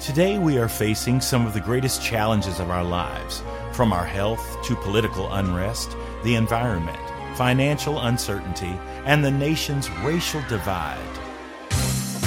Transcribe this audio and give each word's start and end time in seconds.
Today, 0.00 0.38
we 0.38 0.58
are 0.58 0.68
facing 0.68 1.20
some 1.20 1.44
of 1.44 1.54
the 1.54 1.60
greatest 1.60 2.00
challenges 2.00 2.60
of 2.60 2.70
our 2.70 2.84
lives, 2.84 3.42
from 3.72 3.92
our 3.92 4.04
health 4.04 4.56
to 4.62 4.76
political 4.76 5.32
unrest, 5.32 5.96
the 6.22 6.36
environment, 6.36 7.00
financial 7.36 7.98
uncertainty, 8.02 8.78
and 9.06 9.24
the 9.24 9.30
nation's 9.32 9.90
racial 10.04 10.40
divide. 10.48 11.00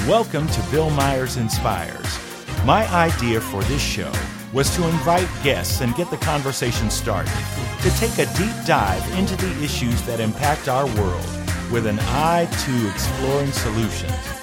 Welcome 0.06 0.48
to 0.50 0.62
Bill 0.70 0.90
Myers 0.90 1.38
Inspires. 1.38 2.20
My 2.66 2.86
idea 2.94 3.40
for 3.40 3.64
this 3.64 3.82
show 3.82 4.12
was 4.52 4.76
to 4.76 4.86
invite 4.90 5.30
guests 5.42 5.80
and 5.80 5.96
get 5.96 6.12
the 6.12 6.18
conversation 6.18 6.90
started, 6.90 7.32
to 7.84 7.90
take 7.92 8.18
a 8.18 8.32
deep 8.34 8.66
dive 8.66 9.18
into 9.18 9.38
the 9.38 9.64
issues 9.64 10.02
that 10.02 10.20
impact 10.20 10.68
our 10.68 10.88
world 11.02 11.26
with 11.72 11.88
an 11.88 12.00
eye 12.02 12.50
to 12.66 12.90
exploring 12.90 13.54
solutions. 13.54 14.41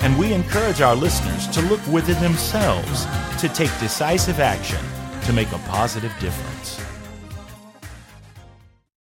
And 0.00 0.16
we 0.16 0.32
encourage 0.32 0.80
our 0.80 0.94
listeners 0.94 1.48
to 1.48 1.60
look 1.62 1.84
within 1.88 2.22
themselves 2.22 3.04
to 3.40 3.48
take 3.48 3.76
decisive 3.80 4.38
action 4.38 4.78
to 5.22 5.32
make 5.32 5.50
a 5.50 5.58
positive 5.66 6.14
difference. 6.20 6.80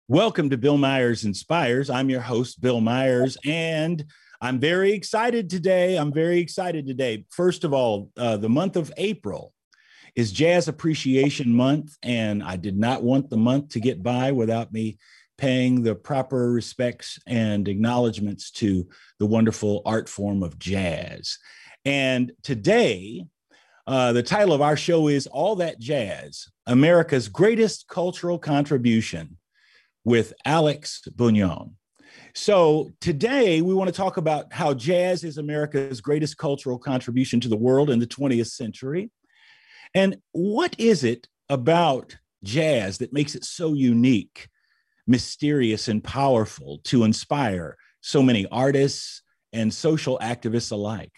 Welcome 0.08 0.50
to 0.50 0.58
Bill 0.58 0.76
Myers 0.76 1.24
Inspires. 1.24 1.90
I'm 1.90 2.10
your 2.10 2.20
host, 2.20 2.60
Bill 2.60 2.80
Myers, 2.80 3.38
and 3.44 4.04
I'm 4.40 4.58
very 4.58 4.90
excited 4.90 5.48
today. 5.48 5.96
I'm 5.96 6.12
very 6.12 6.40
excited 6.40 6.88
today. 6.88 7.24
First 7.30 7.62
of 7.62 7.72
all, 7.72 8.10
uh, 8.16 8.36
the 8.38 8.48
month 8.48 8.74
of 8.74 8.92
April 8.96 9.52
is 10.16 10.32
Jazz 10.32 10.66
Appreciation 10.66 11.54
Month, 11.54 11.96
and 12.02 12.42
I 12.42 12.56
did 12.56 12.76
not 12.76 13.04
want 13.04 13.30
the 13.30 13.36
month 13.36 13.68
to 13.70 13.80
get 13.80 14.02
by 14.02 14.32
without 14.32 14.72
me 14.72 14.98
paying 15.40 15.82
the 15.82 15.94
proper 15.94 16.52
respects 16.52 17.18
and 17.26 17.66
acknowledgments 17.66 18.50
to 18.50 18.86
the 19.18 19.24
wonderful 19.24 19.80
art 19.86 20.06
form 20.06 20.42
of 20.42 20.58
jazz. 20.58 21.38
And 21.86 22.32
today, 22.42 23.24
uh, 23.86 24.12
the 24.12 24.22
title 24.22 24.52
of 24.52 24.60
our 24.60 24.76
show 24.76 25.08
is 25.08 25.26
All 25.26 25.56
That 25.56 25.78
Jazz 25.78 26.46
America's 26.66 27.26
Greatest 27.26 27.88
Cultural 27.88 28.38
Contribution 28.38 29.38
with 30.04 30.34
Alex 30.44 31.00
Bugnon. 31.16 31.72
So, 32.34 32.90
today 33.00 33.62
we 33.62 33.72
want 33.72 33.88
to 33.88 33.96
talk 33.96 34.18
about 34.18 34.52
how 34.52 34.74
jazz 34.74 35.24
is 35.24 35.38
America's 35.38 36.02
greatest 36.02 36.36
cultural 36.36 36.78
contribution 36.78 37.40
to 37.40 37.48
the 37.48 37.56
world 37.56 37.88
in 37.88 37.98
the 37.98 38.06
20th 38.06 38.50
century. 38.50 39.10
And 39.94 40.18
what 40.32 40.76
is 40.78 41.02
it 41.02 41.28
about 41.48 42.18
jazz 42.44 42.98
that 42.98 43.14
makes 43.14 43.34
it 43.34 43.44
so 43.44 43.72
unique 43.72 44.49
mysterious 45.10 45.88
and 45.88 46.02
powerful 46.02 46.78
to 46.84 47.02
inspire 47.02 47.76
so 48.00 48.22
many 48.22 48.46
artists 48.46 49.22
and 49.52 49.74
social 49.74 50.18
activists 50.22 50.70
alike? 50.70 51.12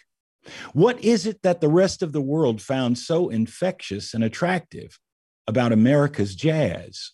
What 0.72 1.04
is 1.04 1.26
it 1.26 1.42
that 1.42 1.60
the 1.60 1.68
rest 1.68 2.02
of 2.02 2.12
the 2.12 2.20
world 2.20 2.60
found 2.60 2.98
so 2.98 3.28
infectious 3.28 4.14
and 4.14 4.24
attractive 4.24 4.98
about 5.46 5.72
America's 5.72 6.34
jazz? 6.34 7.12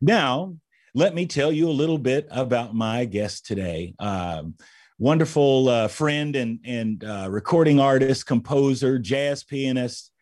Now, 0.00 0.56
let 0.94 1.14
me 1.14 1.26
tell 1.26 1.52
you 1.52 1.68
a 1.68 1.70
little 1.70 1.98
bit 1.98 2.28
about 2.30 2.74
my 2.74 3.04
guest 3.04 3.46
today. 3.46 3.94
Um, 3.98 4.54
wonderful 4.98 5.68
uh, 5.68 5.88
friend 5.88 6.36
and, 6.36 6.60
and 6.64 7.04
uh, 7.04 7.26
recording 7.28 7.80
artist, 7.80 8.26
composer, 8.26 8.98
jazz 8.98 9.42
pianist, 9.42 10.12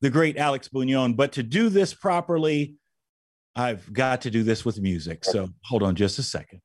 the 0.00 0.10
great 0.10 0.36
Alex 0.36 0.68
Bugnon. 0.68 1.16
But 1.16 1.32
to 1.32 1.42
do 1.42 1.68
this 1.68 1.92
properly, 1.92 2.76
I've 3.56 3.92
got 3.92 4.22
to 4.22 4.30
do 4.30 4.42
this 4.42 4.64
with 4.64 4.80
music. 4.80 5.24
So 5.24 5.48
hold 5.64 5.82
on 5.82 5.94
just 5.94 6.18
a 6.18 6.22
second. 6.22 6.60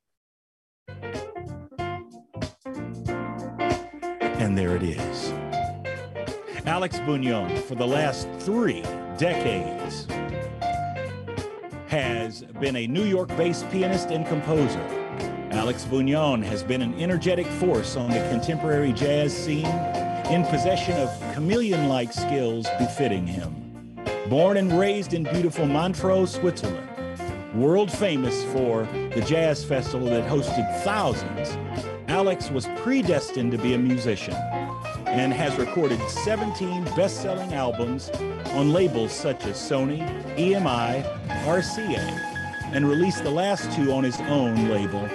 And 4.38 4.58
there 4.58 4.76
it 4.76 4.84
is. 4.84 5.34
Alex 6.66 6.98
Bugnon, 7.00 7.60
for 7.64 7.76
the 7.76 7.88
last 7.88 8.28
three 8.40 8.82
decades, 9.18 10.08
has 11.88 12.42
been 12.60 12.76
a 12.76 12.88
New 12.88 13.06
York 13.06 13.30
based 13.38 13.70
pianist 13.70 14.10
and 14.10 14.26
composer. 14.28 14.82
Alex 15.52 15.86
Bugnon 15.86 16.44
has 16.44 16.64
been 16.64 16.82
an 16.82 16.94
energetic 17.00 17.48
force 17.48 17.96
on 17.96 18.10
the 18.10 18.20
contemporary 18.30 18.92
jazz 18.92 19.34
scene 19.34 19.66
in 20.30 20.44
possession 20.46 20.98
of 20.98 21.10
chameleon 21.34 21.88
like 21.88 22.12
skills 22.12 22.68
befitting 22.78 23.26
him. 23.26 23.65
Born 24.30 24.58
and 24.58 24.80
raised 24.80 25.14
in 25.14 25.22
beautiful 25.22 25.68
Montreux, 25.68 26.26
Switzerland, 26.26 26.90
world 27.54 27.92
famous 27.92 28.44
for 28.46 28.88
the 29.14 29.24
jazz 29.28 29.64
festival 29.64 30.08
that 30.08 30.28
hosted 30.28 30.82
thousands, 30.84 31.56
Alex 32.08 32.50
was 32.50 32.68
predestined 32.78 33.52
to 33.52 33.60
be 33.60 33.76
a 33.76 33.78
musician 33.78 34.34
and 35.06 35.32
has 35.32 35.56
recorded 35.58 36.02
17 36.10 36.86
best 36.96 37.22
selling 37.22 37.54
albums 37.54 38.10
on 38.54 38.74
labels 38.74 39.12
such 39.12 39.46
as 39.46 39.58
Sony, 39.58 40.02
EMI, 40.38 41.04
RCA, 41.46 42.00
and 42.74 42.90
released 42.90 43.24
the 43.24 43.30
last 43.30 43.72
two 43.74 43.92
on 43.92 44.04
his 44.04 44.20
own 44.22 44.70
label, 44.70 45.08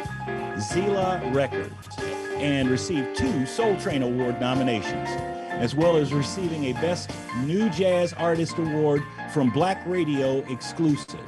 Zila 0.55 1.35
Records, 1.35 1.99
and 2.37 2.71
received 2.71 3.17
two 3.17 3.45
Soul 3.45 3.77
Train 3.81 4.03
Award 4.03 4.41
nominations 4.41 5.09
as 5.61 5.75
well 5.75 5.97
as 5.97 6.15
receiving 6.15 6.65
a 6.65 6.73
Best 6.73 7.11
New 7.45 7.69
Jazz 7.69 8.15
Artist 8.15 8.57
Award 8.57 9.03
from 9.33 9.51
Black 9.51 9.87
Radio 9.87 10.39
Exclusive 10.51 11.21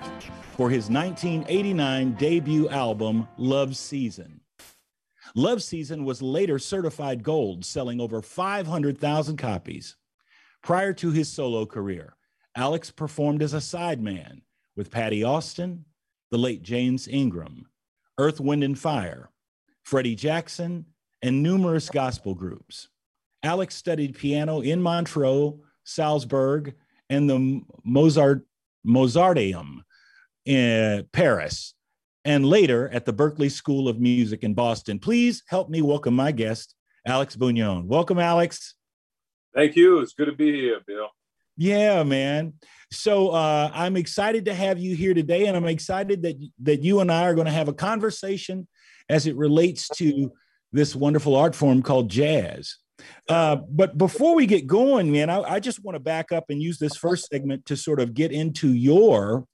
for 0.56 0.70
his 0.70 0.88
1989 0.88 2.12
debut 2.14 2.66
album, 2.70 3.28
Love 3.36 3.76
Season. 3.76 4.40
Love 5.34 5.62
Season 5.62 6.04
was 6.04 6.22
later 6.22 6.58
certified 6.58 7.22
gold, 7.22 7.64
selling 7.64 8.00
over 8.00 8.22
500,000 8.22 9.36
copies. 9.36 9.96
Prior 10.62 10.94
to 10.94 11.10
his 11.10 11.30
solo 11.30 11.66
career, 11.66 12.16
Alex 12.56 12.90
performed 12.90 13.42
as 13.42 13.52
a 13.52 13.58
sideman 13.58 14.40
with 14.76 14.90
Patti 14.90 15.22
Austin, 15.22 15.84
the 16.30 16.38
late 16.38 16.62
James 16.62 17.06
Ingram, 17.06 17.66
Earth, 18.16 18.40
Wind, 18.40 18.64
and 18.64 18.78
Fire, 18.78 19.30
Freddie 19.82 20.14
Jackson, 20.14 20.86
and 21.20 21.42
numerous 21.42 21.90
gospel 21.90 22.34
groups. 22.34 22.88
Alex 23.42 23.74
studied 23.74 24.16
piano 24.16 24.60
in 24.60 24.80
Montreux, 24.80 25.58
Salzburg, 25.84 26.74
and 27.10 27.28
the 27.28 27.60
Mozart 27.84 28.46
Mozarteum 28.86 29.82
in 30.44 31.06
Paris, 31.12 31.74
and 32.24 32.46
later 32.46 32.88
at 32.90 33.04
the 33.04 33.12
Berklee 33.12 33.50
School 33.50 33.88
of 33.88 34.00
Music 34.00 34.44
in 34.44 34.54
Boston. 34.54 34.98
Please 34.98 35.42
help 35.46 35.68
me 35.68 35.82
welcome 35.82 36.14
my 36.14 36.32
guest, 36.32 36.74
Alex 37.06 37.36
Bugnon. 37.36 37.86
Welcome, 37.86 38.18
Alex. 38.18 38.74
Thank 39.54 39.76
you. 39.76 39.98
It's 39.98 40.14
good 40.14 40.26
to 40.26 40.32
be 40.32 40.52
here, 40.52 40.80
Bill. 40.86 41.08
Yeah, 41.56 42.02
man. 42.02 42.54
So 42.90 43.30
uh, 43.30 43.70
I'm 43.74 43.96
excited 43.96 44.46
to 44.46 44.54
have 44.54 44.78
you 44.78 44.96
here 44.96 45.14
today, 45.14 45.46
and 45.46 45.56
I'm 45.56 45.66
excited 45.66 46.22
that 46.22 46.36
that 46.62 46.82
you 46.82 47.00
and 47.00 47.10
I 47.10 47.24
are 47.24 47.34
going 47.34 47.46
to 47.46 47.52
have 47.52 47.68
a 47.68 47.74
conversation 47.74 48.66
as 49.08 49.26
it 49.26 49.36
relates 49.36 49.88
to 49.96 50.32
this 50.72 50.96
wonderful 50.96 51.36
art 51.36 51.54
form 51.54 51.82
called 51.82 52.08
jazz. 52.08 52.76
Uh, 53.28 53.56
but 53.56 53.96
before 53.98 54.34
we 54.34 54.46
get 54.46 54.66
going, 54.66 55.10
man, 55.10 55.30
I, 55.30 55.42
I 55.42 55.60
just 55.60 55.82
want 55.84 55.96
to 55.96 56.00
back 56.00 56.32
up 56.32 56.46
and 56.50 56.62
use 56.62 56.78
this 56.78 56.96
first 56.96 57.28
segment 57.30 57.66
to 57.66 57.76
sort 57.76 58.00
of 58.00 58.14
get 58.14 58.32
into 58.32 58.72
your 58.72 59.46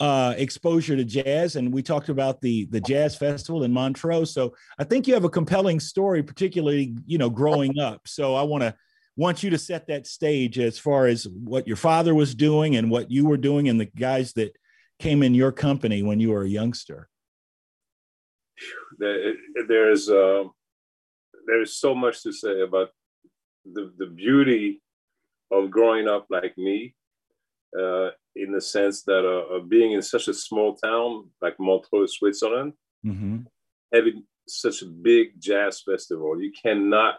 uh, 0.00 0.34
exposure 0.38 0.96
to 0.96 1.04
jazz, 1.04 1.56
and 1.56 1.72
we 1.72 1.82
talked 1.82 2.08
about 2.08 2.40
the 2.40 2.64
the 2.66 2.80
jazz 2.80 3.14
festival 3.14 3.64
in 3.64 3.72
Montreux. 3.72 4.24
So 4.24 4.54
I 4.78 4.84
think 4.84 5.06
you 5.06 5.12
have 5.14 5.24
a 5.24 5.30
compelling 5.30 5.78
story, 5.78 6.22
particularly 6.22 6.96
you 7.06 7.18
know 7.18 7.28
growing 7.28 7.78
up. 7.78 8.00
So 8.06 8.34
I 8.34 8.42
want 8.42 8.62
to 8.62 8.74
want 9.16 9.42
you 9.42 9.50
to 9.50 9.58
set 9.58 9.88
that 9.88 10.06
stage 10.06 10.58
as 10.58 10.78
far 10.78 11.06
as 11.06 11.28
what 11.28 11.66
your 11.66 11.76
father 11.76 12.14
was 12.14 12.34
doing 12.34 12.76
and 12.76 12.90
what 12.90 13.10
you 13.10 13.26
were 13.26 13.36
doing, 13.36 13.68
and 13.68 13.78
the 13.78 13.90
guys 13.94 14.32
that 14.34 14.56
came 14.98 15.22
in 15.22 15.34
your 15.34 15.52
company 15.52 16.02
when 16.02 16.18
you 16.18 16.30
were 16.30 16.42
a 16.42 16.48
youngster. 16.48 17.08
There's 19.68 20.08
uh, 21.50 21.56
there's 21.56 21.76
so 21.76 21.94
much 21.94 22.22
to 22.22 22.32
say 22.32 22.60
about 22.60 22.90
the, 23.64 23.92
the 23.98 24.06
beauty 24.06 24.82
of 25.50 25.70
growing 25.70 26.08
up 26.08 26.26
like 26.30 26.56
me, 26.56 26.94
uh, 27.78 28.10
in 28.36 28.52
the 28.52 28.60
sense 28.60 29.02
that 29.02 29.26
uh, 29.26 29.58
being 29.60 29.92
in 29.92 30.02
such 30.02 30.28
a 30.28 30.34
small 30.34 30.76
town 30.76 31.28
like 31.42 31.58
Montreux, 31.58 32.06
Switzerland, 32.06 32.72
mm-hmm. 33.04 33.38
having 33.92 34.24
such 34.48 34.82
a 34.82 34.86
big 34.86 35.40
jazz 35.40 35.80
festival, 35.80 36.40
you 36.40 36.52
cannot 36.52 37.16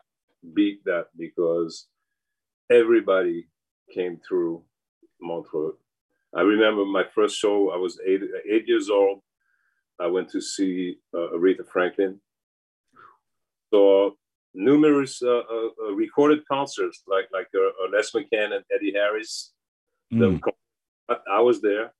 beat 0.53 0.83
that 0.85 1.07
because 1.17 1.87
everybody 2.71 3.47
came 3.93 4.19
through 4.27 4.63
Montreux. 5.21 5.73
I 6.35 6.41
remember 6.41 6.85
my 6.85 7.03
first 7.13 7.37
show, 7.37 7.71
I 7.71 7.77
was 7.77 7.99
eight, 8.05 8.21
eight 8.49 8.67
years 8.67 8.89
old. 8.89 9.21
I 9.99 10.07
went 10.07 10.29
to 10.29 10.41
see 10.41 10.97
uh, 11.13 11.35
Aretha 11.35 11.67
Franklin. 11.71 12.19
So 13.73 14.17
numerous 14.53 15.21
uh, 15.21 15.29
uh, 15.29 15.69
uh, 15.83 15.91
recorded 15.93 16.45
concerts 16.47 17.03
like 17.07 17.27
like 17.31 17.47
uh, 17.55 17.69
Les 17.91 18.11
McCann 18.11 18.53
and 18.55 18.63
Eddie 18.73 18.93
Harris. 18.93 19.51
Mm. 20.13 20.41
I, 21.09 21.15
I, 21.33 21.39
was 21.39 21.61
there. 21.61 21.93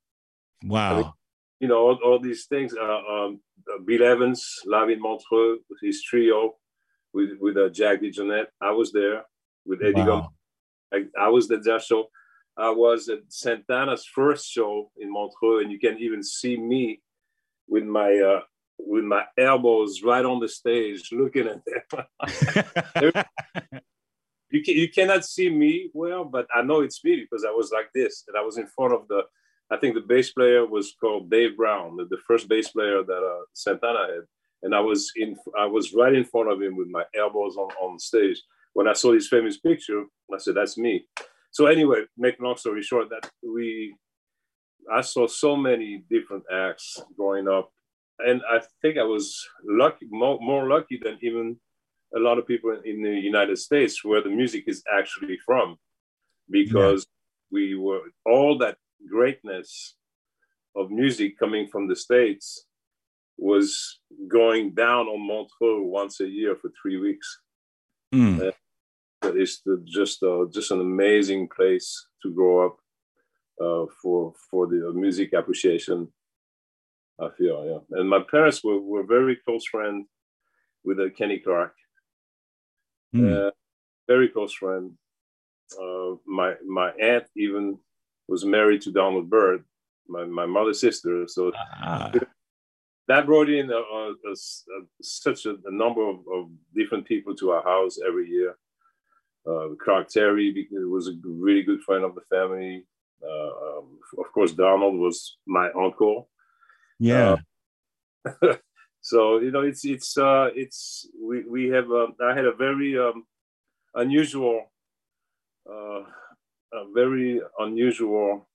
Wow. 0.64 0.92
I 0.92 0.96
mean, 0.96 1.12
you 1.60 1.68
know 1.68 1.78
all, 1.78 1.98
all 2.04 2.18
these 2.18 2.46
things. 2.46 2.74
Um, 2.76 3.40
Bill 3.86 4.02
Evans, 4.02 4.60
Lavin 4.66 5.00
Montreux, 5.00 5.58
his 5.80 6.02
trio 6.02 6.56
with 7.14 7.30
with 7.40 7.56
Jack 7.74 8.02
DeJohnette. 8.02 8.48
I 8.60 8.72
was 8.72 8.92
there 8.92 9.24
with 9.64 9.82
Eddie 9.82 10.02
wow. 10.02 10.28
I, 10.92 11.04
I 11.18 11.28
was 11.28 11.50
at 11.50 11.64
that 11.64 11.82
show. 11.82 12.08
I 12.56 12.70
was 12.70 13.08
at 13.08 13.20
Santana's 13.28 14.04
first 14.04 14.50
show 14.50 14.90
in 14.98 15.10
Montreux, 15.10 15.60
and 15.60 15.72
you 15.72 15.78
can 15.78 15.98
even 15.98 16.22
see 16.22 16.56
me 16.56 17.00
with 17.66 17.84
my 17.84 18.18
uh, 18.18 18.40
with 18.86 19.04
my 19.04 19.24
elbows 19.38 20.02
right 20.02 20.24
on 20.24 20.40
the 20.40 20.48
stage, 20.48 21.10
looking 21.12 21.48
at 21.48 21.62
them. 21.64 22.04
you 24.50 24.62
can, 24.62 24.74
you 24.74 24.88
cannot 24.88 25.24
see 25.24 25.48
me 25.48 25.90
well, 25.94 26.24
but 26.24 26.46
I 26.54 26.62
know 26.62 26.80
it's 26.80 27.02
me 27.04 27.16
because 27.16 27.44
I 27.44 27.50
was 27.50 27.70
like 27.72 27.90
this, 27.94 28.24
and 28.28 28.36
I 28.36 28.42
was 28.42 28.58
in 28.58 28.66
front 28.66 28.94
of 28.94 29.08
the. 29.08 29.22
I 29.70 29.78
think 29.78 29.94
the 29.94 30.02
bass 30.02 30.32
player 30.32 30.66
was 30.66 30.94
called 31.00 31.30
Dave 31.30 31.56
Brown, 31.56 31.96
the, 31.96 32.04
the 32.04 32.18
first 32.26 32.46
bass 32.46 32.68
player 32.68 33.02
that 33.02 33.12
uh, 33.12 33.44
Santana 33.54 34.00
had, 34.00 34.24
and 34.62 34.74
I 34.74 34.80
was 34.80 35.10
in. 35.16 35.36
I 35.58 35.66
was 35.66 35.94
right 35.94 36.14
in 36.14 36.24
front 36.24 36.52
of 36.52 36.60
him 36.60 36.76
with 36.76 36.88
my 36.88 37.04
elbows 37.18 37.56
on 37.56 37.70
on 37.80 37.98
stage. 37.98 38.42
When 38.74 38.88
I 38.88 38.94
saw 38.94 39.12
this 39.12 39.28
famous 39.28 39.58
picture, 39.58 40.04
I 40.32 40.38
said, 40.38 40.56
"That's 40.56 40.76
me." 40.76 41.06
So 41.52 41.66
anyway, 41.66 42.04
make 42.16 42.40
long 42.40 42.56
story 42.56 42.82
short, 42.82 43.10
that 43.10 43.30
we, 43.42 43.94
I 44.90 45.02
saw 45.02 45.26
so 45.26 45.54
many 45.54 46.02
different 46.10 46.44
acts 46.50 46.98
growing 47.14 47.46
up, 47.46 47.70
and 48.18 48.42
I 48.48 48.60
think 48.80 48.98
I 48.98 49.04
was 49.04 49.46
lucky, 49.64 50.06
more, 50.10 50.38
more 50.40 50.68
lucky 50.68 51.00
than 51.02 51.18
even 51.22 51.56
a 52.14 52.18
lot 52.18 52.38
of 52.38 52.46
people 52.46 52.78
in 52.84 53.02
the 53.02 53.10
United 53.10 53.58
States 53.58 54.04
where 54.04 54.22
the 54.22 54.28
music 54.28 54.64
is 54.66 54.82
actually 54.92 55.38
from, 55.44 55.76
because 56.50 57.06
yeah. 57.06 57.58
we 57.58 57.74
were 57.74 58.00
all 58.26 58.58
that 58.58 58.76
greatness 59.08 59.96
of 60.76 60.90
music 60.90 61.38
coming 61.38 61.66
from 61.68 61.88
the 61.88 61.96
States 61.96 62.66
was 63.38 64.00
going 64.28 64.72
down 64.74 65.06
on 65.06 65.26
Montreux 65.26 65.82
once 65.82 66.20
a 66.20 66.28
year 66.28 66.56
for 66.56 66.70
three 66.80 66.98
weeks. 66.98 67.40
Mm. 68.14 68.48
Uh, 68.48 68.52
it's 69.34 69.62
just 69.84 70.22
uh, 70.22 70.44
just 70.52 70.70
an 70.70 70.80
amazing 70.80 71.48
place 71.54 72.06
to 72.22 72.32
grow 72.32 72.66
up 72.66 72.76
uh, 73.60 73.86
for 74.02 74.32
for 74.50 74.66
the 74.66 74.92
music 74.94 75.32
appreciation. 75.32 76.08
I 77.22 77.28
feel 77.36 77.64
yeah, 77.64 77.98
and 77.98 78.08
my 78.08 78.20
parents 78.30 78.64
were, 78.64 78.80
were 78.80 79.04
very 79.04 79.36
close 79.36 79.64
friends 79.66 80.06
with 80.84 80.98
uh, 80.98 81.10
Kenny 81.16 81.38
Clarke. 81.38 81.76
Mm. 83.14 83.48
Uh, 83.48 83.50
very 84.08 84.28
close 84.28 84.52
friend. 84.52 84.92
Uh, 85.80 86.16
my 86.26 86.54
my 86.66 86.90
aunt 87.00 87.24
even 87.36 87.78
was 88.28 88.44
married 88.44 88.82
to 88.82 88.90
Donald 88.90 89.28
Byrd, 89.28 89.64
my, 90.08 90.24
my 90.24 90.46
mother's 90.46 90.80
sister. 90.80 91.26
So 91.28 91.52
ah. 91.56 92.10
that 93.08 93.26
brought 93.26 93.50
in 93.50 93.70
a, 93.70 93.76
a, 93.76 94.12
a, 94.12 94.34
such 95.02 95.46
a, 95.46 95.56
number 95.66 96.08
of, 96.08 96.20
of, 96.32 96.48
different 96.74 97.06
people 97.06 97.34
to 97.36 97.50
our 97.50 97.62
house 97.62 97.98
every 98.06 98.28
year. 98.28 98.56
Uh, 99.46 99.74
Clark 99.84 100.08
Terry 100.08 100.68
was 100.72 101.08
a 101.08 101.12
really 101.24 101.62
good 101.62 101.82
friend 101.82 102.04
of 102.04 102.14
the 102.14 102.22
family. 102.30 102.86
Uh, 103.22 103.78
um, 103.78 103.98
of 104.18 104.32
course, 104.32 104.52
Donald 104.52 104.96
was 104.98 105.36
my 105.46 105.70
uncle. 105.72 106.28
Yeah. 107.02 107.38
Uh, 108.24 108.54
so 109.00 109.40
you 109.40 109.50
know 109.50 109.62
it's 109.62 109.84
it's 109.84 110.16
uh 110.16 110.50
it's 110.54 111.08
we 111.20 111.42
we 111.42 111.68
have 111.68 111.90
um, 111.90 112.14
i 112.24 112.32
had 112.32 112.44
a 112.44 112.54
very 112.54 112.96
um 112.96 113.26
unusual 113.96 114.70
uh 115.68 116.02
a 116.72 116.84
very 116.94 117.40
unusual 117.58 118.48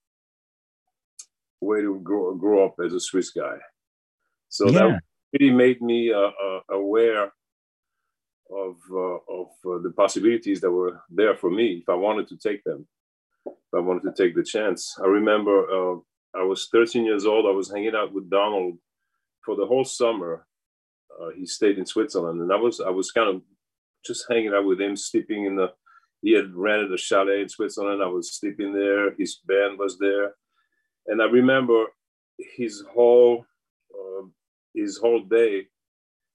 way 1.60 1.82
to 1.82 2.00
grow, 2.00 2.34
grow 2.36 2.66
up 2.66 2.76
as 2.86 2.94
a 2.94 3.02
swiss 3.02 3.32
guy 3.32 3.58
so 4.48 4.70
yeah. 4.70 4.80
that 4.80 5.00
really 5.34 5.54
made 5.54 5.82
me 5.82 6.14
uh, 6.14 6.32
uh, 6.46 6.62
aware 6.70 7.34
of 8.50 8.78
uh, 8.90 9.20
of 9.40 9.48
uh, 9.66 9.78
the 9.84 9.92
possibilities 9.98 10.62
that 10.62 10.72
were 10.72 11.02
there 11.10 11.36
for 11.36 11.52
me 11.52 11.82
if 11.82 11.90
i 11.90 11.94
wanted 11.94 12.30
to 12.30 12.38
take 12.38 12.64
them 12.64 12.88
if 13.46 13.74
i 13.76 13.80
wanted 13.80 14.04
to 14.04 14.24
take 14.24 14.34
the 14.36 14.44
chance 14.44 14.96
i 15.04 15.06
remember 15.06 15.56
uh, 15.70 16.00
i 16.38 16.44
was 16.44 16.68
13 16.72 17.06
years 17.06 17.26
old 17.26 17.46
i 17.46 17.52
was 17.52 17.72
hanging 17.72 17.96
out 17.96 18.14
with 18.14 18.30
donald 18.30 18.78
for 19.48 19.56
the 19.56 19.66
whole 19.66 19.86
summer, 19.86 20.46
uh, 21.18 21.30
he 21.30 21.46
stayed 21.46 21.78
in 21.78 21.86
Switzerland, 21.86 22.42
and 22.42 22.52
I 22.52 22.58
was 22.58 22.82
I 22.82 22.90
was 22.90 23.12
kind 23.12 23.30
of 23.30 23.42
just 24.06 24.26
hanging 24.30 24.54
out 24.54 24.66
with 24.66 24.82
him, 24.82 24.96
sleeping 24.98 25.46
in 25.46 25.56
the. 25.56 25.72
He 26.22 26.34
had 26.34 26.54
rented 26.54 26.92
a 26.92 26.98
chalet 26.98 27.44
in 27.44 27.48
Switzerland. 27.48 28.04
I 28.04 28.08
was 28.08 28.34
sleeping 28.34 28.74
there. 28.74 29.16
His 29.18 29.40
band 29.48 29.80
was 29.80 29.98
there, 29.98 30.36
and 31.08 31.22
I 31.22 31.26
remember 31.26 31.86
his 32.58 32.84
whole 32.94 33.46
uh, 33.98 34.26
his 34.76 34.98
whole 34.98 35.24
day 35.24 35.68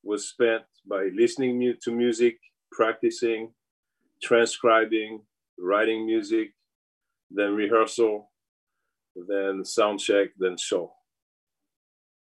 was 0.03 0.31
spent 0.31 0.63
by 0.89 1.11
listening 1.15 1.75
to 1.83 1.93
music, 1.93 2.39
practicing, 2.73 3.53
transcribing, 4.23 5.21
writing 5.59 6.07
music, 6.07 6.55
then 7.31 7.55
rehearsal, 7.55 8.32
then 9.15 9.65
sound 9.65 10.01
check, 10.01 10.29
then 10.39 10.57
show. 10.57 10.93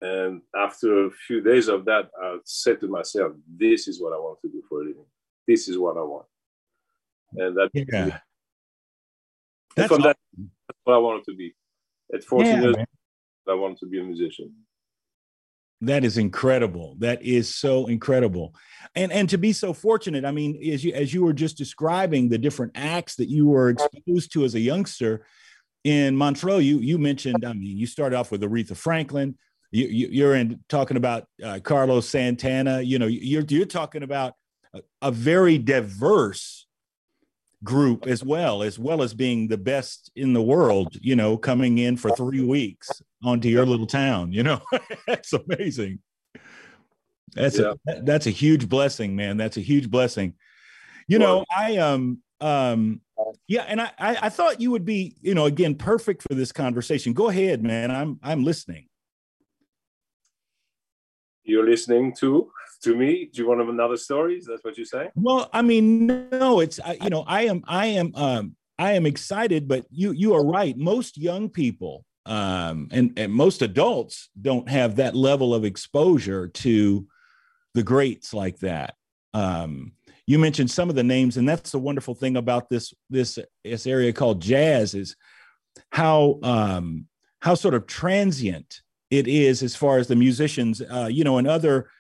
And 0.01 0.41
after 0.57 1.07
a 1.07 1.11
few 1.11 1.43
days 1.43 1.69
of 1.69 1.85
that, 1.85 2.11
I 2.21 2.39
said 2.45 2.81
to 2.81 2.89
myself, 2.89 3.33
this 3.55 3.87
is 3.87 4.01
what 4.01 4.13
I 4.13 4.17
want 4.17 4.39
to 4.43 4.49
do 4.49 4.63
for 4.69 4.81
a 4.81 4.85
living. 4.85 5.05
This 5.47 5.69
is 5.69 5.77
what 5.77 5.97
I 5.97 6.03
want. 6.03 6.27
And 7.35 7.57
that, 7.57 7.71
yeah. 7.75 8.19
That's, 9.77 9.89
from 9.89 10.01
awesome. 10.01 10.03
that, 10.03 10.17
that's 10.69 10.79
what 10.85 10.95
I 10.95 10.99
wanted 10.99 11.25
to 11.27 11.35
be. 11.37 11.55
At 12.15 12.25
14 12.25 12.47
yeah, 12.47 12.61
years, 12.61 12.77
man. 12.77 12.87
I 13.49 13.55
wanted 13.55 13.79
to 13.79 13.87
be 13.87 14.01
a 14.01 14.05
musician. 14.05 14.53
That 15.83 16.05
is 16.05 16.19
incredible. 16.19 16.97
That 16.99 17.23
is 17.23 17.55
so 17.55 17.87
incredible. 17.87 18.55
And 18.95 19.11
and 19.13 19.31
to 19.31 19.39
be 19.39 19.55
so 19.55 19.73
fortunate, 19.73 20.27
I 20.27 20.31
mean, 20.31 20.61
as 20.71 20.85
you 20.85 20.93
as 20.93 21.15
you 21.15 21.25
were 21.25 21.33
just 21.33 21.57
describing 21.57 22.29
the 22.29 22.37
different 22.37 22.73
acts 22.75 23.17
that 23.17 23.31
you 23.31 23.47
were 23.47 23.71
exposed 23.71 24.33
to 24.33 24.45
as 24.45 24.55
a 24.55 24.61
youngster 24.61 25.25
in 25.85 26.17
Montreux, 26.17 26.59
you 26.59 26.79
you 26.79 26.99
mentioned, 26.99 27.45
I 27.45 27.53
mean, 27.53 27.77
you 27.77 27.87
started 27.87 28.17
off 28.17 28.31
with 28.31 28.43
Aretha 28.43 28.77
Franklin, 28.77 29.37
you, 29.73 30.27
are 30.27 30.35
in 30.35 30.61
talking 30.69 30.97
about 30.97 31.27
uh, 31.43 31.61
Carlos 31.63 32.09
Santana. 32.09 32.81
You 32.81 32.99
know, 32.99 33.07
you're 33.07 33.45
you're 33.49 33.67
talking 33.67 34.03
about 34.03 34.35
a, 34.75 34.81
a, 35.03 35.13
very 35.13 35.59
diverse 35.59 36.67
group 37.63 38.07
as 38.07 38.25
well, 38.25 38.63
as 38.63 38.79
well 38.79 39.03
as 39.03 39.15
being 39.15 39.49
the 39.49 39.59
best 39.59 40.11
in 40.17 40.33
the 40.33 40.43
world. 40.43 40.97
You 41.01 41.15
know, 41.15 41.37
coming 41.37 41.79
in 41.79 41.97
for 41.97 42.11
three 42.17 42.45
weeks 42.45 42.91
onto 43.25 43.49
your 43.49 43.65
little 43.65 43.87
town. 43.87 44.33
You 44.33 44.43
know, 44.43 44.61
that's 45.07 45.33
amazing. 45.33 46.01
That's 47.35 47.59
yeah. 47.59 47.75
a 47.87 48.03
that's 48.03 48.27
a 48.27 48.31
huge 48.31 48.69
blessing, 48.69 49.15
man. 49.15 49.37
That's 49.37 49.57
a 49.57 49.61
huge 49.61 49.89
blessing. 49.89 50.35
You 51.07 51.21
know, 51.21 51.45
I 51.57 51.77
um 51.77 52.23
um 52.41 53.01
yeah, 53.49 53.65
and 53.69 53.81
I, 53.81 53.91
I 53.99 54.17
I 54.23 54.29
thought 54.29 54.61
you 54.61 54.71
would 54.71 54.85
be, 54.85 55.17
you 55.21 55.35
know, 55.35 55.47
again, 55.47 55.75
perfect 55.75 56.23
for 56.23 56.35
this 56.35 56.53
conversation. 56.53 57.13
Go 57.13 57.29
ahead, 57.29 57.63
man. 57.63 57.91
I'm 57.91 58.19
I'm 58.23 58.45
listening. 58.45 58.87
You're 61.45 61.69
listening 61.69 62.15
to 62.17 62.51
to 62.83 62.97
me? 62.97 63.29
Do 63.33 63.43
you 63.43 63.49
want 63.49 63.61
another 63.61 63.97
story? 63.97 64.37
Is 64.37 64.47
that 64.47 64.61
what 64.63 64.79
you 64.79 64.85
say 64.85 65.11
well 65.15 65.49
i 65.53 65.63
mean 65.63 66.07
no 66.07 66.61
it's 66.61 66.81
you 67.01 67.11
know 67.11 67.25
i 67.27 67.43
am 67.43 67.63
i 67.67 67.87
am 67.87 68.13
um 68.15 68.57
i 68.79 68.93
am 68.93 69.07
excited 69.07 69.69
but 69.69 69.85
you 69.91 70.13
you 70.13 70.35
are 70.35 70.45
right. 70.45 70.77
Most 70.77 71.19
young 71.19 71.49
people 71.49 72.05
um 72.27 72.89
and 72.91 73.13
and 73.19 73.33
most 73.33 73.63
adults 73.63 74.29
don't 74.41 74.69
have 74.69 74.97
that 74.97 75.15
level 75.15 75.55
of 75.55 75.65
exposure 75.65 76.49
to 76.49 77.07
the 77.75 77.83
greats 77.83 78.33
like 78.35 78.59
that. 78.61 78.95
Um 79.35 79.93
you 80.31 80.39
mentioned 80.39 80.71
some 80.71 80.89
of 80.89 80.97
the 80.97 81.03
names 81.03 81.37
and 81.37 81.49
that's 81.49 81.73
the 81.73 81.79
wonderful 81.79 82.15
thing 82.15 82.37
about 82.37 82.69
this 82.69 82.95
this 83.09 83.39
this 83.65 83.87
area 83.87 84.13
called 84.13 84.41
jazz 84.41 84.95
is 84.95 85.17
how 85.91 86.39
um 86.43 87.07
how 87.41 87.55
sort 87.55 87.75
of 87.75 87.87
transient 87.87 88.83
it 89.11 89.27
is 89.27 89.63
as 89.63 89.75
far 89.75 89.99
as 89.99 90.07
the 90.07 90.17
musicians, 90.17 90.81
uh, 90.81 91.09
you 91.11 91.25
know, 91.25 91.39
and 91.39 91.49
other 91.49 91.91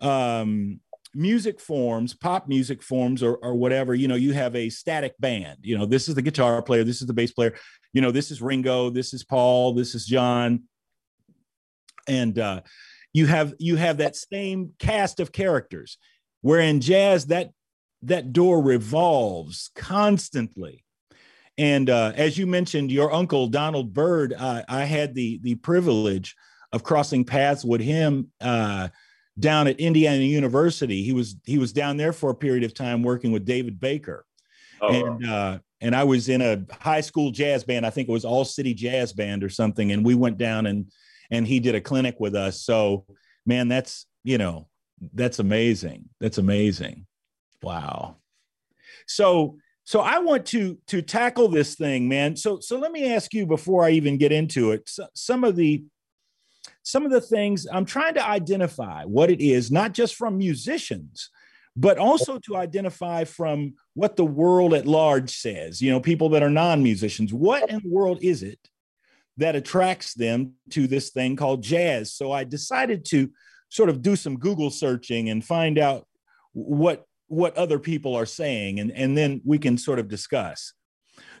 um, 0.00 0.80
music 1.14 1.60
forms, 1.60 2.14
pop 2.14 2.48
music 2.48 2.82
forms, 2.82 3.22
or, 3.22 3.36
or 3.36 3.54
whatever. 3.54 3.94
You 3.94 4.08
know, 4.08 4.14
you 4.14 4.32
have 4.32 4.54
a 4.54 4.70
static 4.70 5.14
band. 5.18 5.58
You 5.62 5.76
know, 5.76 5.86
this 5.86 6.08
is 6.08 6.14
the 6.14 6.22
guitar 6.22 6.62
player, 6.62 6.84
this 6.84 7.00
is 7.00 7.06
the 7.06 7.12
bass 7.12 7.32
player. 7.32 7.54
You 7.92 8.02
know, 8.02 8.10
this 8.10 8.30
is 8.30 8.40
Ringo, 8.40 8.90
this 8.90 9.12
is 9.12 9.24
Paul, 9.24 9.74
this 9.74 9.94
is 9.94 10.06
John, 10.06 10.64
and 12.06 12.38
uh, 12.38 12.60
you 13.12 13.26
have 13.26 13.54
you 13.58 13.76
have 13.76 13.98
that 13.98 14.16
same 14.16 14.72
cast 14.78 15.20
of 15.20 15.32
characters. 15.32 15.98
Where 16.42 16.60
in 16.60 16.80
jazz, 16.80 17.26
that 17.26 17.50
that 18.06 18.32
door 18.32 18.62
revolves 18.62 19.70
constantly. 19.74 20.84
And 21.56 21.88
uh, 21.88 22.12
as 22.16 22.36
you 22.36 22.46
mentioned, 22.46 22.90
your 22.90 23.12
uncle 23.12 23.46
Donald 23.46 23.92
Byrd, 23.92 24.34
uh, 24.36 24.62
I 24.68 24.84
had 24.84 25.14
the 25.14 25.38
the 25.42 25.54
privilege 25.56 26.34
of 26.72 26.82
crossing 26.82 27.24
paths 27.24 27.64
with 27.64 27.80
him 27.80 28.30
uh, 28.40 28.88
down 29.38 29.68
at 29.68 29.78
Indiana 29.78 30.24
University. 30.24 31.02
He 31.02 31.12
was 31.12 31.36
he 31.44 31.58
was 31.58 31.72
down 31.72 31.96
there 31.96 32.12
for 32.12 32.30
a 32.30 32.34
period 32.34 32.64
of 32.64 32.74
time 32.74 33.02
working 33.02 33.30
with 33.30 33.44
David 33.44 33.78
Baker, 33.78 34.24
oh, 34.80 34.88
and 34.88 35.26
uh, 35.26 35.58
and 35.80 35.94
I 35.94 36.04
was 36.04 36.28
in 36.28 36.40
a 36.40 36.64
high 36.80 37.02
school 37.02 37.30
jazz 37.30 37.62
band. 37.62 37.86
I 37.86 37.90
think 37.90 38.08
it 38.08 38.12
was 38.12 38.24
All 38.24 38.44
City 38.44 38.74
Jazz 38.74 39.12
Band 39.12 39.44
or 39.44 39.50
something. 39.50 39.92
And 39.92 40.04
we 40.04 40.14
went 40.14 40.38
down 40.38 40.66
and 40.66 40.90
and 41.30 41.46
he 41.46 41.60
did 41.60 41.74
a 41.74 41.80
clinic 41.80 42.16
with 42.18 42.34
us. 42.34 42.62
So 42.62 43.04
man, 43.46 43.68
that's 43.68 44.06
you 44.22 44.38
know 44.38 44.68
that's 45.12 45.38
amazing. 45.38 46.08
That's 46.20 46.38
amazing. 46.38 47.06
Wow. 47.64 48.16
So 49.06 49.58
So 49.84 50.00
I 50.00 50.18
want 50.18 50.46
to 50.46 50.78
to 50.86 51.02
tackle 51.02 51.48
this 51.48 51.74
thing, 51.74 52.08
man. 52.08 52.36
So 52.36 52.60
so 52.60 52.78
let 52.78 52.92
me 52.92 53.12
ask 53.12 53.34
you 53.34 53.46
before 53.46 53.84
I 53.84 53.90
even 53.90 54.16
get 54.18 54.32
into 54.32 54.72
it. 54.72 54.88
So, 54.88 55.06
some 55.14 55.44
of 55.44 55.56
the 55.56 55.84
some 56.82 57.04
of 57.04 57.10
the 57.10 57.20
things 57.20 57.66
I'm 57.70 57.84
trying 57.84 58.14
to 58.14 58.26
identify 58.26 59.04
what 59.04 59.30
it 59.30 59.40
is, 59.40 59.70
not 59.70 59.92
just 59.92 60.14
from 60.16 60.38
musicians, 60.38 61.30
but 61.76 61.98
also 61.98 62.38
to 62.40 62.56
identify 62.56 63.24
from 63.24 63.74
what 63.94 64.16
the 64.16 64.24
world 64.24 64.74
at 64.74 64.86
large 64.86 65.36
says, 65.36 65.80
you 65.80 65.90
know, 65.90 66.00
people 66.00 66.28
that 66.30 66.42
are 66.42 66.50
non 66.50 66.82
musicians. 66.82 67.32
What 67.32 67.68
in 67.70 67.80
the 67.82 67.88
world 67.88 68.18
is 68.22 68.42
it 68.42 68.58
that 69.38 69.56
attracts 69.56 70.14
them 70.14 70.52
to 70.70 70.86
this 70.86 71.10
thing 71.10 71.36
called 71.36 71.62
jazz? 71.62 72.12
So 72.12 72.32
I 72.32 72.44
decided 72.44 73.04
to 73.06 73.30
sort 73.70 73.88
of 73.88 74.02
do 74.02 74.14
some 74.14 74.38
Google 74.38 74.70
searching 74.70 75.30
and 75.30 75.44
find 75.44 75.78
out 75.78 76.06
what 76.52 77.04
what 77.28 77.56
other 77.56 77.78
people 77.78 78.14
are 78.14 78.26
saying 78.26 78.80
and, 78.80 78.90
and 78.92 79.16
then 79.16 79.40
we 79.44 79.58
can 79.58 79.78
sort 79.78 79.98
of 79.98 80.08
discuss. 80.08 80.72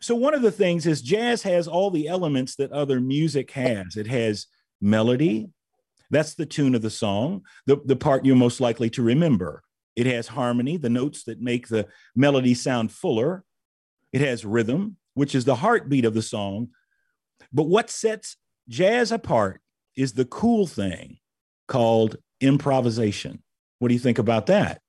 So 0.00 0.14
one 0.14 0.34
of 0.34 0.42
the 0.42 0.50
things 0.50 0.86
is 0.86 1.02
jazz 1.02 1.42
has 1.42 1.66
all 1.68 1.90
the 1.90 2.08
elements 2.08 2.56
that 2.56 2.72
other 2.72 3.00
music 3.00 3.50
has. 3.52 3.96
It 3.96 4.06
has 4.06 4.46
melody, 4.80 5.48
that's 6.10 6.34
the 6.34 6.46
tune 6.46 6.74
of 6.74 6.82
the 6.82 6.90
song, 6.90 7.42
the, 7.66 7.80
the 7.84 7.96
part 7.96 8.24
you're 8.24 8.36
most 8.36 8.60
likely 8.60 8.90
to 8.90 9.02
remember. 9.02 9.62
It 9.96 10.06
has 10.06 10.28
harmony, 10.28 10.76
the 10.76 10.90
notes 10.90 11.24
that 11.24 11.40
make 11.40 11.68
the 11.68 11.88
melody 12.14 12.54
sound 12.54 12.92
fuller. 12.92 13.44
It 14.12 14.20
has 14.20 14.44
rhythm, 14.44 14.96
which 15.14 15.34
is 15.34 15.44
the 15.44 15.56
heartbeat 15.56 16.04
of 16.04 16.14
the 16.14 16.22
song. 16.22 16.68
But 17.52 17.64
what 17.64 17.90
sets 17.90 18.36
jazz 18.68 19.12
apart 19.12 19.60
is 19.96 20.12
the 20.12 20.24
cool 20.24 20.66
thing 20.66 21.18
called 21.68 22.16
improvisation. 22.40 23.42
What 23.78 23.88
do 23.88 23.94
you 23.94 24.00
think 24.00 24.18
about 24.18 24.46
that? 24.46 24.80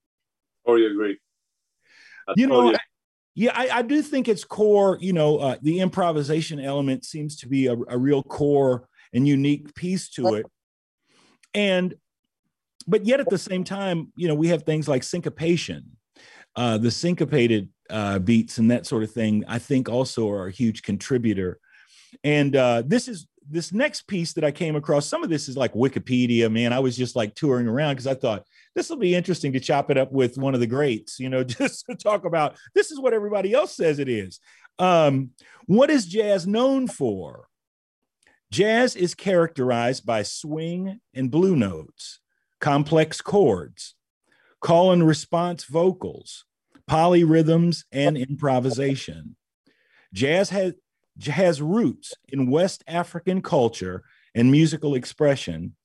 Totally 0.66 0.88
agree. 0.88 1.18
I 2.28 2.34
you 2.36 2.48
totally 2.48 2.64
know, 2.64 2.70
agree. 2.70 2.80
yeah, 3.36 3.52
I, 3.54 3.80
I, 3.80 3.82
do 3.82 4.02
think 4.02 4.28
it's 4.28 4.44
core. 4.44 4.98
You 5.00 5.14
know, 5.14 5.38
uh, 5.38 5.56
the 5.62 5.80
improvisation 5.80 6.60
element 6.60 7.06
seems 7.06 7.36
to 7.38 7.48
be 7.48 7.68
a, 7.68 7.74
a 7.74 7.98
real 7.98 8.24
core 8.24 8.88
and 9.14 9.28
unique 9.28 9.74
piece 9.76 10.10
to 10.12 10.36
it. 10.36 10.46
And 11.54 11.96
but 12.88 13.06
yet 13.06 13.20
at 13.20 13.30
the 13.30 13.38
same 13.38 13.64
time, 13.64 14.12
you 14.16 14.28
know, 14.28 14.36
we 14.36 14.50
have 14.50 14.64
things 14.64 14.88
like 14.88 15.04
syncopation, 15.04 15.98
uh, 16.56 16.78
the 16.78 16.92
syncopated 16.92 17.70
uh, 17.90 18.20
beats 18.20 18.58
and 18.58 18.70
that 18.72 18.86
sort 18.86 19.04
of 19.04 19.12
thing. 19.12 19.44
I 19.48 19.60
think 19.60 19.90
also 19.90 20.30
are 20.30 20.48
a 20.48 20.52
huge 20.52 20.84
contributor. 20.84 21.60
And 22.24 22.56
uh, 22.56 22.84
this 22.86 23.08
is 23.08 23.28
this 23.50 23.72
next 23.74 24.04
piece 24.08 24.34
that 24.34 24.44
I 24.44 24.52
came 24.52 24.76
across. 24.76 25.08
Some 25.08 25.24
of 25.24 25.30
this 25.30 25.48
is 25.48 25.58
like 25.58 25.74
Wikipedia, 25.74 26.52
man. 26.52 26.74
I 26.74 26.80
was 26.80 26.98
just 26.98 27.16
like 27.16 27.36
touring 27.36 27.68
around 27.68 27.94
because 27.94 28.08
I 28.08 28.16
thought 28.16 28.46
this 28.76 28.90
will 28.90 28.98
be 28.98 29.16
interesting 29.16 29.54
to 29.54 29.60
chop 29.60 29.92
it 29.92 29.98
up 29.98 30.12
with 30.12 30.38
one 30.38 30.54
of 30.54 30.60
the 30.60 30.68
greats, 30.68 31.20
you 31.20 31.30
know, 31.30 31.44
just 31.44 31.86
to 31.88 31.96
talk 31.96 32.26
about 32.26 32.58
this 32.74 32.92
is 32.92 33.00
what 33.00 33.14
everybody 33.14 33.54
else 33.54 33.76
says 33.76 34.00
it 34.00 34.10
is. 34.10 34.40
Um, 34.80 35.32
what 35.66 35.90
is 35.90 36.06
jazz 36.06 36.46
known 36.46 36.88
for? 36.88 37.48
Jazz 38.52 38.96
is 38.96 39.16
characterized 39.16 40.06
by 40.06 40.24
swing 40.24 41.00
and 41.14 41.32
blue 41.32 41.56
notes 41.56 42.20
complex 42.62 43.22
chords, 43.22 43.96
call 44.62 44.92
and 44.92 45.06
response 45.06 45.66
vocals, 45.66 46.46
polyrhythms, 46.90 47.84
and 47.92 48.18
improvisation. 48.18 49.36
Jazz 50.14 50.50
has, 50.50 50.74
has 51.24 51.62
roots 51.62 52.14
in 52.30 52.50
West 52.50 52.84
African 52.88 53.42
culture 53.42 54.04
and 54.34 54.52
musical 54.52 54.96
expression 54.96 55.76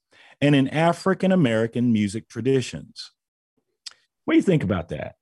and 0.40 0.54
in 0.54 0.68
African 0.68 1.32
American 1.32 1.92
music 1.92 2.28
traditions. 2.28 3.12
What 4.24 4.34
do 4.34 4.38
you 4.38 4.42
think 4.42 4.64
about 4.64 4.88
that? 4.88 5.16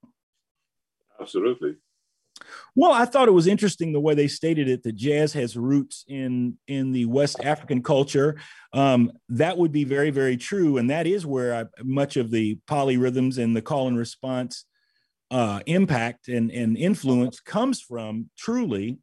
Absolutely. 1.21 1.77
Well, 2.75 2.93
I 2.93 3.05
thought 3.05 3.29
it 3.29 3.33
was 3.33 3.47
interesting 3.47 3.93
the 3.93 4.01
way 4.01 4.15
they 4.15 4.29
stated 4.29 4.69
it 4.69 4.83
that 4.85 4.95
jazz 4.95 5.33
has 5.33 5.57
roots 5.57 6.05
in 6.09 6.57
in 6.69 6.93
the 6.93 7.07
West 7.07 7.41
African 7.43 7.83
culture. 7.83 8.37
Um, 8.73 9.13
that 9.31 9.59
would 9.59 9.73
be 9.73 9.85
very, 9.85 10.11
very 10.11 10.37
true, 10.37 10.79
and 10.79 10.89
that 10.91 11.07
is 11.07 11.27
where 11.27 11.55
I, 11.55 11.65
much 11.83 12.17
of 12.17 12.31
the 12.31 12.59
polyrhythms 12.69 13.39
and 13.39 13.57
the 13.57 13.63
call 13.63 13.89
and 13.89 13.99
response 13.99 14.65
uh, 15.31 15.61
impact 15.67 16.29
and, 16.29 16.51
and 16.51 16.77
influence 16.77 17.41
comes 17.41 17.81
from. 17.81 18.31
Truly, 18.37 18.99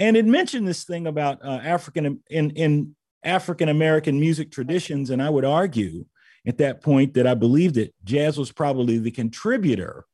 and 0.00 0.16
it 0.16 0.24
mentioned 0.24 0.66
this 0.66 0.84
thing 0.84 1.06
about 1.06 1.44
uh, 1.44 1.60
African 1.62 2.20
in 2.30 2.50
in 2.50 2.94
African 3.24 3.68
American 3.68 4.20
music 4.20 4.50
traditions, 4.50 5.10
and 5.10 5.22
I 5.22 5.30
would 5.30 5.44
argue 5.44 6.06
at 6.46 6.58
that 6.58 6.82
point 6.82 7.14
that 7.14 7.26
I 7.26 7.34
believe 7.34 7.74
that 7.74 7.94
jazz 8.04 8.38
was 8.38 8.52
probably 8.52 8.98
the 8.98 9.10
contributor 9.10 10.06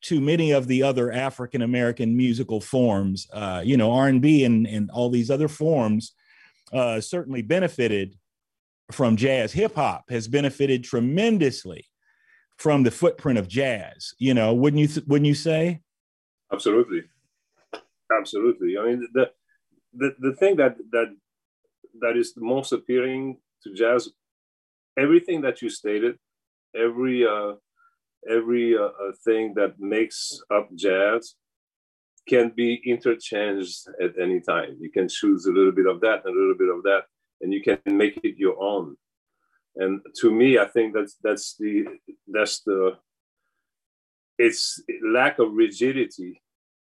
to 0.00 0.20
many 0.20 0.52
of 0.52 0.68
the 0.68 0.82
other 0.82 1.10
African 1.10 1.62
American 1.62 2.16
musical 2.16 2.60
forms. 2.60 3.26
Uh, 3.32 3.62
you 3.64 3.76
know, 3.76 3.92
R 3.92 4.08
and 4.08 4.22
B 4.22 4.44
and 4.44 4.66
and 4.66 4.90
all 4.90 5.10
these 5.10 5.30
other 5.30 5.48
forms 5.48 6.12
uh, 6.72 7.00
certainly 7.00 7.42
benefited 7.42 8.16
from 8.92 9.16
jazz. 9.16 9.52
Hip 9.52 9.74
hop 9.74 10.04
has 10.10 10.28
benefited 10.28 10.84
tremendously 10.84 11.86
from 12.56 12.82
the 12.82 12.90
footprint 12.90 13.38
of 13.38 13.48
jazz. 13.48 14.14
You 14.18 14.34
know, 14.34 14.54
wouldn't 14.54 14.80
you 14.80 14.88
th- 14.88 15.06
wouldn't 15.06 15.26
you 15.26 15.34
say? 15.34 15.80
Absolutely, 16.52 17.02
absolutely. 18.12 18.76
I 18.78 18.84
mean, 18.84 19.08
the 19.12 19.30
the 19.94 20.14
the 20.18 20.34
thing 20.34 20.56
that 20.56 20.76
that 20.92 21.14
that 22.00 22.16
is 22.16 22.34
the 22.34 22.42
most 22.42 22.72
appealing 22.72 23.38
to 23.62 23.74
jazz, 23.74 24.08
everything 24.98 25.40
that 25.42 25.62
you 25.62 25.70
stated, 25.70 26.18
every 26.74 27.26
uh, 27.26 27.54
every 28.28 28.76
uh, 28.76 28.82
uh, 28.82 29.12
thing 29.24 29.54
that 29.54 29.78
makes 29.78 30.40
up 30.54 30.68
jazz 30.74 31.34
can 32.28 32.52
be 32.54 32.80
interchanged 32.84 33.88
at 34.02 34.18
any 34.20 34.40
time. 34.40 34.76
You 34.80 34.90
can 34.90 35.08
choose 35.08 35.46
a 35.46 35.52
little 35.52 35.72
bit 35.72 35.86
of 35.86 36.00
that 36.02 36.24
and 36.24 36.36
a 36.36 36.38
little 36.38 36.58
bit 36.58 36.68
of 36.68 36.82
that, 36.82 37.04
and 37.40 37.52
you 37.52 37.62
can 37.62 37.78
make 37.86 38.20
it 38.22 38.36
your 38.36 38.60
own. 38.62 38.96
And 39.76 40.00
to 40.20 40.30
me, 40.30 40.58
I 40.58 40.66
think 40.66 40.94
that's 40.94 41.16
that's 41.22 41.56
the 41.58 41.86
that's 42.26 42.60
the 42.60 42.98
it's 44.38 44.82
lack 45.02 45.38
of 45.38 45.52
rigidity 45.52 46.40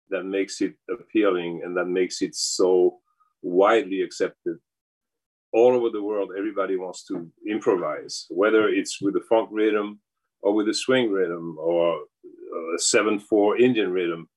that 0.10 0.24
makes 0.24 0.62
it 0.62 0.74
appealing 0.90 1.62
and 1.64 1.76
that 1.76 1.86
makes 1.86 2.22
it 2.22 2.36
so 2.36 3.00
widely 3.42 4.02
accepted 4.02 4.58
all 5.54 5.74
over 5.74 5.90
the 5.90 6.02
world 6.02 6.32
everybody 6.38 6.76
wants 6.76 7.06
to 7.06 7.32
improvise 7.50 8.26
whether 8.30 8.68
it's 8.68 9.02
with 9.02 9.14
the 9.14 9.26
funk 9.30 9.48
rhythm 9.52 10.00
or 10.46 10.54
with 10.54 10.70
a 10.70 10.74
swing 10.74 11.12
rhythm 11.12 11.58
or 11.60 12.04
a 12.76 12.80
seven 12.80 13.20
four 13.20 13.58
Indian 13.58 13.92
rhythm. 13.92 14.30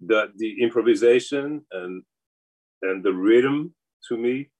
That 0.00 0.32
the 0.36 0.62
improvisation 0.62 1.64
and 1.70 2.02
and 2.82 3.02
the 3.02 3.12
rhythm 3.12 3.74
to 4.08 4.18
me 4.18 4.50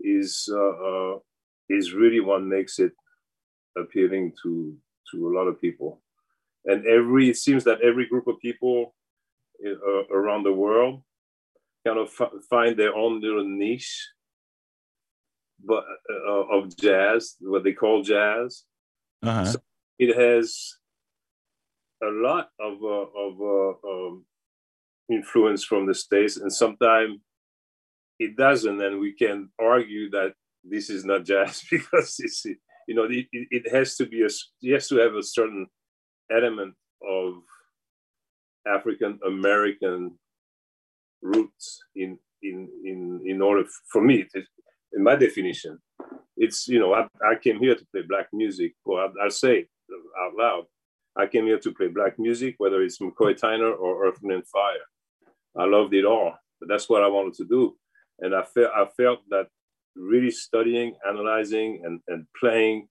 is 0.00 0.48
uh, 0.52 0.76
uh, 0.90 1.18
is 1.68 1.94
really 1.94 2.20
what 2.20 2.42
makes 2.42 2.78
it 2.78 2.92
appealing 3.78 4.32
to 4.42 4.76
to 5.12 5.28
a 5.28 5.34
lot 5.34 5.46
of 5.46 5.60
people. 5.60 6.02
And 6.66 6.84
every 6.86 7.30
it 7.30 7.36
seems 7.36 7.64
that 7.64 7.80
every 7.80 8.06
group 8.06 8.26
of 8.26 8.38
people 8.40 8.94
uh, 9.66 10.06
around 10.14 10.44
the 10.44 10.52
world 10.52 11.02
kind 11.86 11.98
of 11.98 12.08
f- 12.08 12.42
find 12.48 12.76
their 12.76 12.94
own 12.94 13.20
little 13.20 13.44
niche 13.44 14.10
but 15.64 15.84
uh, 16.10 16.56
of 16.56 16.76
jazz, 16.76 17.36
what 17.40 17.64
they 17.64 17.72
call 17.72 18.02
jazz. 18.02 18.64
Uh-huh. 19.22 19.44
So 19.44 19.58
it 19.98 20.16
has 20.16 20.76
a 22.02 22.06
lot 22.06 22.48
of, 22.58 22.82
uh, 22.82 22.86
of 22.86 23.40
uh, 23.40 23.88
um, 23.88 24.24
influence 25.10 25.64
from 25.64 25.86
the 25.86 25.94
states, 25.94 26.36
and 26.36 26.52
sometimes 26.52 27.18
it 28.18 28.36
doesn't, 28.36 28.80
and 28.80 29.00
we 29.00 29.12
can 29.12 29.50
argue 29.60 30.10
that 30.10 30.34
this 30.64 30.90
is 30.90 31.04
not 31.04 31.24
jazz 31.24 31.64
because 31.70 32.16
it's 32.18 32.44
you 32.88 32.94
know 32.94 33.06
it, 33.08 33.26
it 33.32 33.72
has 33.72 33.96
to 33.96 34.06
be 34.06 34.22
a 34.22 34.28
it 34.62 34.74
has 34.74 34.88
to 34.88 34.96
have 34.96 35.14
a 35.14 35.22
certain 35.22 35.66
element 36.30 36.74
of 37.08 37.34
African 38.66 39.18
American 39.26 40.18
roots 41.22 41.80
in 41.94 42.18
in 42.42 42.68
in 42.84 43.22
in 43.26 43.42
order 43.42 43.64
for 43.92 44.02
me 44.02 44.24
to, 44.32 44.42
in 44.94 45.02
my 45.02 45.16
definition 45.16 45.78
it's 46.36 46.66
you 46.68 46.78
know 46.78 46.94
I, 46.94 47.06
I 47.24 47.34
came 47.34 47.58
here 47.58 47.74
to 47.74 47.86
play 47.92 48.02
black 48.08 48.28
music 48.32 48.72
well 48.84 48.98
I, 49.06 49.24
i'll 49.24 49.30
say 49.30 49.66
out 50.20 50.34
loud. 50.36 50.64
I 51.16 51.26
came 51.26 51.46
here 51.46 51.58
to 51.58 51.72
play 51.72 51.88
black 51.88 52.18
music, 52.18 52.54
whether 52.58 52.82
it's 52.82 52.98
McCoy 52.98 53.38
Tyner 53.38 53.78
or 53.78 54.06
Earth, 54.06 54.18
and 54.22 54.46
Fire. 54.46 54.86
I 55.56 55.64
loved 55.64 55.94
it 55.94 56.04
all, 56.04 56.34
but 56.60 56.68
that's 56.68 56.88
what 56.88 57.02
I 57.02 57.08
wanted 57.08 57.34
to 57.34 57.44
do. 57.44 57.76
And 58.20 58.34
I 58.34 58.42
felt 58.42 58.70
I 58.74 58.86
felt 58.96 59.20
that 59.30 59.48
really 59.96 60.30
studying, 60.30 60.94
analyzing, 61.08 61.82
and, 61.84 62.00
and 62.08 62.26
playing 62.38 62.88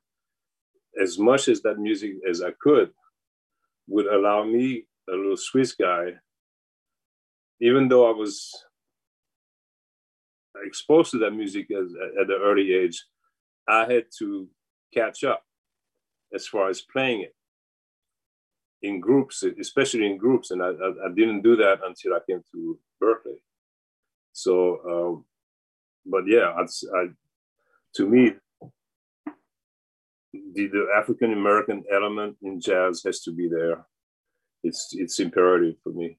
as 1.02 1.18
much 1.18 1.48
as 1.48 1.62
that 1.62 1.80
music 1.80 2.14
as 2.30 2.42
I 2.42 2.52
could 2.60 2.92
would 3.88 4.08
allow 4.08 4.44
me, 4.44 4.86
a 5.12 5.16
little 5.16 5.38
Swiss 5.38 5.74
guy, 5.74 6.14
even 7.62 7.88
though 7.88 8.10
I 8.10 8.14
was 8.14 8.52
exposed 10.66 11.12
to 11.12 11.20
that 11.20 11.32
music 11.32 11.68
as, 11.72 11.94
at 12.22 12.30
an 12.30 12.40
early 12.42 12.74
age, 12.74 13.04
I 13.68 13.82
had 13.92 14.06
to 14.20 14.48
catch 14.94 15.24
up 15.24 15.44
as 16.34 16.48
far 16.48 16.70
as 16.70 16.82
playing 16.82 17.22
it. 17.22 17.36
in 18.82 19.00
groups, 19.00 19.44
especially 19.60 20.06
in 20.06 20.18
groups, 20.18 20.52
and 20.52 20.64
I, 20.64 20.68
I, 20.70 20.90
I, 21.08 21.10
didn't 21.14 21.42
do 21.42 21.56
that 21.58 21.80
until 21.86 22.14
I 22.14 22.20
came 22.28 22.42
to 22.54 22.80
Berklee. 23.04 23.42
So, 24.32 24.80
um, 24.90 25.26
but 26.06 26.24
yeah, 26.28 26.54
I, 26.58 27.08
to 27.96 28.08
me, 28.08 28.34
the, 30.54 30.68
the 30.68 30.88
African 30.96 31.34
American 31.34 31.84
element 31.92 32.38
in 32.42 32.62
jazz 32.62 33.04
has 33.06 33.20
to 33.22 33.32
be 33.32 33.50
there. 33.50 33.86
It's 34.64 34.90
it's 34.92 35.20
imperative 35.20 35.76
for 35.84 35.92
me. 35.92 36.18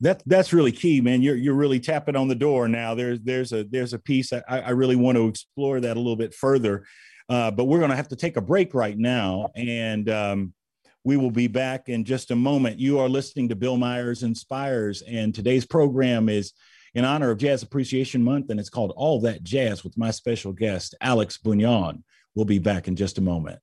That 0.00 0.22
that's 0.26 0.52
really 0.52 0.72
key, 0.72 1.00
man. 1.00 1.22
You're 1.22 1.36
you're 1.36 1.54
really 1.54 1.80
tapping 1.80 2.16
on 2.16 2.28
the 2.28 2.34
door 2.34 2.68
now. 2.68 2.94
There's 2.94 3.20
there's 3.22 3.52
a 3.52 3.64
there's 3.64 3.94
a 3.94 3.98
piece 3.98 4.32
I, 4.32 4.42
I 4.48 4.70
really 4.70 4.96
want 4.96 5.16
to 5.16 5.28
explore 5.28 5.80
that 5.80 5.96
a 5.96 6.00
little 6.00 6.16
bit 6.16 6.34
further, 6.34 6.84
uh, 7.28 7.50
but 7.50 7.64
we're 7.64 7.78
going 7.78 7.90
to 7.90 7.96
have 7.96 8.08
to 8.08 8.16
take 8.16 8.36
a 8.36 8.42
break 8.42 8.74
right 8.74 8.96
now, 8.96 9.48
and 9.56 10.08
um, 10.10 10.54
we 11.02 11.16
will 11.16 11.30
be 11.30 11.48
back 11.48 11.88
in 11.88 12.04
just 12.04 12.30
a 12.30 12.36
moment. 12.36 12.78
You 12.78 12.98
are 12.98 13.08
listening 13.08 13.48
to 13.48 13.56
Bill 13.56 13.76
Myers 13.76 14.22
Inspires, 14.22 15.02
and 15.02 15.34
today's 15.34 15.64
program 15.64 16.28
is 16.28 16.52
in 16.94 17.04
honor 17.04 17.30
of 17.30 17.38
Jazz 17.38 17.62
Appreciation 17.62 18.22
Month, 18.22 18.50
and 18.50 18.60
it's 18.60 18.70
called 18.70 18.92
All 18.96 19.20
That 19.20 19.42
Jazz 19.42 19.82
with 19.84 19.96
my 19.96 20.10
special 20.10 20.52
guest 20.52 20.94
Alex 21.00 21.38
Bugnon. 21.38 22.02
We'll 22.34 22.44
be 22.44 22.58
back 22.58 22.86
in 22.86 22.96
just 22.96 23.18
a 23.18 23.22
moment. 23.22 23.60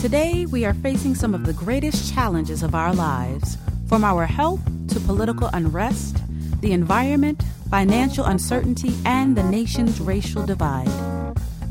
Today, 0.00 0.44
we 0.46 0.64
are 0.66 0.74
facing 0.74 1.14
some 1.14 1.34
of 1.34 1.46
the 1.46 1.54
greatest 1.54 2.12
challenges 2.12 2.62
of 2.62 2.74
our 2.74 2.94
lives, 2.94 3.56
from 3.88 4.04
our 4.04 4.26
health 4.26 4.60
to 4.88 5.00
political 5.00 5.48
unrest, 5.54 6.22
the 6.60 6.72
environment, 6.72 7.42
financial 7.70 8.26
uncertainty, 8.26 8.94
and 9.06 9.34
the 9.34 9.42
nation's 9.42 9.98
racial 10.00 10.44
divide. 10.44 10.90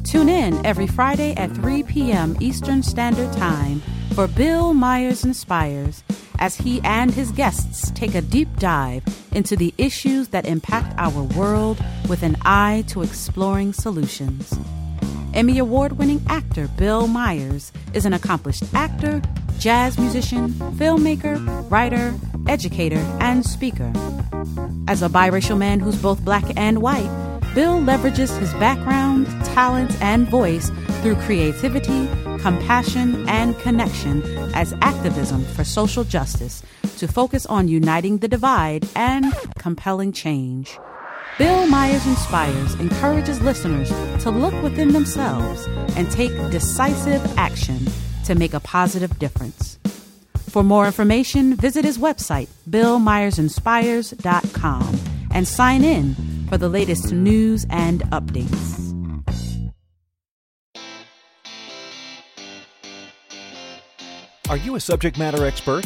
Tune 0.04 0.28
in 0.28 0.66
every 0.66 0.88
Friday 0.88 1.34
at 1.36 1.52
3 1.52 1.84
p.m. 1.84 2.36
Eastern 2.42 2.82
Standard 2.82 3.32
Time 3.34 3.82
for 4.16 4.28
Bill 4.28 4.74
Myers 4.74 5.24
Inspires 5.24 6.04
as 6.40 6.58
he 6.58 6.82
and 6.84 7.12
his 7.12 7.32
guests 7.32 7.92
take 7.92 8.16
a 8.16 8.22
deep 8.22 8.50
dive 8.58 9.04
into 9.34 9.56
the 9.56 9.74
issues 9.78 10.30
that 10.30 10.48
impact 10.48 10.94
our 10.98 11.24
world 11.38 11.80
with 12.10 12.24
an 12.24 12.36
eye 12.42 12.84
to 12.88 13.04
exploring 13.04 13.72
solutions. 13.72 14.58
Emmy 15.36 15.60
Award 15.60 15.98
winning 15.98 16.22
actor 16.30 16.70
Bill 16.78 17.08
Myers 17.08 17.74
is 17.94 18.06
an 18.06 18.14
accomplished 18.14 18.64
actor, 18.74 19.22
jazz 19.60 20.00
musician, 20.00 20.52
filmmaker, 20.78 21.36
writer, 21.70 22.14
educator, 22.48 23.04
and 23.20 23.46
speaker. 23.46 23.92
As 24.88 25.04
a 25.04 25.10
biracial 25.10 25.58
man 25.58 25.82
who's 25.82 26.02
both 26.02 26.24
black 26.24 26.46
and 26.56 26.82
white, 26.82 27.10
Bill 27.54 27.82
leverages 27.82 28.40
his 28.40 28.54
background, 28.54 29.28
talent, 29.48 30.02
and 30.02 30.26
voice 30.30 30.72
through 31.02 31.16
creativity, 31.16 32.08
compassion, 32.40 33.28
and 33.28 33.60
connection 33.60 34.24
as 34.56 34.74
activism 34.82 35.44
for 35.44 35.66
social 35.66 36.06
justice 36.06 36.64
to 36.98 37.10
focus 37.10 37.46
on 37.48 37.68
uniting 37.68 38.20
the 38.20 38.30
divide 38.30 38.88
and 38.96 39.34
compelling 39.60 40.14
change. 40.14 40.80
Bill 41.38 41.68
Myers 41.68 42.08
Inspires 42.08 42.76
encourages 42.76 43.42
listeners 43.42 43.90
to 44.24 44.32
look 44.32 44.54
within 44.64 44.94
themselves 44.94 45.68
and 45.98 46.10
take 46.10 46.32
decisive 46.50 47.22
action 47.38 47.86
to 48.24 48.36
make 48.36 48.54
a 48.54 48.62
positive 48.62 49.20
difference. 49.20 49.78
For 50.50 50.64
more 50.64 50.86
information, 50.86 51.58
visit 51.58 51.84
his 51.84 51.98
website, 51.98 52.48
billmyersinspires.com, 52.70 55.00
and 55.32 55.46
sign 55.46 55.84
in 55.84 56.16
for 56.48 56.58
the 56.58 56.70
latest 56.70 57.12
news 57.12 57.66
and 57.70 58.00
updates. 58.12 58.86
Are 64.48 64.56
you 64.56 64.76
a 64.76 64.80
subject 64.80 65.18
matter 65.18 65.46
expert? 65.46 65.86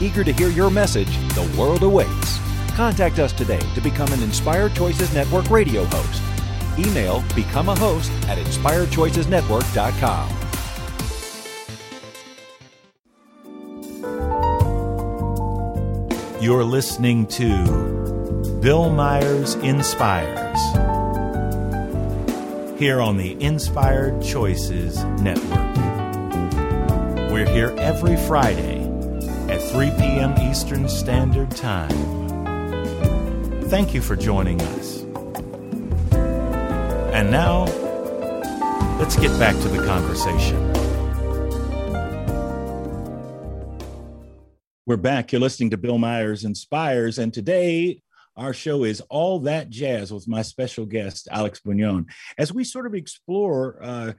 Eager 0.00 0.22
to 0.22 0.32
hear 0.32 0.48
your 0.48 0.70
message, 0.70 1.18
the 1.34 1.54
world 1.58 1.82
awaits. 1.82 2.38
Contact 2.76 3.18
us 3.18 3.32
today 3.32 3.60
to 3.74 3.80
become 3.80 4.12
an 4.12 4.22
Inspired 4.22 4.74
Choices 4.74 5.12
Network 5.12 5.50
radio 5.50 5.84
host. 5.86 6.22
Email 6.78 7.24
become 7.34 7.68
a 7.68 7.74
host 7.74 8.12
at 8.28 8.38
inspiredchoicesnetwork.com. 8.38 10.34
You're 16.40 16.62
listening 16.62 17.26
to 17.26 18.60
Bill 18.62 18.90
Myers 18.90 19.56
Inspires 19.56 20.58
here 22.78 23.00
on 23.00 23.16
the 23.16 23.36
Inspired 23.42 24.22
Choices 24.22 25.02
Network. 25.20 25.76
We're 27.32 27.48
here 27.48 27.74
every 27.78 28.16
Friday 28.16 28.67
3 29.68 29.90
p.m. 29.98 30.34
Eastern 30.40 30.88
Standard 30.88 31.50
Time. 31.50 31.90
Thank 33.64 33.92
you 33.92 34.00
for 34.00 34.16
joining 34.16 34.58
us. 34.62 35.02
And 37.12 37.30
now, 37.30 37.64
let's 38.98 39.16
get 39.16 39.38
back 39.38 39.54
to 39.56 39.68
the 39.68 39.84
conversation. 39.84 40.56
We're 44.86 44.96
back. 44.96 45.32
You're 45.32 45.42
listening 45.42 45.68
to 45.70 45.76
Bill 45.76 45.98
Myers 45.98 46.44
Inspires, 46.44 47.18
and 47.18 47.34
today 47.34 48.00
our 48.36 48.54
show 48.54 48.84
is 48.84 49.02
All 49.10 49.40
That 49.40 49.68
Jazz 49.68 50.10
with 50.10 50.26
my 50.26 50.40
special 50.40 50.86
guest, 50.86 51.28
Alex 51.30 51.60
Bugnon, 51.60 52.06
as 52.38 52.54
we 52.54 52.64
sort 52.64 52.86
of 52.86 52.94
explore 52.94 53.78
uh, 53.82 54.12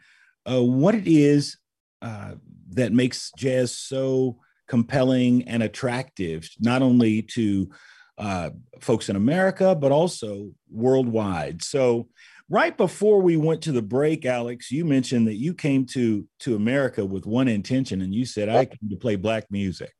uh, 0.46 0.62
what 0.62 0.94
it 0.94 1.08
is 1.08 1.58
uh, 2.04 2.36
that 2.74 2.94
makes 2.94 3.32
jazz 3.36 3.76
so 3.76 4.38
compelling 4.70 5.44
and 5.50 5.62
attractive, 5.62 6.50
not 6.60 6.82
only 6.82 7.24
to 7.24 7.70
uh, 8.18 8.52
folks 8.80 9.10
in 9.10 9.16
America, 9.16 9.76
but 9.76 9.92
also 9.92 10.52
worldwide. 10.72 11.64
So, 11.64 12.08
right 12.50 12.76
before 12.76 13.22
we 13.22 13.36
went 13.36 13.64
to 13.64 13.72
the 13.72 13.82
break, 13.82 14.26
Alex, 14.26 14.72
you 14.72 14.86
mentioned 14.86 15.28
that 15.28 15.36
you 15.38 15.54
came 15.54 15.86
to 15.88 16.26
to 16.42 16.56
America 16.56 17.04
with 17.06 17.26
one 17.26 17.48
intention, 17.48 18.02
and 18.02 18.14
you 18.14 18.26
said, 18.26 18.48
"I 18.48 18.66
came 18.66 18.90
to 18.90 18.98
play 18.98 19.16
black 19.16 19.46
music." 19.50 19.92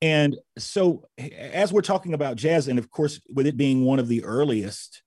And 0.00 0.36
so, 0.58 1.08
as 1.18 1.72
we're 1.72 1.80
talking 1.80 2.14
about 2.14 2.36
jazz, 2.36 2.68
and 2.68 2.78
of 2.78 2.90
course, 2.90 3.20
with 3.32 3.46
it 3.46 3.56
being 3.56 3.84
one 3.84 3.98
of 3.98 4.08
the 4.08 4.24
earliest 4.24 5.02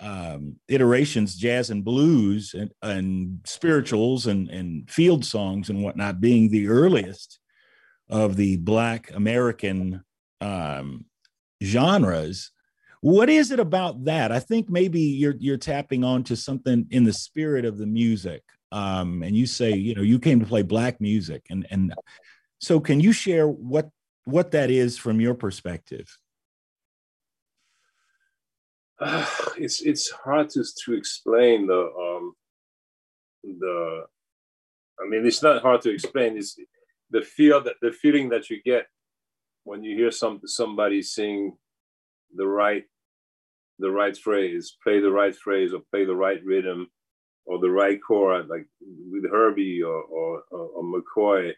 um, 0.00 0.56
iterations, 0.68 1.36
jazz 1.36 1.70
and 1.70 1.84
blues 1.84 2.54
and, 2.54 2.70
and 2.82 3.40
spirituals 3.44 4.26
and, 4.26 4.48
and 4.48 4.90
field 4.90 5.24
songs 5.24 5.68
and 5.68 5.82
whatnot 5.82 6.20
being 6.20 6.50
the 6.50 6.68
earliest 6.68 7.38
of 8.08 8.36
the 8.36 8.56
Black 8.56 9.10
American 9.14 10.02
um, 10.40 11.04
genres. 11.62 12.50
What 13.02 13.30
is 13.30 13.50
it 13.50 13.60
about 13.60 14.04
that? 14.04 14.32
I 14.32 14.40
think 14.40 14.68
maybe 14.68 15.00
you're 15.00 15.36
you're 15.38 15.56
tapping 15.56 16.04
onto 16.04 16.36
something 16.36 16.86
in 16.90 17.04
the 17.04 17.12
spirit 17.12 17.64
of 17.64 17.78
the 17.78 17.86
music. 17.86 18.42
Um, 18.72 19.22
and 19.22 19.34
you 19.34 19.46
say, 19.46 19.72
you 19.72 19.94
know, 19.94 20.02
you 20.02 20.18
came 20.18 20.38
to 20.40 20.46
play 20.46 20.62
black 20.62 21.00
music, 21.00 21.46
and 21.50 21.66
and 21.70 21.94
so 22.58 22.78
can 22.78 23.00
you 23.00 23.12
share 23.12 23.48
what 23.48 23.88
what 24.24 24.50
that 24.50 24.70
is 24.70 24.98
from 24.98 25.20
your 25.20 25.34
perspective? 25.34 26.06
Uh, 29.00 29.26
it's 29.56 29.80
it's 29.80 30.10
hard 30.10 30.50
to 30.50 30.64
to 30.84 30.94
explain 30.94 31.66
the 31.66 31.80
um 31.80 32.34
the 33.42 34.04
I 35.02 35.08
mean 35.08 35.26
it's 35.26 35.42
not 35.42 35.62
hard 35.62 35.80
to 35.82 35.90
explain. 35.90 36.36
It's 36.36 36.58
the 37.10 37.22
feel 37.22 37.62
that 37.62 37.76
the 37.80 37.92
feeling 37.92 38.28
that 38.30 38.50
you 38.50 38.62
get 38.62 38.86
when 39.64 39.82
you 39.82 39.96
hear 39.96 40.10
some 40.10 40.40
somebody 40.44 41.02
sing 41.02 41.56
the 42.34 42.46
right 42.46 42.84
the 43.78 43.90
right 43.90 44.16
phrase 44.16 44.76
play 44.82 45.00
the 45.00 45.10
right 45.10 45.34
phrase 45.34 45.72
or 45.72 45.80
play 45.90 46.04
the 46.04 46.14
right 46.14 46.44
rhythm 46.44 46.88
or 47.46 47.58
the 47.58 47.70
right 47.70 47.98
chord 48.06 48.48
like 48.48 48.66
with 49.10 49.30
Herbie 49.30 49.82
or 49.82 50.02
or, 50.02 50.42
or 50.50 50.84
McCoy. 50.84 51.52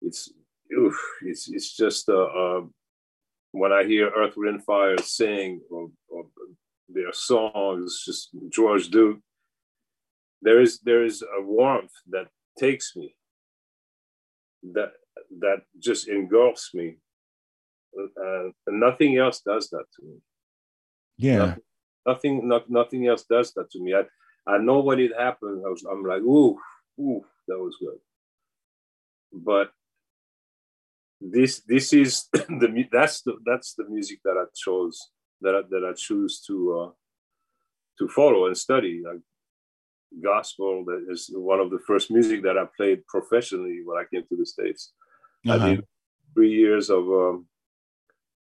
It's 0.00 0.32
oof, 0.76 0.98
it's 1.22 1.48
it's 1.48 1.76
just 1.76 2.08
a, 2.08 2.16
a 2.16 2.66
when 3.54 3.72
I 3.72 3.84
hear 3.84 4.10
Earth, 4.10 4.34
Wind, 4.36 4.64
Fire 4.64 4.98
sing 4.98 5.60
or, 5.70 5.88
or 6.08 6.24
their 6.88 7.12
songs, 7.12 8.02
just 8.04 8.30
George 8.50 8.88
Duke, 8.88 9.20
there 10.42 10.60
is 10.60 10.80
there 10.80 11.04
is 11.04 11.22
a 11.22 11.40
warmth 11.40 11.92
that 12.10 12.26
takes 12.58 12.96
me. 12.96 13.14
That 14.74 14.92
that 15.38 15.62
just 15.78 16.08
engulfs 16.08 16.74
me. 16.74 16.96
Uh, 17.96 18.50
and 18.66 18.80
nothing 18.80 19.18
else 19.18 19.40
does 19.40 19.70
that 19.70 19.84
to 19.94 20.00
me. 20.04 20.16
Yeah. 21.16 21.38
Nothing, 21.38 21.62
nothing, 22.06 22.48
not, 22.48 22.70
nothing 22.70 23.06
else 23.06 23.22
does 23.22 23.52
that 23.54 23.70
to 23.70 23.78
me. 23.80 23.94
I, 23.94 24.02
I 24.52 24.58
know 24.58 24.80
when 24.80 24.98
it 24.98 25.12
happened, 25.16 25.62
I 25.64 25.70
was, 25.70 25.84
I'm 25.84 26.04
like, 26.04 26.22
ooh, 26.22 26.58
ooh, 26.98 27.24
that 27.46 27.58
was 27.58 27.76
good. 27.78 28.00
But 29.32 29.70
this, 31.32 31.62
this 31.66 31.92
is 31.92 32.28
the 32.32 32.84
that's 32.92 33.22
the 33.22 33.36
that's 33.46 33.74
the 33.74 33.84
music 33.88 34.20
that 34.24 34.36
I 34.36 34.44
chose 34.54 35.10
that 35.40 35.54
I, 35.54 35.60
that 35.70 35.88
I 35.88 35.94
choose 35.96 36.42
to 36.46 36.78
uh, 36.78 36.90
to 37.98 38.08
follow 38.08 38.46
and 38.46 38.56
study. 38.56 39.02
Like 39.04 39.20
gospel, 40.22 40.84
that 40.84 41.06
is 41.08 41.30
one 41.34 41.60
of 41.60 41.70
the 41.70 41.80
first 41.86 42.10
music 42.10 42.42
that 42.42 42.58
I 42.58 42.64
played 42.76 43.06
professionally 43.06 43.80
when 43.84 43.98
I 43.98 44.04
came 44.12 44.24
to 44.28 44.36
the 44.36 44.46
states. 44.46 44.92
Uh-huh. 45.46 45.64
I 45.64 45.70
did 45.70 45.84
three 46.34 46.52
years 46.52 46.90
of 46.90 47.08
um, 47.08 47.46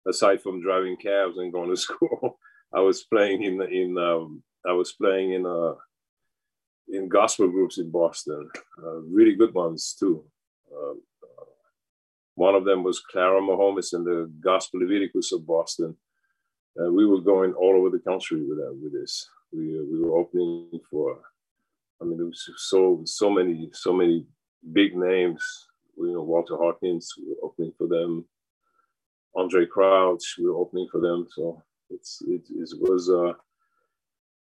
aside 0.07 0.41
from 0.41 0.61
driving 0.61 0.97
cabs 0.97 1.37
and 1.37 1.53
going 1.53 1.69
to 1.69 1.77
school, 1.87 2.39
I 2.73 2.81
was 2.81 3.03
playing 3.03 3.43
in 3.43 3.61
in 3.61 3.97
um, 3.97 4.43
I 4.67 4.73
was 4.73 4.93
playing 4.93 5.33
in 5.33 5.45
uh, 5.45 5.73
in 6.89 7.09
gospel 7.09 7.47
groups 7.49 7.77
in 7.77 7.91
Boston, 7.91 8.49
uh, 8.83 8.99
really 9.01 9.35
good 9.35 9.53
ones 9.53 9.95
too. 9.99 10.23
Uh, 10.71 10.93
one 12.37 12.53
of 12.53 12.65
them 12.65 12.83
was 12.83 12.99
Clara 12.99 13.41
Mahomes 13.41 13.93
and 13.93 14.05
the 14.05 14.31
Gospel 14.39 14.81
Leviticus 14.81 15.31
of 15.31 15.47
Boston. 15.47 15.97
Uh, 16.79 16.91
we 16.91 17.03
were 17.03 17.19
going 17.19 17.53
all 17.53 17.75
over 17.75 17.89
the 17.89 18.03
country 18.07 18.45
with 18.47 18.59
that, 18.59 18.77
with 18.79 18.93
this. 18.93 19.27
We, 19.51 19.75
uh, 19.75 19.81
we 19.91 19.99
were 19.99 20.15
opening 20.15 20.79
for, 20.87 21.17
I 21.99 22.05
mean, 22.05 22.17
there 22.17 22.27
was 22.27 22.47
so 22.57 23.01
so 23.05 23.31
many 23.31 23.71
so 23.73 23.91
many 23.91 24.27
big 24.71 24.95
names. 24.95 25.43
You 25.97 26.13
know, 26.13 26.21
Walter 26.21 26.57
Hawkins. 26.57 27.11
We 27.17 27.29
were 27.29 27.47
opening 27.47 27.73
for 27.75 27.87
them. 27.87 28.23
Andraé 29.35 29.67
Crouch. 29.67 30.35
We 30.37 30.45
were 30.45 30.59
opening 30.59 30.87
for 30.91 31.01
them. 31.01 31.25
So 31.35 31.63
it's 31.89 32.21
it, 32.27 32.43
it 32.51 32.69
was 32.79 33.09
uh, 33.09 33.33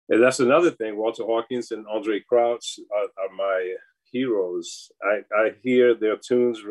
and 0.10 0.24
that's 0.24 0.40
another 0.40 0.72
thing. 0.72 0.98
Walter 0.98 1.26
Hawkins 1.26 1.70
and 1.70 1.86
Andraé 1.86 2.26
Crouch 2.26 2.80
are, 2.92 3.24
are 3.24 3.36
my 3.38 3.76
heroes. 4.14 4.90
I, 5.04 5.24
I 5.36 5.52
hear 5.62 5.96
their 5.96 6.16
tunes 6.16 6.62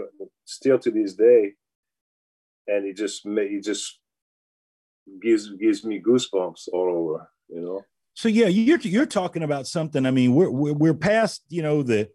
still 0.46 0.78
to 0.78 0.90
this 0.90 1.14
day, 1.14 1.52
and 2.66 2.86
it 2.86 2.96
just 2.96 3.26
it 3.26 3.62
just 3.62 3.98
gives 5.20 5.50
gives 5.50 5.84
me 5.84 6.00
goosebumps 6.00 6.68
all 6.72 6.96
over. 6.96 7.30
You 7.48 7.60
know. 7.60 7.84
So 8.14 8.28
yeah, 8.28 8.46
you're 8.46 8.78
you're 8.78 9.04
talking 9.04 9.42
about 9.42 9.66
something. 9.66 10.06
I 10.06 10.10
mean, 10.10 10.34
we're 10.34 10.50
we're, 10.50 10.72
we're 10.72 10.94
past 10.94 11.42
you 11.50 11.62
know 11.62 11.82
the 11.82 12.08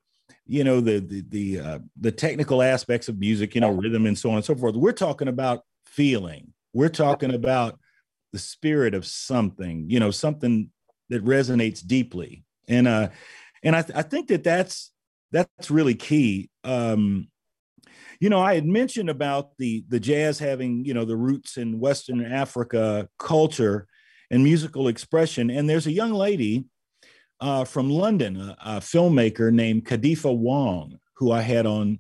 you 0.48 0.63
know 0.63 0.82
the 0.82 1.00
the 1.00 1.24
the 1.30 1.60
uh, 1.60 1.80
the 2.00 2.12
technical 2.12 2.63
aspects 2.63 3.10
of 3.10 3.20
music, 3.20 3.54
you 3.54 3.62
know, 3.62 3.72
rhythm 3.72 4.08
and 4.08 4.18
so 4.18 4.30
on 4.30 4.38
and 4.38 4.46
so 4.46 4.56
forth. 4.56 4.76
We're 4.76 4.94
talking 4.94 5.28
about 5.28 5.63
feeling. 5.86 6.54
We're 6.74 6.90
talking 6.90 7.34
about 7.34 7.80
the 8.34 8.40
spirit 8.40 8.94
of 8.94 9.06
something, 9.06 9.90
you 9.90 10.00
know, 10.00 10.12
something 10.12 10.70
that 11.10 11.26
resonates 11.26 11.86
deeply. 11.86 12.44
And 12.68 12.88
uh, 12.88 13.10
and 13.63 13.76
I, 13.76 13.82
th- 13.82 13.98
I 13.98 14.02
think 14.04 14.28
that 14.28 14.44
that's 14.44 14.92
that's 15.32 15.72
really 15.72 15.96
key. 15.96 16.50
Um, 16.63 17.28
you 18.20 18.30
know, 18.30 18.40
I 18.40 18.56
had 18.56 18.66
mentioned 18.66 19.10
about 19.10 19.58
the 19.58 19.84
the 19.90 20.00
jazz 20.00 20.40
having 20.40 20.86
you 20.86 20.94
know 20.94 21.06
the 21.06 21.18
roots 21.18 21.58
in 21.58 21.80
Western 21.80 22.26
Africa 22.26 23.08
culture 23.20 23.88
and 24.32 24.44
musical 24.44 24.88
expression, 24.88 25.50
and 25.50 25.70
there's 25.70 25.88
a 25.88 25.92
young 25.92 26.13
lady 26.13 26.66
uh, 27.40 27.63
from 27.63 27.90
London, 27.90 28.38
a, 28.38 28.58
a, 28.66 28.80
filmmaker 28.80 29.52
named 29.52 29.86
Khadifa 29.86 30.36
Wong, 30.36 30.98
who 31.18 31.32
I 31.32 31.42
had 31.42 31.68
on 31.68 32.00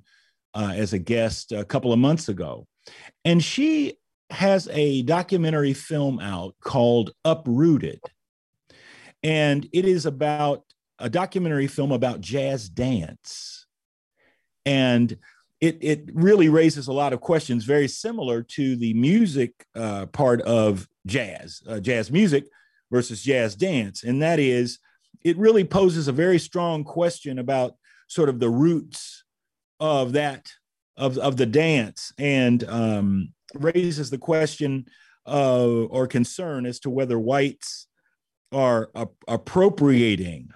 uh, 0.55 0.73
as 0.75 0.93
a 0.93 0.99
guest 0.99 1.51
a 1.51 1.63
couple 1.63 1.93
of 1.93 1.99
months 1.99 2.29
ago, 2.29 2.65
and 3.23 3.43
she 3.43 3.97
has 4.29 4.67
a 4.71 5.03
documentary 5.03 5.73
film 5.73 6.19
out 6.19 6.55
called 6.61 7.11
Uprooted. 7.23 8.01
And 9.23 9.67
it 9.73 9.85
is 9.85 10.05
about 10.05 10.63
a 10.99 11.09
documentary 11.09 11.67
film 11.67 11.91
about 11.91 12.21
jazz 12.21 12.69
dance. 12.69 13.65
And 14.65 15.17
it, 15.59 15.77
it 15.81 16.09
really 16.13 16.49
raises 16.49 16.87
a 16.87 16.93
lot 16.93 17.13
of 17.13 17.21
questions, 17.21 17.63
very 17.63 17.87
similar 17.87 18.43
to 18.43 18.75
the 18.75 18.93
music 18.93 19.65
uh, 19.75 20.05
part 20.07 20.41
of 20.41 20.87
jazz, 21.05 21.61
uh, 21.67 21.79
jazz 21.79 22.11
music 22.11 22.45
versus 22.91 23.23
jazz 23.23 23.55
dance. 23.55 24.03
And 24.03 24.21
that 24.21 24.39
is, 24.39 24.79
it 25.23 25.37
really 25.37 25.63
poses 25.63 26.07
a 26.07 26.11
very 26.13 26.39
strong 26.39 26.83
question 26.83 27.39
about 27.39 27.75
sort 28.07 28.29
of 28.29 28.39
the 28.39 28.49
roots 28.49 29.23
of 29.79 30.13
that, 30.13 30.51
of, 30.95 31.17
of 31.17 31.37
the 31.37 31.45
dance. 31.45 32.11
And 32.17 32.63
um, 32.65 33.33
raises 33.53 34.09
the 34.09 34.17
question 34.17 34.85
uh, 35.25 35.67
or 35.67 36.07
concern 36.07 36.65
as 36.65 36.79
to 36.81 36.89
whether 36.89 37.19
whites 37.19 37.87
are 38.51 38.89
appropriating 39.27 40.49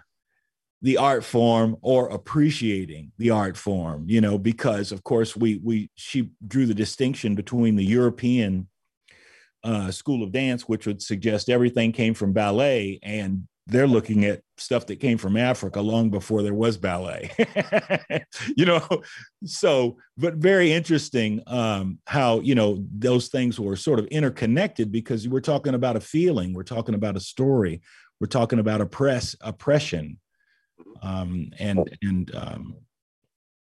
the 0.82 0.98
art 0.98 1.24
form 1.24 1.78
or 1.82 2.08
appreciating 2.10 3.12
the 3.18 3.30
art 3.30 3.58
form 3.58 4.06
you 4.08 4.22
know 4.22 4.38
because 4.38 4.92
of 4.92 5.04
course 5.04 5.36
we 5.36 5.60
we 5.64 5.90
she 5.96 6.30
drew 6.48 6.66
the 6.66 6.74
distinction 6.74 7.36
between 7.36 7.76
the 7.76 7.86
european 7.86 8.68
uh, 9.64 9.92
school 9.92 10.24
of 10.24 10.32
dance 10.32 10.68
which 10.68 10.88
would 10.88 11.02
suggest 11.02 11.50
everything 11.50 11.92
came 11.92 12.14
from 12.14 12.34
ballet 12.34 13.00
and 13.04 13.48
they're 13.68 13.88
looking 13.88 14.26
at 14.26 14.42
stuff 14.58 14.86
that 14.88 15.00
came 15.00 15.18
from 15.18 15.38
Africa 15.38 15.80
long 15.82 16.10
before 16.10 16.44
there 16.44 16.54
was 16.54 16.78
ballet. 16.78 17.32
you 18.58 18.66
know, 18.66 18.86
so 19.46 19.98
but 20.18 20.36
very 20.36 20.74
interesting 20.74 21.42
um, 21.48 22.00
how 22.06 22.40
you 22.42 22.56
know 22.56 22.84
those 22.98 23.28
things 23.28 23.60
were 23.60 23.76
sort 23.76 24.00
of 24.00 24.08
interconnected 24.08 24.92
because 24.92 25.28
we're 25.28 25.40
talking 25.40 25.74
about 25.74 25.96
a 25.96 26.02
feeling, 26.02 26.54
we're 26.54 26.64
talking 26.64 26.96
about 26.96 27.16
a 27.16 27.20
story, 27.20 27.82
we're 28.20 28.28
talking 28.28 28.60
about 28.60 28.82
oppress 28.82 29.36
oppression, 29.42 30.20
um, 31.02 31.50
and 31.60 31.98
and 32.02 32.36
um, 32.36 32.76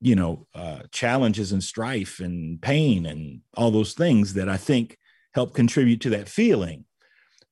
you 0.00 0.14
know 0.14 0.46
uh, 0.54 0.80
challenges 0.90 1.52
and 1.52 1.62
strife 1.62 2.20
and 2.20 2.60
pain 2.60 3.06
and 3.06 3.40
all 3.56 3.70
those 3.70 3.94
things 3.94 4.34
that 4.34 4.48
I 4.48 4.56
think 4.56 4.98
help 5.34 5.54
contribute 5.54 6.00
to 6.02 6.10
that 6.10 6.28
feeling 6.28 6.84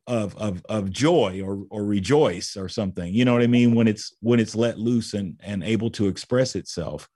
of 0.06 0.36
of 0.36 0.62
of 0.68 0.90
joy 0.90 1.40
or 1.42 1.64
or 1.70 1.84
rejoice 1.84 2.56
or 2.56 2.68
something. 2.68 3.12
You 3.12 3.24
know 3.24 3.32
what 3.32 3.42
i 3.42 3.46
mean? 3.46 3.74
When 3.74 3.88
it's 3.88 4.14
when 4.20 4.40
it's 4.40 4.54
let 4.54 4.78
loose 4.78 5.14
and 5.14 5.40
and 5.42 5.62
able 5.62 5.90
to 5.92 6.08
express 6.08 6.54
itself. 6.54 7.08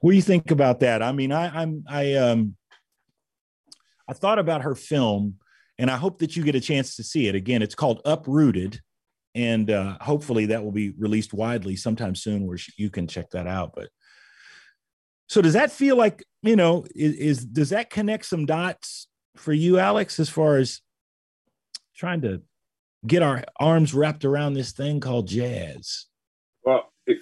What 0.00 0.12
do 0.12 0.16
you 0.16 0.22
think 0.22 0.50
about 0.50 0.80
that? 0.80 1.02
I 1.02 1.12
mean 1.12 1.32
i 1.32 1.62
i'm 1.62 1.84
i 1.88 2.14
um 2.14 2.56
i 4.08 4.12
thought 4.12 4.38
about 4.38 4.62
her 4.62 4.76
film 4.76 5.34
and 5.76 5.90
i 5.90 5.96
hope 5.96 6.20
that 6.20 6.36
you 6.36 6.44
get 6.44 6.54
a 6.54 6.60
chance 6.60 6.96
to 6.96 7.02
see 7.02 7.26
it. 7.26 7.34
Again 7.34 7.62
it's 7.62 7.74
called 7.74 8.00
uprooted 8.04 8.80
and 9.38 9.70
uh 9.70 9.96
hopefully 10.00 10.46
that 10.46 10.62
will 10.62 10.72
be 10.72 10.90
released 10.98 11.32
widely 11.32 11.76
sometime 11.76 12.14
soon 12.14 12.46
where 12.46 12.58
you 12.76 12.90
can 12.90 13.06
check 13.06 13.30
that 13.30 13.46
out 13.46 13.72
but 13.74 13.88
so 15.28 15.40
does 15.40 15.52
that 15.52 15.70
feel 15.70 15.96
like 15.96 16.24
you 16.42 16.56
know 16.56 16.84
is, 16.94 17.14
is 17.14 17.44
does 17.44 17.70
that 17.70 17.90
connect 17.90 18.24
some 18.24 18.46
dots 18.46 19.06
for 19.36 19.52
you 19.52 19.78
alex 19.78 20.18
as 20.18 20.28
far 20.28 20.56
as 20.56 20.80
trying 21.94 22.20
to 22.20 22.42
get 23.06 23.22
our 23.22 23.44
arms 23.60 23.94
wrapped 23.94 24.24
around 24.24 24.54
this 24.54 24.72
thing 24.72 25.00
called 25.00 25.28
jazz? 25.28 26.06
Well, 26.64 26.92
if 27.06 27.18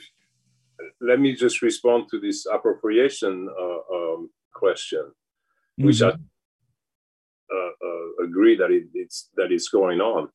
let 1.00 1.20
me 1.20 1.34
just 1.34 1.62
respond 1.62 2.08
to 2.10 2.20
this 2.20 2.46
appropriation 2.46 3.48
uh, 3.48 3.94
um, 3.94 4.30
question, 4.54 5.00
mm-hmm. 5.00 5.86
which 5.86 6.02
I 6.02 6.08
uh, 6.08 6.12
uh, 6.12 8.24
agree 8.24 8.56
that 8.56 8.70
it, 8.70 8.84
it's 8.94 9.30
that 9.36 9.52
it's 9.52 9.68
going 9.68 10.00
on. 10.00 10.28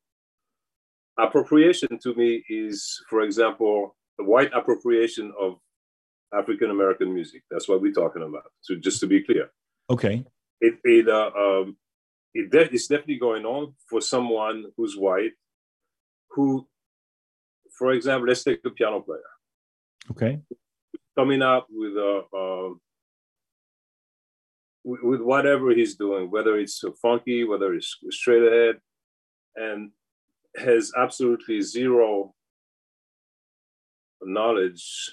Appropriation 1.20 2.00
to 2.04 2.16
me 2.16 2.44
is, 2.50 3.00
for 3.10 3.22
example, 3.22 3.96
the 4.18 4.24
white 4.24 4.52
appropriation 4.54 5.32
of 5.40 5.58
African 6.34 6.72
American 6.72 7.14
music. 7.14 7.44
That's 7.52 7.68
what 7.68 7.82
we're 7.82 7.92
talking 7.92 8.24
about. 8.24 8.52
So 8.62 8.76
just 8.76 9.00
to 9.02 9.08
be 9.08 9.22
clear. 9.22 9.52
Okay. 9.90 10.24
It, 10.62 10.76
it 10.84 11.10
uh, 11.10 11.32
um, 11.38 11.78
it 12.34 12.50
de- 12.52 12.74
it's 12.74 12.88
definitely 12.88 13.20
going 13.20 13.46
on 13.46 13.74
for 13.90 14.00
someone 14.00 14.66
who's 14.78 14.96
white, 14.96 15.34
who, 16.32 16.68
for 17.78 17.92
example, 17.92 18.28
let's 18.28 18.44
take 18.44 18.60
a 18.66 18.70
piano 18.70 19.02
player. 19.02 19.20
Okay. 20.12 20.40
Coming 21.18 21.42
up 21.42 21.68
with 21.70 21.94
a 21.98 22.22
uh, 22.34 22.74
with, 24.84 25.02
with 25.04 25.22
whatever 25.22 25.72
he's 25.72 25.96
doing, 25.96 26.32
whether 26.32 26.58
it's 26.58 26.82
funky, 27.02 27.44
whether 27.44 27.74
it's 27.74 27.98
straight 28.12 28.44
ahead, 28.44 28.76
and 29.56 29.92
has 30.56 30.92
absolutely 30.98 31.62
zero 31.62 32.34
knowledge 34.22 35.12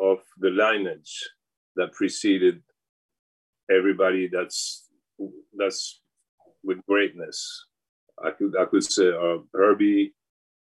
of 0.00 0.18
the 0.38 0.50
lineage 0.50 1.30
that 1.76 1.92
preceded 1.92 2.62
everybody 3.70 4.28
that's 4.28 4.88
that's 5.56 6.00
with 6.62 6.84
greatness. 6.86 7.66
I 8.22 8.30
could 8.30 8.54
I 8.58 8.64
could 8.66 8.84
say 8.84 9.08
uh, 9.08 9.38
Herbie, 9.52 10.14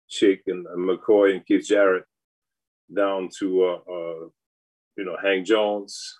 Chick, 0.09 0.43
and, 0.47 0.67
McCoy 0.67 1.35
and 1.35 1.47
Keith 1.47 1.67
Jarrett, 1.67 2.05
down 2.95 3.29
to 3.39 3.65
uh, 3.65 3.93
uh, 3.93 4.29
you 4.97 5.05
know 5.05 5.17
Hank 5.23 5.47
Jones, 5.47 6.19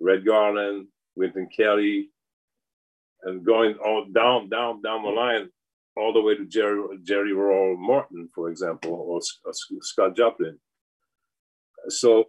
Red 0.00 0.24
Garland, 0.24 0.88
Wynton 1.16 1.48
Kelly, 1.54 2.10
and 3.22 3.44
going 3.44 3.74
all 3.84 4.06
down, 4.12 4.48
down, 4.48 4.82
down 4.82 5.02
the 5.02 5.10
line, 5.10 5.48
all 5.98 6.12
the 6.12 6.20
way 6.20 6.36
to 6.36 6.46
Jerry, 6.46 6.80
Jelly 7.02 7.32
Roll 7.32 7.76
Morton, 7.76 8.28
for 8.34 8.50
example, 8.50 8.92
or, 8.92 9.18
or 9.18 9.20
uh, 9.48 9.52
Scott 9.80 10.16
Joplin. 10.16 10.58
So 11.88 12.24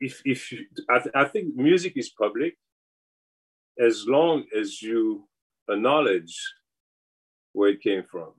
if, 0.00 0.22
if 0.24 0.52
you, 0.52 0.66
I, 0.88 0.98
th- 0.98 1.14
I 1.14 1.24
think 1.24 1.54
music 1.56 1.94
is 1.96 2.10
public 2.10 2.56
as 3.78 4.04
long 4.06 4.44
as 4.58 4.80
you 4.82 5.28
acknowledge 5.68 6.34
where 7.52 7.70
it 7.70 7.82
came 7.82 8.04
from 8.10 8.32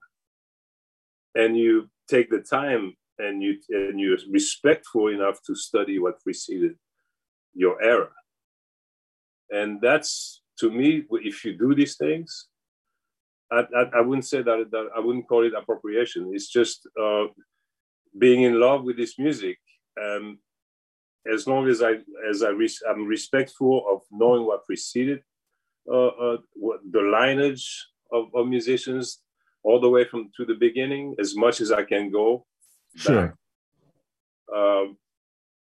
and 1.35 1.57
you 1.57 1.89
take 2.09 2.29
the 2.29 2.39
time 2.39 2.95
and 3.17 3.41
you 3.43 3.57
and 3.69 3.99
you're 3.99 4.17
respectful 4.31 5.07
enough 5.07 5.39
to 5.45 5.55
study 5.55 5.99
what 5.99 6.21
preceded 6.21 6.75
your 7.53 7.81
era 7.83 8.09
and 9.49 9.79
that's 9.81 10.41
to 10.57 10.71
me 10.71 11.03
if 11.11 11.43
you 11.43 11.57
do 11.57 11.75
these 11.75 11.97
things 11.97 12.47
i, 13.51 13.59
I, 13.75 13.83
I 13.97 14.01
wouldn't 14.01 14.25
say 14.25 14.41
that, 14.41 14.67
that, 14.71 14.87
i 14.95 14.99
wouldn't 14.99 15.27
call 15.27 15.45
it 15.45 15.53
appropriation 15.57 16.31
it's 16.33 16.49
just 16.49 16.87
uh, 17.01 17.25
being 18.17 18.43
in 18.43 18.59
love 18.59 18.83
with 18.83 18.97
this 18.97 19.17
music 19.17 19.57
um, 20.01 20.39
as 21.31 21.47
long 21.47 21.67
as 21.67 21.81
i 21.81 21.93
as 22.29 22.43
i 22.43 22.49
re- 22.49 22.87
i'm 22.89 23.05
respectful 23.05 23.85
of 23.89 24.01
knowing 24.11 24.45
what 24.45 24.65
preceded 24.65 25.21
uh, 25.89 26.07
uh, 26.07 26.37
what 26.53 26.79
the 26.91 27.01
lineage 27.01 27.87
of, 28.11 28.27
of 28.35 28.47
musicians 28.47 29.19
all 29.63 29.79
the 29.79 29.89
way 29.89 30.05
from 30.05 30.29
to 30.37 30.45
the 30.45 30.55
beginning 30.55 31.15
as 31.19 31.35
much 31.35 31.61
as 31.61 31.71
I 31.71 31.83
can 31.83 32.11
go. 32.11 32.45
Sure. 32.95 33.35
Um, 34.53 34.97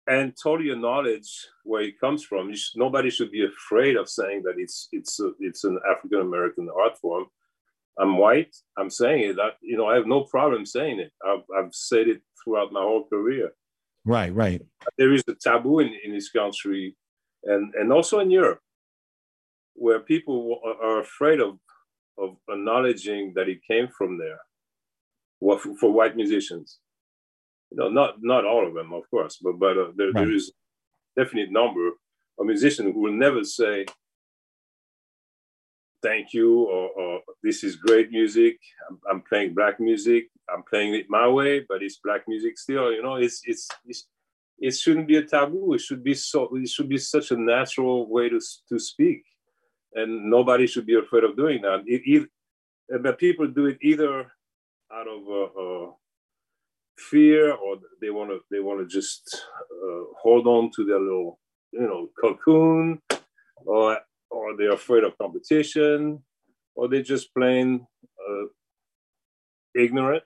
and 0.06 0.34
totally 0.40 0.70
acknowledge 0.70 1.30
where 1.64 1.82
it 1.82 2.00
comes 2.00 2.24
from. 2.24 2.54
Should, 2.54 2.78
nobody 2.78 3.10
should 3.10 3.30
be 3.30 3.44
afraid 3.44 3.96
of 3.96 4.08
saying 4.08 4.42
that 4.44 4.54
it's 4.56 4.88
it's 4.92 5.20
a, 5.20 5.32
it's 5.40 5.64
an 5.64 5.78
African 5.90 6.20
American 6.20 6.68
art 6.76 6.98
form. 6.98 7.26
I'm 7.98 8.16
white. 8.16 8.54
I'm 8.78 8.90
saying 8.90 9.30
it. 9.30 9.36
That 9.36 9.54
you 9.60 9.76
know, 9.76 9.86
I 9.86 9.94
have 9.96 10.06
no 10.06 10.22
problem 10.24 10.64
saying 10.66 11.00
it. 11.00 11.12
I've, 11.26 11.44
I've 11.56 11.74
said 11.74 12.08
it 12.08 12.22
throughout 12.42 12.72
my 12.72 12.80
whole 12.80 13.06
career. 13.08 13.52
Right, 14.04 14.34
right. 14.34 14.62
There 14.98 15.12
is 15.12 15.22
a 15.28 15.34
taboo 15.34 15.80
in, 15.80 15.94
in 16.04 16.12
this 16.12 16.30
country, 16.30 16.96
and 17.44 17.72
and 17.74 17.92
also 17.92 18.18
in 18.20 18.30
Europe, 18.30 18.60
where 19.74 20.00
people 20.00 20.60
are 20.82 21.00
afraid 21.00 21.40
of 21.40 21.58
of 22.18 22.36
acknowledging 22.48 23.32
that 23.34 23.48
it 23.48 23.60
came 23.68 23.88
from 23.96 24.18
there 24.18 24.38
what 25.38 25.60
for, 25.60 25.74
for 25.76 25.90
white 25.92 26.16
musicians 26.16 26.78
you 27.70 27.76
know 27.76 27.88
not 27.88 28.14
not 28.20 28.44
all 28.44 28.66
of 28.66 28.74
them 28.74 28.92
of 28.92 29.02
course 29.10 29.38
but 29.42 29.58
but 29.58 29.76
uh, 29.78 29.90
there, 29.96 30.08
right. 30.08 30.14
there 30.14 30.32
is 30.32 30.52
definite 31.16 31.50
number 31.50 31.88
of 32.38 32.46
musicians 32.46 32.92
who 32.92 33.00
will 33.00 33.12
never 33.12 33.42
say 33.44 33.84
thank 36.02 36.32
you 36.32 36.64
or, 36.64 36.90
or 36.90 37.20
this 37.42 37.62
is 37.64 37.76
great 37.76 38.10
music. 38.10 38.58
I'm, 38.88 39.00
I'm, 39.10 39.22
playing 39.22 39.54
black 39.54 39.78
music. 39.80 40.28
I'm 40.52 40.62
playing 40.68 40.94
it 40.94 41.06
my 41.08 41.28
way 41.28 41.64
but 41.68 41.82
it's 41.82 41.98
black 42.04 42.22
music 42.26 42.58
still 42.58 42.92
you 42.92 43.02
know? 43.02 43.16
It's 43.16 43.42
it's, 43.44 43.68
it's 43.86 44.06
it 44.62 44.76
shouldn't 44.76 45.08
be 45.08 45.16
a 45.16 45.24
taboo. 45.24 45.74
It 45.74 45.80
should 45.80 46.04
be 46.04 46.14
so 46.14 46.48
it 46.54 46.68
should 46.68 46.88
be 46.88 46.98
such 46.98 47.32
a 47.32 47.36
natural 47.36 48.08
way 48.08 48.28
to 48.28 48.40
to 48.68 48.78
speak. 48.78 49.24
And 49.94 50.30
nobody 50.30 50.66
should 50.66 50.86
be 50.86 50.96
afraid 50.96 51.24
of 51.24 51.36
doing 51.36 51.60
that. 51.62 51.82
It, 51.84 52.02
it, 52.06 53.02
but 53.02 53.18
people 53.18 53.46
do 53.48 53.66
it 53.66 53.78
either 53.82 54.32
out 54.94 55.08
of 55.08 55.28
uh, 55.28 55.60
uh, 55.62 55.90
fear 56.96 57.52
or 57.52 57.76
they 58.00 58.10
want 58.10 58.30
to 58.30 58.40
they 58.50 58.60
want 58.60 58.80
to 58.80 58.86
just 58.86 59.22
uh, 59.84 60.04
hold 60.22 60.46
on 60.46 60.70
to 60.76 60.84
their 60.84 61.00
little 61.00 61.40
you 61.72 61.80
know 61.80 62.08
cocoon, 62.20 63.00
or 63.66 63.98
or 64.32 64.56
they're 64.56 64.72
afraid 64.72 65.04
of 65.04 65.16
competition, 65.18 66.22
or 66.74 66.88
they're 66.88 67.02
just 67.02 67.34
plain 67.34 67.86
uh, 68.18 68.46
ignorant 69.74 70.24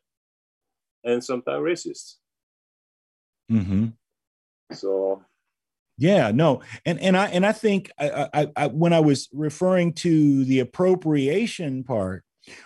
and 1.04 1.22
sometimes 1.22 1.60
racist. 1.60 2.14
Mm-hmm. 3.50 3.88
So 4.72 5.22
yeah, 5.98 6.30
no, 6.30 6.62
and 6.84 7.00
and 7.00 7.16
I 7.16 7.26
and 7.28 7.46
I 7.46 7.52
think 7.52 7.90
I, 7.98 8.28
I, 8.34 8.46
I, 8.56 8.66
when 8.66 8.92
I 8.92 9.00
was 9.00 9.28
referring 9.32 9.94
to 9.94 10.44
the 10.44 10.60
appropriation 10.60 11.84
part, 11.84 12.24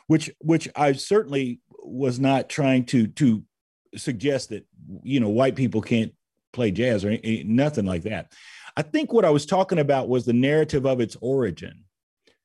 which 0.08 0.30
which 0.40 0.68
I 0.74 0.92
certainly 0.92 1.60
was 1.82 2.18
not 2.18 2.48
trying 2.48 2.86
to 2.86 3.06
to 3.06 3.44
suggest 3.96 4.48
that 4.48 4.66
you 5.02 5.20
know 5.20 5.28
white 5.28 5.54
people 5.54 5.80
can't 5.80 6.12
play 6.52 6.72
jazz 6.72 7.04
or 7.04 7.10
any, 7.10 7.44
nothing 7.46 7.86
like 7.86 8.02
that. 8.02 8.32
I 8.76 8.82
think 8.82 9.12
what 9.12 9.24
I 9.24 9.30
was 9.30 9.46
talking 9.46 9.78
about 9.78 10.08
was 10.08 10.24
the 10.24 10.32
narrative 10.32 10.86
of 10.86 11.00
its 11.00 11.16
origin, 11.20 11.84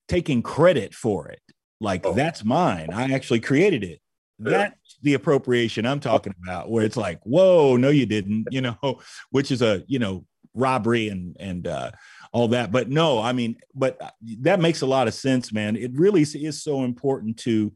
taking 0.07 0.41
credit 0.41 0.93
for 0.93 1.27
it. 1.29 1.41
Like 1.79 2.05
oh. 2.05 2.13
that's 2.13 2.43
mine. 2.43 2.89
I 2.93 3.13
actually 3.13 3.41
created 3.41 3.83
it. 3.83 4.01
That's 4.37 4.97
the 5.01 5.13
appropriation 5.13 5.85
I'm 5.85 5.99
talking 5.99 6.33
about, 6.43 6.69
where 6.69 6.83
it's 6.83 6.97
like, 6.97 7.21
whoa, 7.23 7.77
no, 7.77 7.89
you 7.89 8.05
didn't, 8.05 8.47
you 8.51 8.61
know, 8.61 8.99
which 9.29 9.51
is 9.51 9.61
a, 9.61 9.83
you 9.87 9.99
know, 9.99 10.25
robbery 10.53 11.09
and 11.09 11.35
and 11.39 11.67
uh, 11.67 11.91
all 12.31 12.49
that. 12.49 12.71
But 12.71 12.89
no, 12.89 13.19
I 13.19 13.33
mean, 13.33 13.57
but 13.73 13.99
that 14.41 14.59
makes 14.59 14.81
a 14.81 14.85
lot 14.85 15.07
of 15.07 15.13
sense, 15.13 15.53
man. 15.53 15.75
It 15.75 15.91
really 15.93 16.21
is 16.21 16.63
so 16.63 16.83
important 16.83 17.37
to 17.39 17.73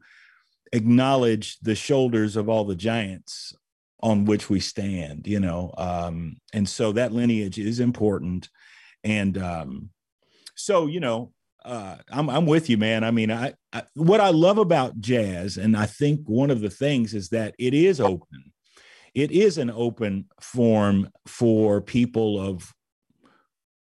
acknowledge 0.72 1.58
the 1.60 1.74
shoulders 1.74 2.36
of 2.36 2.48
all 2.48 2.64
the 2.64 2.76
giants 2.76 3.54
on 4.02 4.24
which 4.24 4.48
we 4.48 4.60
stand, 4.60 5.26
you 5.26 5.40
know. 5.40 5.72
Um, 5.76 6.38
and 6.52 6.68
so 6.68 6.92
that 6.92 7.12
lineage 7.12 7.58
is 7.58 7.80
important. 7.80 8.48
And 9.04 9.36
um, 9.38 9.90
so, 10.54 10.86
you 10.86 11.00
know, 11.00 11.32
uh, 11.64 11.96
I'm 12.10 12.30
I'm 12.30 12.46
with 12.46 12.70
you, 12.70 12.78
man. 12.78 13.04
I 13.04 13.10
mean, 13.10 13.30
I, 13.30 13.54
I 13.72 13.82
what 13.94 14.20
I 14.20 14.30
love 14.30 14.56
about 14.58 14.98
jazz, 14.98 15.58
and 15.58 15.76
I 15.76 15.86
think 15.86 16.20
one 16.24 16.50
of 16.50 16.60
the 16.60 16.70
things 16.70 17.12
is 17.12 17.28
that 17.30 17.54
it 17.58 17.74
is 17.74 18.00
open 18.00 18.50
it 19.14 19.30
is 19.30 19.58
an 19.58 19.70
open 19.70 20.26
form 20.40 21.10
for 21.26 21.80
people 21.80 22.40
of 22.40 22.72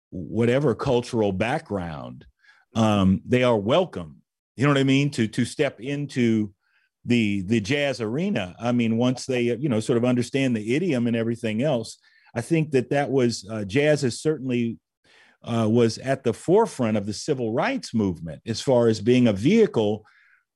whatever 0.09 0.73
cultural 0.73 1.31
background. 1.31 2.25
Um, 2.75 3.21
they 3.25 3.43
are 3.43 3.57
welcome. 3.57 4.21
You 4.55 4.63
know 4.65 4.71
what 4.71 4.79
I 4.79 4.83
mean? 4.83 5.09
To 5.11 5.27
to 5.27 5.45
step 5.45 5.79
into 5.79 6.53
the 7.09 7.41
the 7.41 7.59
jazz 7.59 7.99
arena. 7.99 8.55
I 8.59 8.71
mean, 8.71 8.95
once 8.97 9.25
they 9.25 9.41
you 9.41 9.67
know 9.67 9.79
sort 9.79 9.97
of 9.97 10.05
understand 10.05 10.55
the 10.55 10.75
idiom 10.75 11.07
and 11.07 11.15
everything 11.15 11.61
else, 11.61 11.97
I 12.33 12.41
think 12.41 12.71
that 12.71 12.91
that 12.91 13.09
was 13.09 13.45
uh, 13.49 13.65
jazz 13.65 14.03
is 14.03 14.21
certainly 14.21 14.77
uh, 15.43 15.67
was 15.69 15.97
at 15.97 16.23
the 16.23 16.33
forefront 16.33 16.97
of 16.97 17.07
the 17.07 17.13
civil 17.13 17.51
rights 17.51 17.93
movement 17.93 18.41
as 18.45 18.61
far 18.61 18.87
as 18.87 19.01
being 19.01 19.27
a 19.27 19.33
vehicle 19.33 20.05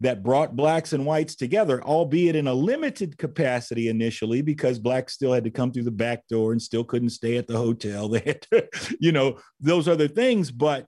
that 0.01 0.21
brought 0.21 0.55
blacks 0.55 0.93
and 0.93 1.05
whites 1.05 1.35
together, 1.35 1.81
albeit 1.81 2.35
in 2.35 2.47
a 2.47 2.53
limited 2.53 3.17
capacity 3.17 3.87
initially, 3.87 4.41
because 4.41 4.77
blacks 4.77 5.13
still 5.13 5.31
had 5.31 5.45
to 5.45 5.49
come 5.49 5.71
through 5.71 5.83
the 5.83 5.91
back 5.91 6.27
door 6.27 6.51
and 6.51 6.61
still 6.61 6.83
couldn't 6.83 7.09
stay 7.09 7.37
at 7.37 7.47
the 7.47 7.57
hotel. 7.57 8.09
They 8.13 8.19
had 8.19 8.41
to, 8.51 8.67
you 8.99 9.11
know, 9.11 9.39
those 9.59 9.87
other 9.87 10.09
things. 10.09 10.51
But 10.51 10.85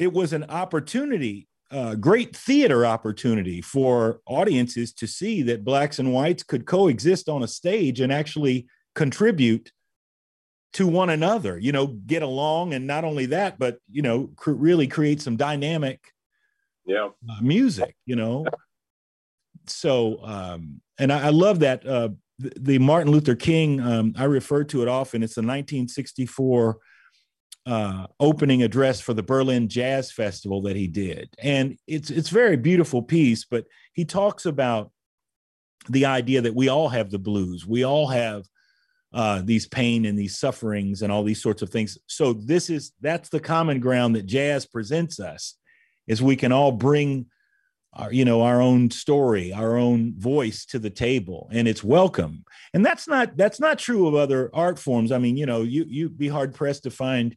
it 0.00 0.12
was 0.12 0.32
an 0.32 0.44
opportunity, 0.44 1.46
a 1.70 1.96
great 1.96 2.36
theater 2.36 2.84
opportunity 2.84 3.60
for 3.60 4.20
audiences 4.26 4.92
to 4.94 5.06
see 5.06 5.42
that 5.42 5.64
blacks 5.64 5.98
and 5.98 6.12
whites 6.12 6.42
could 6.42 6.66
coexist 6.66 7.28
on 7.28 7.42
a 7.42 7.48
stage 7.48 8.00
and 8.00 8.12
actually 8.12 8.66
contribute 8.94 9.72
to 10.72 10.86
one 10.86 11.10
another, 11.10 11.58
you 11.58 11.72
know, 11.72 11.86
get 11.86 12.22
along. 12.22 12.74
And 12.74 12.86
not 12.86 13.04
only 13.04 13.26
that, 13.26 13.58
but, 13.58 13.78
you 13.90 14.02
know, 14.02 14.30
cr- 14.36 14.52
really 14.52 14.86
create 14.86 15.20
some 15.20 15.36
dynamic 15.36 16.00
yeah. 16.86 17.08
uh, 17.28 17.40
music 17.40 17.96
you 18.06 18.16
know? 18.16 18.44
So 19.66 20.24
um 20.24 20.80
and 20.98 21.12
i, 21.12 21.26
I 21.26 21.30
love 21.30 21.60
that 21.60 21.86
uh 21.86 22.08
the, 22.38 22.52
the, 22.56 22.78
martin 22.78 23.12
luther 23.12 23.36
king 23.36 23.80
um 23.80 24.14
i 24.16 24.24
refer 24.24 24.64
to 24.64 24.82
it 24.82 24.88
often. 24.88 25.22
It's 25.22 25.34
the 25.34 25.42
1964 25.42 26.78
uh 27.66 28.06
opening 28.18 28.62
address 28.62 29.00
for 29.00 29.12
the 29.12 29.22
berlin 29.22 29.68
jazz 29.68 30.10
festival 30.10 30.62
that 30.62 30.76
he 30.76 30.86
did 30.86 31.28
and 31.42 31.76
it's 31.86 32.10
it's 32.10 32.30
very 32.30 32.56
beautiful 32.56 33.02
piece 33.02 33.44
but 33.44 33.64
he 33.92 34.04
talks 34.04 34.46
about 34.46 34.90
the 35.88 36.06
idea 36.06 36.40
that 36.40 36.54
we 36.54 36.68
all 36.68 36.88
have 36.88 37.10
the 37.10 37.18
blues 37.18 37.66
we 37.66 37.84
all 37.84 38.06
have 38.06 38.44
uh, 39.12 39.42
these 39.44 39.66
pain 39.66 40.04
and 40.04 40.18
these 40.18 40.38
sufferings 40.38 41.02
and 41.02 41.10
all 41.10 41.24
these 41.24 41.42
sorts 41.42 41.62
of 41.62 41.70
things. 41.70 41.98
So 42.06 42.32
this 42.32 42.70
is 42.70 42.92
that's 43.00 43.28
the 43.28 43.40
common 43.40 43.80
ground 43.80 44.14
that 44.16 44.26
jazz 44.26 44.66
presents 44.66 45.18
us 45.18 45.56
is 46.06 46.22
we 46.22 46.36
can 46.36 46.52
all 46.52 46.72
bring 46.72 47.26
our, 47.92 48.12
you 48.12 48.24
know 48.24 48.42
our 48.42 48.60
own 48.60 48.90
story 48.90 49.52
our 49.52 49.76
own 49.76 50.14
voice 50.16 50.64
to 50.64 50.78
the 50.78 50.90
table 50.90 51.48
and 51.52 51.66
it's 51.66 51.82
welcome. 51.82 52.44
And 52.72 52.84
that's 52.84 53.08
not 53.08 53.36
that's 53.36 53.60
not 53.60 53.78
true 53.78 54.06
of 54.06 54.14
other 54.14 54.50
art 54.54 54.78
forms. 54.78 55.12
I 55.12 55.18
mean 55.18 55.36
you 55.36 55.46
know 55.46 55.62
you 55.62 55.84
you'd 55.88 56.18
be 56.18 56.28
hard 56.28 56.54
pressed 56.54 56.84
to 56.84 56.90
find 56.90 57.36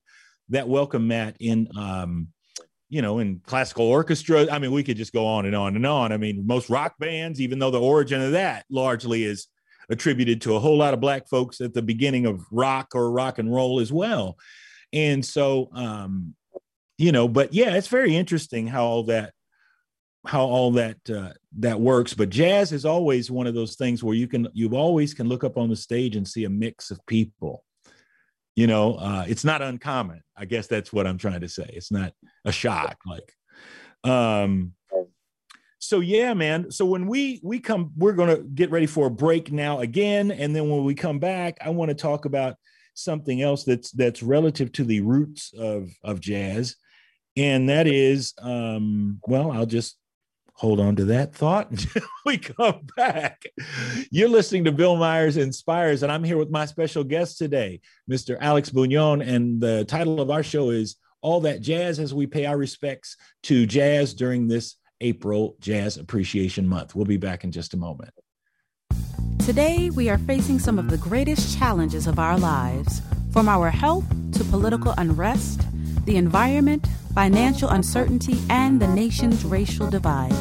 that 0.49 0.67
welcome 0.67 1.07
mat 1.07 1.35
in 1.39 1.69
um 1.77 2.27
you 2.89 3.01
know 3.01 3.19
in 3.19 3.41
classical 3.45 3.85
orchestra. 3.85 4.47
I 4.51 4.59
mean 4.59 4.71
we 4.71 4.83
could 4.83 4.97
just 4.97 5.13
go 5.13 5.25
on 5.25 5.45
and 5.45 5.55
on 5.55 5.75
and 5.75 5.85
on. 5.85 6.11
I 6.11 6.17
mean 6.17 6.45
most 6.45 6.69
rock 6.69 6.95
bands 6.99 7.41
even 7.41 7.59
though 7.59 7.71
the 7.71 7.81
origin 7.81 8.21
of 8.21 8.33
that 8.33 8.65
largely 8.69 9.23
is 9.23 9.47
attributed 9.89 10.41
to 10.41 10.55
a 10.55 10.59
whole 10.59 10.77
lot 10.77 10.93
of 10.93 10.99
black 10.99 11.27
folks 11.27 11.61
at 11.61 11.73
the 11.73 11.81
beginning 11.81 12.25
of 12.25 12.45
rock 12.51 12.89
or 12.93 13.11
rock 13.11 13.39
and 13.39 13.53
roll 13.53 13.79
as 13.79 13.91
well. 13.91 14.37
And 14.91 15.25
so, 15.25 15.69
um, 15.73 16.35
you 16.97 17.11
know, 17.11 17.27
but 17.27 17.53
yeah, 17.53 17.75
it's 17.75 17.87
very 17.87 18.15
interesting 18.15 18.67
how 18.67 18.85
all 18.85 19.03
that 19.03 19.33
how 20.25 20.45
all 20.45 20.71
that 20.71 20.97
uh, 21.09 21.33
that 21.59 21.79
works. 21.79 22.13
But 22.13 22.29
jazz 22.29 22.71
is 22.71 22.85
always 22.85 23.29
one 23.29 23.47
of 23.47 23.53
those 23.53 23.75
things 23.75 24.03
where 24.03 24.15
you 24.15 24.27
can 24.27 24.47
you 24.53 24.75
always 24.75 25.13
can 25.13 25.27
look 25.27 25.43
up 25.43 25.57
on 25.57 25.69
the 25.69 25.75
stage 25.75 26.15
and 26.15 26.27
see 26.27 26.45
a 26.45 26.49
mix 26.49 26.91
of 26.91 27.05
people. 27.05 27.63
You 28.55 28.67
know, 28.67 28.95
uh, 28.95 29.25
it's 29.27 29.43
not 29.43 29.61
uncommon. 29.61 30.21
I 30.37 30.45
guess 30.45 30.67
that's 30.67 30.93
what 30.93 31.07
I'm 31.07 31.17
trying 31.17 31.41
to 31.41 31.49
say. 31.49 31.69
It's 31.73 31.91
not 31.91 32.13
a 32.45 32.51
shock. 32.51 32.97
Like, 33.05 33.33
um, 34.03 34.73
so 35.79 35.99
yeah, 35.99 36.33
man. 36.33 36.71
So 36.71 36.85
when 36.85 37.07
we 37.07 37.41
we 37.43 37.59
come, 37.59 37.91
we're 37.97 38.13
gonna 38.13 38.37
get 38.37 38.71
ready 38.71 38.85
for 38.85 39.07
a 39.07 39.11
break 39.11 39.51
now 39.51 39.79
again, 39.79 40.31
and 40.31 40.55
then 40.55 40.69
when 40.69 40.85
we 40.85 40.95
come 40.95 41.19
back, 41.19 41.57
I 41.61 41.69
want 41.69 41.89
to 41.89 41.95
talk 41.95 42.25
about 42.25 42.55
something 42.93 43.41
else 43.41 43.63
that's 43.63 43.91
that's 43.91 44.23
relative 44.23 44.71
to 44.73 44.85
the 44.85 45.01
roots 45.01 45.51
of 45.57 45.89
of 46.03 46.21
jazz, 46.21 46.77
and 47.35 47.67
that 47.67 47.87
is, 47.87 48.33
um, 48.41 49.19
well, 49.27 49.51
I'll 49.51 49.65
just 49.65 49.97
hold 50.53 50.79
on 50.79 50.95
to 50.95 51.05
that 51.05 51.33
thought 51.35 51.71
until 51.71 52.03
we 52.25 52.37
come 52.37 52.87
back. 52.95 53.43
You're 54.11 54.29
listening 54.29 54.65
to 54.65 54.71
Bill 54.71 54.95
Myers 54.95 55.37
Inspires, 55.37 56.03
and 56.03 56.11
I'm 56.11 56.23
here 56.23 56.37
with 56.37 56.49
my 56.49 56.65
special 56.65 57.03
guest 57.03 57.37
today, 57.37 57.81
Mr. 58.09 58.37
Alex 58.39 58.69
Bugnon, 58.69 59.27
and 59.27 59.59
the 59.59 59.85
title 59.85 60.21
of 60.21 60.29
our 60.29 60.43
show 60.43 60.69
is 60.69 60.95
All 61.21 61.41
That 61.41 61.61
Jazz 61.61 61.99
as 61.99 62.13
we 62.13 62.27
pay 62.27 62.45
our 62.45 62.57
respects 62.57 63.17
to 63.43 63.65
jazz 63.65 64.13
during 64.13 64.47
this 64.47 64.75
April 65.01 65.57
Jazz 65.59 65.97
Appreciation 65.97 66.67
Month. 66.67 66.95
We'll 66.95 67.05
be 67.05 67.17
back 67.17 67.43
in 67.43 67.51
just 67.51 67.73
a 67.73 67.77
moment. 67.77 68.11
Today, 69.39 69.89
we 69.89 70.09
are 70.09 70.17
facing 70.19 70.57
some 70.57 70.79
of 70.79 70.89
the 70.89 70.97
greatest 70.97 71.57
challenges 71.57 72.07
of 72.07 72.17
our 72.17 72.37
lives, 72.37 73.01
from 73.33 73.49
our 73.49 73.69
health 73.69 74.05
to 74.33 74.43
political 74.45 74.93
unrest, 74.97 75.61
the 76.05 76.17
environment, 76.17 76.87
financial 77.13 77.69
uncertainty, 77.69 78.39
and 78.49 78.81
the 78.81 78.87
nation's 78.87 79.45
racial 79.45 79.89
divide. 79.89 80.33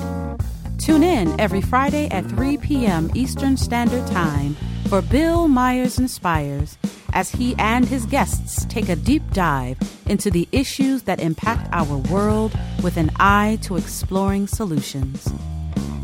Tune 0.78 1.02
in 1.02 1.38
every 1.40 1.60
Friday 1.60 2.08
at 2.08 2.24
3 2.26 2.56
p.m. 2.56 3.10
Eastern 3.14 3.56
Standard 3.56 4.06
Time 4.08 4.56
for 4.88 5.00
Bill 5.00 5.48
Myers 5.48 5.98
Inspires 5.98 6.76
as 7.12 7.30
he 7.30 7.54
and 7.58 7.86
his 7.86 8.04
guests 8.06 8.64
take 8.66 8.88
a 8.88 8.96
deep 8.96 9.22
dive 9.32 9.78
into 10.06 10.30
the 10.30 10.48
issues 10.52 11.02
that 11.02 11.20
impact 11.20 11.68
our 11.72 11.96
world 12.10 12.52
with 12.82 12.96
an 12.96 13.10
eye 13.20 13.58
to 13.62 13.76
exploring 13.76 14.46
solutions. 14.46 15.32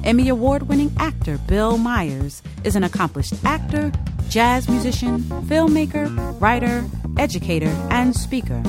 Emmy 0.05 0.29
Award 0.29 0.69
winning 0.69 0.93
actor 0.99 1.39
Bill 1.49 1.77
Myers 1.77 2.43
is 2.65 2.77
an 2.77 2.85
accomplished 2.85 3.35
actor, 3.45 3.93
jazz 4.29 4.69
musician, 4.69 5.21
filmmaker, 5.49 6.41
writer, 6.41 6.85
educator, 7.19 7.75
and 7.91 8.17
speaker. 8.17 8.63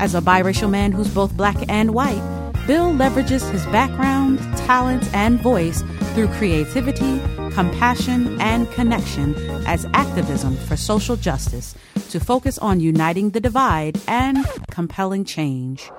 As 0.00 0.14
a 0.14 0.20
biracial 0.20 0.70
man 0.70 0.92
who's 0.92 1.12
both 1.12 1.36
black 1.36 1.56
and 1.68 1.94
white, 1.94 2.22
Bill 2.66 2.92
leverages 2.92 3.50
his 3.50 3.64
background, 3.66 4.38
talents, 4.58 5.12
and 5.12 5.40
voice 5.40 5.82
through 6.14 6.28
creativity, 6.28 7.20
compassion, 7.52 8.40
and 8.40 8.70
connection 8.72 9.34
as 9.66 9.86
activism 9.94 10.56
for 10.56 10.76
social 10.76 11.16
justice 11.16 11.74
to 12.10 12.20
focus 12.20 12.58
on 12.58 12.80
uniting 12.80 13.30
the 13.30 13.40
divide 13.40 14.00
and 14.06 14.46
compelling 14.70 15.24
change. 15.24 15.90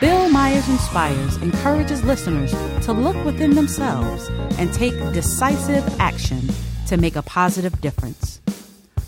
Bill 0.00 0.30
Myers 0.30 0.68
Inspires 0.68 1.36
encourages 1.38 2.02
listeners 2.04 2.52
to 2.84 2.92
look 2.92 3.22
within 3.24 3.54
themselves 3.54 4.28
and 4.58 4.72
take 4.72 4.94
decisive 5.12 5.84
action 6.00 6.48
to 6.86 6.96
make 6.96 7.16
a 7.16 7.22
positive 7.22 7.80
difference. 7.80 8.40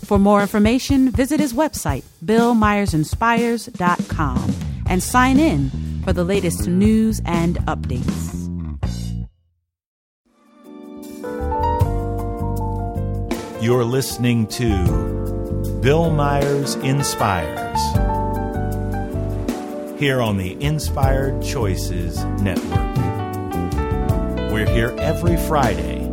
For 0.03 0.19
more 0.19 0.41
information, 0.41 1.11
visit 1.11 1.39
his 1.39 1.53
website, 1.53 2.03
BillMyersInspires.com, 2.25 4.55
and 4.87 5.01
sign 5.01 5.39
in 5.39 5.71
for 6.03 6.11
the 6.11 6.25
latest 6.25 6.67
news 6.67 7.21
and 7.25 7.55
updates. 7.59 8.33
You're 13.63 13.85
listening 13.85 14.47
to 14.47 15.79
Bill 15.81 16.09
Myers 16.09 16.75
Inspires 16.75 17.79
here 19.97 20.21
on 20.21 20.35
the 20.35 20.61
Inspired 20.61 21.41
Choices 21.41 22.25
Network. 22.41 22.97
We're 24.51 24.69
here 24.69 24.93
every 24.99 25.37
Friday 25.47 26.03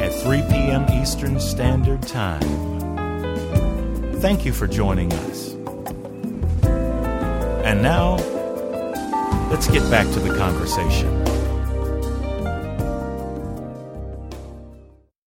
at 0.00 0.12
3 0.22 0.42
p.m. 0.42 0.86
Eastern 1.02 1.40
Standard 1.40 2.02
Time. 2.02 2.73
Thank 4.24 4.46
you 4.46 4.54
for 4.54 4.66
joining 4.66 5.12
us. 5.12 5.52
And 7.62 7.82
now, 7.82 8.14
let's 9.50 9.68
get 9.68 9.82
back 9.90 10.06
to 10.14 10.18
the 10.18 10.34
conversation. 10.34 11.12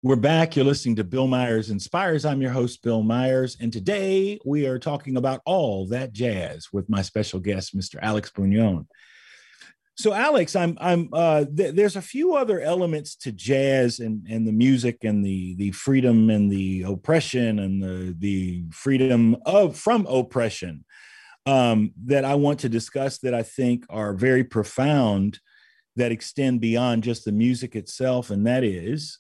We're 0.02 0.16
back. 0.16 0.56
You're 0.56 0.64
listening 0.64 0.96
to 0.96 1.04
Bill 1.04 1.26
Myers 1.26 1.68
Inspires. 1.68 2.24
I'm 2.24 2.40
your 2.40 2.52
host, 2.52 2.82
Bill 2.82 3.02
Myers. 3.02 3.58
And 3.60 3.70
today 3.70 4.38
we 4.46 4.66
are 4.66 4.78
talking 4.78 5.18
about 5.18 5.42
all 5.44 5.86
that 5.88 6.14
jazz 6.14 6.68
with 6.72 6.88
my 6.88 7.02
special 7.02 7.40
guest, 7.40 7.76
Mr. 7.76 7.98
Alex 8.00 8.30
Bugnon. 8.30 8.86
So, 9.98 10.14
Alex, 10.14 10.54
I'm, 10.54 10.78
I'm, 10.80 11.08
uh, 11.12 11.44
th- 11.44 11.74
there's 11.74 11.96
a 11.96 12.02
few 12.02 12.36
other 12.36 12.60
elements 12.60 13.16
to 13.16 13.32
jazz 13.32 13.98
and, 13.98 14.24
and 14.28 14.46
the 14.46 14.52
music 14.52 15.02
and 15.02 15.24
the, 15.24 15.56
the 15.56 15.72
freedom 15.72 16.30
and 16.30 16.48
the 16.52 16.82
oppression 16.82 17.58
and 17.58 17.82
the, 17.82 18.14
the 18.16 18.62
freedom 18.70 19.36
of 19.44 19.76
from 19.76 20.06
oppression 20.06 20.84
um, 21.46 21.90
that 22.04 22.24
I 22.24 22.36
want 22.36 22.60
to 22.60 22.68
discuss 22.68 23.18
that 23.18 23.34
I 23.34 23.42
think 23.42 23.86
are 23.90 24.14
very 24.14 24.44
profound 24.44 25.40
that 25.96 26.12
extend 26.12 26.60
beyond 26.60 27.02
just 27.02 27.24
the 27.24 27.32
music 27.32 27.74
itself. 27.74 28.30
And 28.30 28.46
that 28.46 28.62
is, 28.62 29.18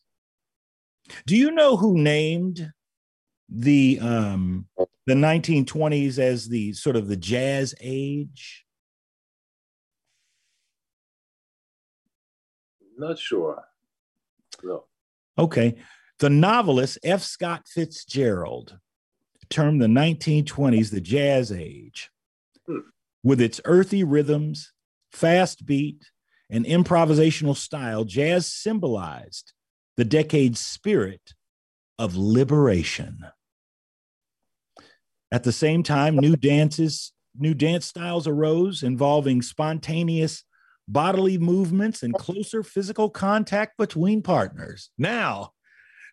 do 1.26 1.36
you 1.36 1.50
know 1.50 1.76
who 1.76 1.98
named 1.98 2.70
the 3.48 3.98
um, 4.00 4.66
the 5.08 5.14
1920s 5.14 6.20
as 6.20 6.48
the 6.48 6.72
sort 6.72 6.94
of 6.94 7.08
the 7.08 7.16
jazz 7.16 7.74
age? 7.80 8.64
Not 12.98 13.18
sure. 13.18 13.64
No. 14.62 14.84
Okay. 15.38 15.76
The 16.18 16.28
novelist 16.28 16.98
F. 17.04 17.22
Scott 17.22 17.68
Fitzgerald 17.68 18.78
termed 19.48 19.80
the 19.80 19.86
1920s 19.86 20.90
the 20.90 21.00
jazz 21.00 21.52
age. 21.52 22.10
Hmm. 22.66 22.80
With 23.22 23.40
its 23.40 23.60
earthy 23.64 24.04
rhythms, 24.04 24.72
fast 25.12 25.64
beat, 25.64 26.10
and 26.50 26.64
improvisational 26.64 27.56
style, 27.56 28.04
jazz 28.04 28.46
symbolized 28.46 29.52
the 29.96 30.04
decade's 30.04 30.60
spirit 30.60 31.34
of 31.98 32.16
liberation. 32.16 33.24
At 35.30 35.44
the 35.44 35.52
same 35.52 35.82
time, 35.82 36.16
new 36.16 36.36
dances, 36.36 37.12
new 37.36 37.54
dance 37.54 37.86
styles 37.86 38.26
arose 38.26 38.82
involving 38.82 39.42
spontaneous 39.42 40.44
bodily 40.88 41.38
movements 41.38 42.02
and 42.02 42.14
closer 42.14 42.62
physical 42.62 43.10
contact 43.10 43.76
between 43.76 44.22
partners. 44.22 44.90
Now, 44.98 45.52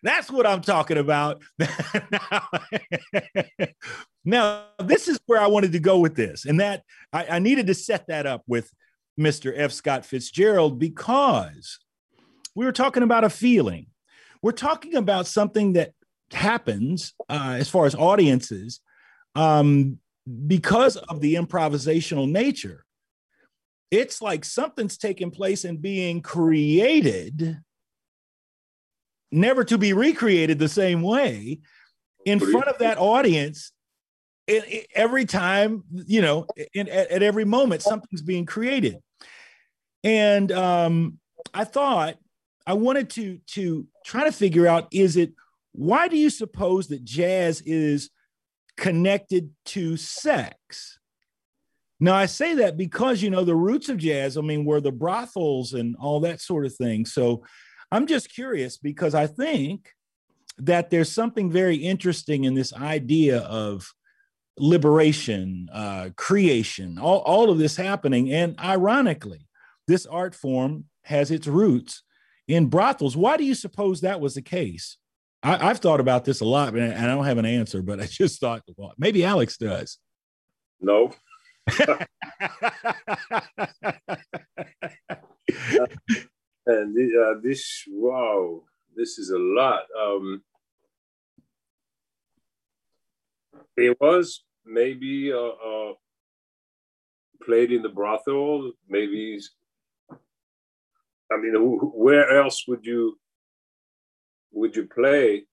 that's 0.02 0.30
what 0.30 0.46
I'm 0.46 0.60
talking 0.60 0.98
about. 0.98 1.42
now, 4.24 4.66
this 4.78 5.08
is 5.08 5.18
where 5.26 5.40
I 5.40 5.48
wanted 5.48 5.72
to 5.72 5.80
go 5.80 5.98
with 5.98 6.14
this, 6.14 6.44
and 6.44 6.60
that 6.60 6.82
I, 7.12 7.26
I 7.26 7.38
needed 7.38 7.66
to 7.68 7.74
set 7.74 8.06
that 8.08 8.26
up 8.26 8.42
with 8.46 8.70
Mr. 9.18 9.52
F. 9.56 9.72
Scott 9.72 10.04
Fitzgerald 10.04 10.78
because 10.78 11.78
we 12.54 12.64
were 12.64 12.72
talking 12.72 13.02
about 13.02 13.24
a 13.24 13.30
feeling. 13.30 13.86
We're 14.42 14.52
talking 14.52 14.94
about 14.94 15.26
something 15.26 15.72
that 15.72 15.92
happens 16.32 17.14
uh, 17.28 17.56
as 17.58 17.68
far 17.68 17.86
as 17.86 17.94
audiences 17.94 18.80
um, 19.34 19.98
because 20.46 20.96
of 20.96 21.20
the 21.20 21.34
improvisational 21.34 22.28
nature. 22.28 22.85
It's 23.90 24.20
like 24.20 24.44
something's 24.44 24.96
taking 24.96 25.30
place 25.30 25.64
and 25.64 25.80
being 25.80 26.20
created, 26.20 27.58
never 29.30 29.64
to 29.64 29.78
be 29.78 29.92
recreated 29.92 30.58
the 30.58 30.68
same 30.68 31.02
way 31.02 31.60
in 32.24 32.40
front 32.40 32.66
of 32.66 32.78
that 32.78 32.98
audience 32.98 33.72
every 34.94 35.24
time 35.24 35.82
you 35.90 36.22
know 36.22 36.46
in, 36.72 36.88
at, 36.88 37.10
at, 37.10 37.22
every 37.22 37.44
moment 37.44 37.82
something's 37.82 38.22
being 38.22 38.46
created 38.46 38.96
and 40.04 40.52
um, 40.52 41.18
i 41.52 41.64
thought 41.64 42.16
I 42.66 42.72
wanted 42.72 43.10
to 43.10 43.38
to 43.48 43.86
try 44.04 44.24
to 44.24 44.32
figure 44.32 44.66
out 44.66 44.88
is 44.90 45.16
it 45.16 45.32
why 45.72 46.08
do 46.08 46.16
you 46.16 46.30
suppose 46.30 46.88
that 46.88 47.04
jazz 47.04 47.60
is 47.60 48.10
connected 48.76 49.50
to 49.66 49.96
sex? 49.96 50.98
Now 51.98 52.14
I 52.14 52.26
say 52.26 52.54
that 52.56 52.76
because 52.76 53.22
you 53.22 53.30
know 53.30 53.44
the 53.44 53.54
roots 53.54 53.88
of 53.88 53.98
jazz, 53.98 54.36
I 54.36 54.42
mean, 54.42 54.64
were 54.64 54.80
the 54.80 54.92
brothels 54.92 55.72
and 55.72 55.96
all 55.96 56.20
that 56.20 56.40
sort 56.40 56.66
of 56.66 56.74
thing. 56.74 57.06
So 57.06 57.44
I'm 57.90 58.06
just 58.06 58.32
curious 58.32 58.76
because 58.76 59.14
I 59.14 59.26
think 59.26 59.92
that 60.58 60.90
there's 60.90 61.10
something 61.10 61.50
very 61.50 61.76
interesting 61.76 62.44
in 62.44 62.54
this 62.54 62.72
idea 62.72 63.40
of 63.40 63.90
liberation, 64.58 65.68
uh, 65.72 66.10
creation, 66.16 66.98
all, 66.98 67.18
all 67.18 67.50
of 67.50 67.58
this 67.58 67.76
happening. 67.76 68.32
And 68.32 68.58
ironically, 68.58 69.46
this 69.86 70.06
art 70.06 70.34
form 70.34 70.84
has 71.04 71.30
its 71.30 71.46
roots 71.46 72.02
in 72.48 72.66
brothels. 72.66 73.16
Why 73.16 73.36
do 73.36 73.44
you 73.44 73.54
suppose 73.54 74.00
that 74.00 74.20
was 74.20 74.34
the 74.34 74.42
case? 74.42 74.96
I, 75.42 75.68
have 75.68 75.78
thought 75.78 76.00
about 76.00 76.24
this 76.24 76.40
a 76.40 76.44
lot, 76.44 76.74
and 76.74 76.94
I 76.94 77.06
don't 77.06 77.24
have 77.24 77.38
an 77.38 77.46
answer, 77.46 77.82
but 77.82 78.00
I 78.00 78.06
just 78.06 78.40
thought, 78.40 78.62
well, 78.76 78.94
maybe 78.98 79.24
Alex 79.24 79.56
does. 79.58 79.98
No. 80.80 81.12
and 86.66 86.96
uh, 86.96 87.34
this, 87.42 87.82
wow, 87.88 88.62
this 88.94 89.18
is 89.18 89.30
a 89.30 89.38
lot. 89.38 89.82
Um, 90.00 90.42
it 93.76 93.96
was 94.00 94.44
maybe 94.64 95.32
uh, 95.32 95.36
uh, 95.36 95.92
played 97.44 97.72
in 97.72 97.82
the 97.82 97.88
brothel. 97.88 98.72
Maybe, 98.88 99.38
I 100.10 101.36
mean, 101.36 101.54
where 101.54 102.38
else 102.38 102.64
would 102.68 102.84
you 102.86 103.18
would 104.52 104.74
you 104.74 104.86
play 104.86 105.44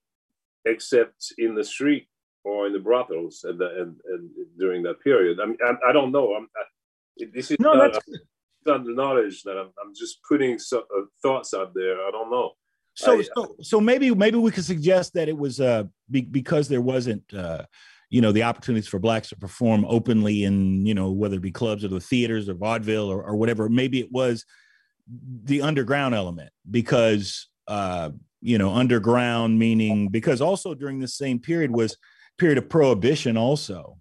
except 0.64 1.34
in 1.36 1.54
the 1.54 1.64
street 1.64 2.08
or 2.44 2.66
in 2.66 2.72
the 2.72 2.78
brothels 2.78 3.44
at 3.48 3.58
the 3.58 3.66
and, 3.80 3.96
and 4.06 4.30
during 4.58 4.82
that 4.84 5.00
period? 5.00 5.40
I 5.40 5.46
mean, 5.46 5.58
I, 5.64 5.90
I 5.90 5.92
don't 5.92 6.12
know. 6.12 6.34
I'm, 6.34 6.48
I, 6.56 7.26
this 7.32 7.50
is 7.50 7.58
no, 7.58 7.74
not, 7.74 7.92
that's 7.92 8.08
not 8.66 8.84
the 8.84 8.92
knowledge 8.92 9.42
that 9.42 9.56
I'm, 9.56 9.70
I'm 9.82 9.94
just 9.94 10.18
putting 10.28 10.58
some 10.58 10.84
uh, 10.96 11.02
thoughts 11.22 11.54
out 11.54 11.72
there. 11.74 12.00
I 12.06 12.10
don't 12.10 12.30
know. 12.30 12.52
So, 12.94 13.18
I, 13.18 13.22
so, 13.22 13.56
so 13.60 13.80
maybe 13.80 14.14
maybe 14.14 14.38
we 14.38 14.52
could 14.52 14.64
suggest 14.64 15.14
that 15.14 15.28
it 15.28 15.36
was 15.36 15.60
uh 15.60 15.84
be, 16.10 16.22
because 16.22 16.68
there 16.68 16.80
wasn't 16.80 17.22
uh 17.34 17.64
you 18.08 18.20
know 18.20 18.30
the 18.30 18.44
opportunities 18.44 18.86
for 18.86 19.00
blacks 19.00 19.30
to 19.30 19.36
perform 19.36 19.84
openly 19.88 20.44
in 20.44 20.86
you 20.86 20.94
know 20.94 21.10
whether 21.10 21.36
it 21.36 21.42
be 21.42 21.50
clubs 21.50 21.84
or 21.84 21.88
the 21.88 21.98
theaters 21.98 22.48
or 22.48 22.54
vaudeville 22.54 23.10
or, 23.10 23.24
or 23.24 23.34
whatever 23.34 23.68
maybe 23.68 23.98
it 23.98 24.12
was 24.12 24.44
the 25.42 25.60
underground 25.62 26.14
element 26.14 26.50
because 26.70 27.48
uh 27.66 28.10
you 28.40 28.58
know 28.58 28.72
underground 28.72 29.58
meaning 29.58 30.08
because 30.08 30.40
also 30.40 30.74
during 30.74 31.00
the 31.00 31.08
same 31.08 31.40
period 31.40 31.72
was 31.72 31.96
period 32.38 32.58
of 32.58 32.68
prohibition 32.68 33.36
also. 33.36 33.98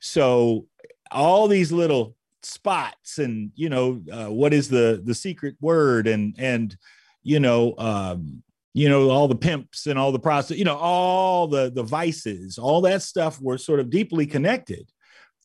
So 0.00 0.66
all 1.10 1.48
these 1.48 1.72
little 1.72 2.16
spots 2.42 3.18
and 3.18 3.50
you 3.54 3.68
know 3.68 4.00
uh, 4.12 4.26
what 4.26 4.54
is 4.54 4.68
the 4.68 5.02
the 5.04 5.14
secret 5.14 5.56
word 5.60 6.06
and 6.06 6.34
and 6.38 6.76
you 7.22 7.40
know 7.40 7.74
um 7.78 8.42
you 8.74 8.88
know 8.88 9.10
all 9.10 9.26
the 9.26 9.34
pimps 9.34 9.86
and 9.86 9.98
all 9.98 10.12
the 10.12 10.18
prostitutes 10.18 10.58
you 10.58 10.64
know 10.64 10.76
all 10.76 11.48
the 11.48 11.70
the 11.70 11.82
vices 11.82 12.56
all 12.56 12.80
that 12.80 13.02
stuff 13.02 13.40
were 13.40 13.58
sort 13.58 13.80
of 13.80 13.90
deeply 13.90 14.24
connected 14.24 14.88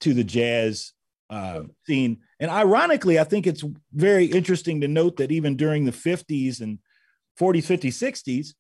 to 0.02 0.14
the 0.14 0.24
jazz 0.24 0.94
uh, 1.30 1.62
scene. 1.88 2.20
And 2.40 2.52
ironically 2.52 3.20
i 3.20 3.24
think 3.24 3.48
it's 3.48 3.64
very 3.92 4.26
interesting 4.26 4.82
to 4.82 4.88
note 4.88 5.18
that 5.18 5.32
even 5.32 5.56
during 5.56 5.86
the 5.86 5.92
50s 5.92 6.62
and 6.62 6.78
40s 7.40 7.66
50s 7.66 7.94
60s 7.94 8.54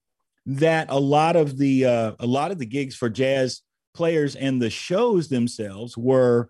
that 0.46 0.90
a 0.90 1.00
lot 1.00 1.36
of 1.36 1.58
the 1.58 1.86
uh, 1.86 2.12
a 2.20 2.26
lot 2.26 2.52
of 2.52 2.60
the 2.60 2.66
gigs 2.66 2.96
for 2.96 3.10
jazz 3.10 3.62
players 3.94 4.36
and 4.36 4.62
the 4.62 4.70
shows 4.70 5.30
themselves 5.30 5.98
were 5.98 6.50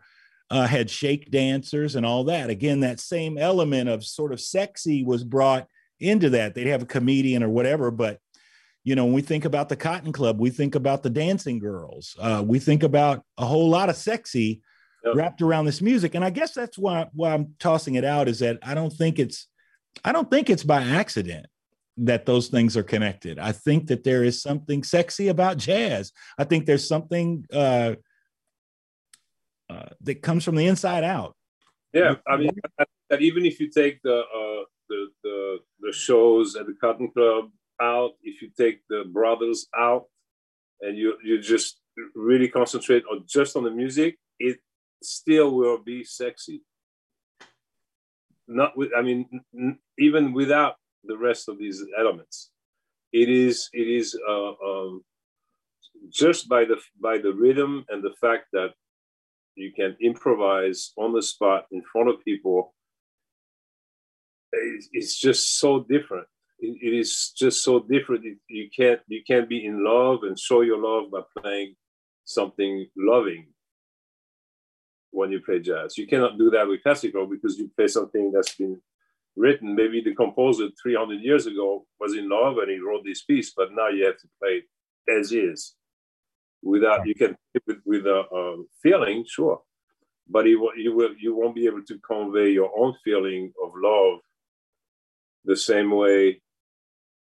uh, 0.49 0.67
had 0.67 0.89
shake 0.89 1.29
dancers 1.29 1.95
and 1.95 2.05
all 2.05 2.23
that 2.23 2.49
again 2.49 2.79
that 2.79 2.99
same 2.99 3.37
element 3.37 3.89
of 3.89 4.05
sort 4.05 4.31
of 4.31 4.39
sexy 4.39 5.03
was 5.03 5.23
brought 5.23 5.67
into 5.99 6.31
that. 6.31 6.53
They'd 6.53 6.67
have 6.67 6.83
a 6.83 6.87
comedian 6.87 7.43
or 7.43 7.49
whatever, 7.49 7.91
but 7.91 8.19
you 8.83 8.95
know, 8.95 9.05
when 9.05 9.13
we 9.13 9.21
think 9.21 9.45
about 9.45 9.69
the 9.69 9.77
Cotton 9.77 10.11
Club, 10.11 10.39
we 10.39 10.49
think 10.49 10.75
about 10.75 11.03
the 11.03 11.09
dancing 11.09 11.57
girls. 11.57 12.17
Uh, 12.19 12.43
we 12.45 12.59
think 12.59 12.83
about 12.83 13.23
a 13.37 13.45
whole 13.45 13.69
lot 13.69 13.89
of 13.89 13.95
sexy 13.95 14.61
yep. 15.05 15.15
wrapped 15.15 15.41
around 15.41 15.65
this 15.65 15.81
music, 15.81 16.15
and 16.15 16.25
I 16.25 16.29
guess 16.29 16.53
that's 16.53 16.77
why 16.77 17.07
why 17.13 17.33
I'm 17.33 17.55
tossing 17.59 17.95
it 17.95 18.03
out 18.03 18.27
is 18.27 18.39
that 18.39 18.59
I 18.61 18.73
don't 18.73 18.91
think 18.91 19.19
it's 19.19 19.47
I 20.03 20.11
don't 20.11 20.29
think 20.29 20.49
it's 20.49 20.63
by 20.63 20.81
accident 20.83 21.45
that 21.97 22.25
those 22.25 22.47
things 22.47 22.75
are 22.75 22.83
connected. 22.83 23.37
I 23.39 23.51
think 23.51 23.87
that 23.87 24.03
there 24.03 24.23
is 24.23 24.41
something 24.41 24.83
sexy 24.83 25.27
about 25.27 25.57
jazz. 25.57 26.11
I 26.37 26.43
think 26.43 26.65
there's 26.65 26.87
something 26.87 27.45
uh, 27.53 27.95
uh, 29.69 29.89
that 30.01 30.21
comes 30.21 30.43
from 30.43 30.55
the 30.55 30.65
inside 30.65 31.03
out. 31.03 31.35
Yeah, 31.93 32.15
I 32.27 32.37
mean 32.37 32.49
that 33.09 33.21
even 33.21 33.45
if 33.45 33.59
you 33.59 33.69
take 33.69 34.01
the 34.01 34.19
uh, 34.19 34.63
the, 34.89 35.07
the, 35.23 35.57
the 35.79 35.91
shows 35.91 36.55
at 36.55 36.65
the 36.65 36.73
Cotton 36.73 37.11
Club 37.11 37.49
out, 37.81 38.11
if 38.23 38.41
you 38.41 38.49
take 38.57 38.81
the 38.89 39.03
brothers 39.07 39.67
out, 39.77 40.05
and 40.81 40.97
you 40.97 41.17
you 41.23 41.39
just 41.39 41.79
really 42.15 42.47
concentrate 42.47 43.03
on 43.11 43.23
just 43.27 43.55
on 43.55 43.63
the 43.63 43.71
music, 43.71 44.17
it 44.39 44.57
still 45.03 45.55
will 45.55 45.77
be 45.77 46.03
sexy. 46.03 46.63
Not 48.47 48.75
with, 48.75 48.89
I 48.97 49.01
mean, 49.01 49.41
even 49.97 50.33
without 50.33 50.75
the 51.03 51.17
rest 51.17 51.49
of 51.49 51.57
these 51.57 51.83
elements, 51.97 52.51
it 53.11 53.29
is 53.29 53.69
it 53.73 53.87
is 53.87 54.17
uh, 54.27 54.51
um, 54.65 55.03
just 56.09 56.49
by 56.49 56.65
the 56.65 56.77
by 57.01 57.17
the 57.17 57.33
rhythm 57.33 57.85
and 57.89 58.03
the 58.03 58.13
fact 58.21 58.45
that 58.53 58.73
you 59.55 59.71
can 59.71 59.95
improvise 60.01 60.93
on 60.97 61.13
the 61.13 61.21
spot 61.21 61.65
in 61.71 61.83
front 61.91 62.09
of 62.09 62.23
people 62.25 62.73
it's 64.91 65.19
just 65.19 65.59
so 65.59 65.85
different. 65.89 66.27
It, 66.59 66.77
it 66.81 66.97
is 66.97 67.31
just 67.35 67.63
so 67.63 67.79
different. 67.79 68.25
You 68.47 68.69
can't 68.75 68.99
you 69.07 69.21
can't 69.25 69.49
be 69.49 69.65
in 69.65 69.83
love 69.83 70.23
and 70.23 70.37
show 70.37 70.61
your 70.61 70.79
love 70.79 71.11
by 71.11 71.21
playing 71.41 71.75
something 72.25 72.87
loving 72.95 73.47
when 75.11 75.31
you 75.31 75.39
play 75.41 75.59
jazz. 75.59 75.97
You 75.97 76.07
cannot 76.07 76.37
do 76.37 76.49
that 76.51 76.67
with 76.67 76.83
classical 76.83 77.25
because 77.25 77.57
you 77.57 77.69
play 77.75 77.87
something 77.87 78.31
that's 78.31 78.55
been 78.55 78.81
written. 79.35 79.75
Maybe 79.75 80.01
the 80.01 80.15
composer 80.15 80.69
300 80.81 81.21
years 81.21 81.47
ago 81.47 81.85
was 81.99 82.15
in 82.15 82.29
love 82.29 82.57
and 82.57 82.69
he 82.69 82.79
wrote 82.79 83.03
this 83.05 83.23
piece, 83.23 83.53
but 83.55 83.69
now 83.73 83.89
you 83.89 84.05
have 84.05 84.17
to 84.17 84.27
play 84.39 84.61
it 84.61 85.11
as 85.11 85.31
is. 85.31 85.75
Without 86.61 87.05
you 87.05 87.13
can 87.13 87.35
with 87.67 87.79
with 87.85 88.05
a, 88.05 88.23
a 88.33 88.63
feeling, 88.81 89.25
sure, 89.27 89.61
but 90.29 90.45
you, 90.45 90.71
you 90.77 90.95
will 90.95 91.13
you 91.19 91.35
won't 91.35 91.55
be 91.55 91.65
able 91.65 91.83
to 91.83 91.99
convey 91.99 92.51
your 92.51 92.71
own 92.77 92.95
feeling 93.03 93.51
of 93.61 93.71
love 93.75 94.19
the 95.43 95.57
same 95.57 95.91
way 95.91 96.41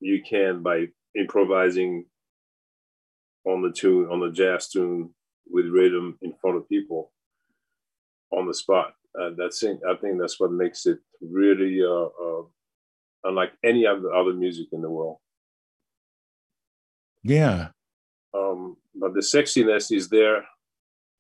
you 0.01 0.23
can 0.23 0.63
by 0.63 0.89
improvising 1.17 2.05
on 3.47 3.63
the 3.63 3.73
tune 3.73 4.09
on 4.11 4.21
the 4.21 4.31
jazz 4.31 4.69
tune 4.69 5.11
with 5.51 5.67
rhythm 5.67 6.19
in 6.21 6.35
front 6.41 6.59
of 6.59 6.69
people 6.69 7.11
on 8.31 8.47
the 8.47 8.55
spot. 8.55 8.93
Uh, 9.19 9.31
that's 9.37 9.63
it. 9.63 9.79
I 9.89 9.95
think 9.97 10.19
that's 10.19 10.41
what 10.41 10.51
makes 10.51 10.87
it 10.87 10.99
really 11.21 11.81
uh, 11.83 12.07
uh, 12.07 12.43
unlike 13.25 13.53
any 13.63 13.87
of 13.87 14.03
the 14.03 14.09
other 14.09 14.33
music 14.33 14.69
in 14.73 14.83
the 14.83 14.91
world. 14.91 15.19
Yeah. 17.23 17.69
Um, 18.35 18.77
but 18.95 19.15
the 19.15 19.21
sexiness 19.21 19.95
is 19.95 20.09
there 20.09 20.45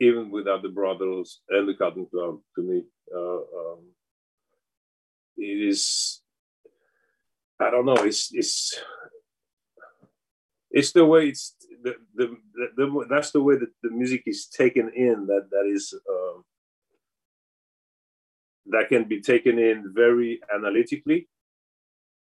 even 0.00 0.30
without 0.30 0.62
the 0.62 0.68
brothers 0.68 1.40
and 1.48 1.68
the 1.68 1.74
Cotton 1.74 2.06
Club. 2.06 2.40
To 2.56 2.62
me, 2.62 2.82
uh, 3.14 3.36
um, 3.36 3.78
it 5.36 5.68
is 5.68 6.20
I 7.60 7.70
don't 7.70 7.86
know. 7.86 7.94
It's 7.94 8.30
it's 8.32 8.74
it's 10.70 10.92
the 10.92 11.04
way 11.04 11.28
it's 11.28 11.54
the 11.82 11.94
the, 12.14 12.36
the, 12.54 12.68
the 12.76 13.06
that's 13.08 13.30
the 13.30 13.42
way 13.42 13.56
that 13.56 13.70
the 13.82 13.90
music 13.90 14.24
is 14.26 14.46
taken 14.46 14.90
in. 14.94 15.26
That 15.26 15.48
that 15.50 15.70
is 15.72 15.94
uh, 15.94 16.40
that 18.66 18.88
can 18.88 19.04
be 19.04 19.20
taken 19.20 19.58
in 19.58 19.92
very 19.94 20.40
analytically 20.54 21.28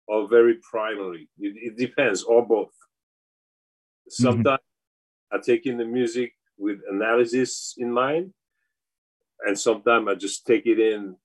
or 0.06 0.28
very 0.28 0.54
primarily. 0.70 1.28
It, 1.38 1.54
it 1.56 1.76
depends, 1.76 2.22
or 2.22 2.46
both. 2.46 2.68
Mm-hmm. 2.68 4.22
Sometimes 4.22 4.60
mm-hmm. 4.60 5.36
I 5.36 5.40
take 5.44 5.66
in 5.66 5.78
the 5.78 5.84
music 5.84 6.34
with 6.56 6.78
analysis 6.90 7.74
in 7.76 7.92
mind, 7.92 8.32
and 9.46 9.58
sometimes 9.58 10.08
I 10.08 10.14
just 10.14 10.46
take 10.46 10.66
it 10.66 10.78
in 10.78 11.16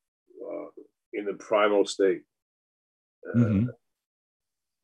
uh, 0.41 0.67
in 1.13 1.25
the 1.25 1.33
primal 1.33 1.85
state. 1.85 2.21
Uh, 3.27 3.37
mm-hmm 3.37 3.69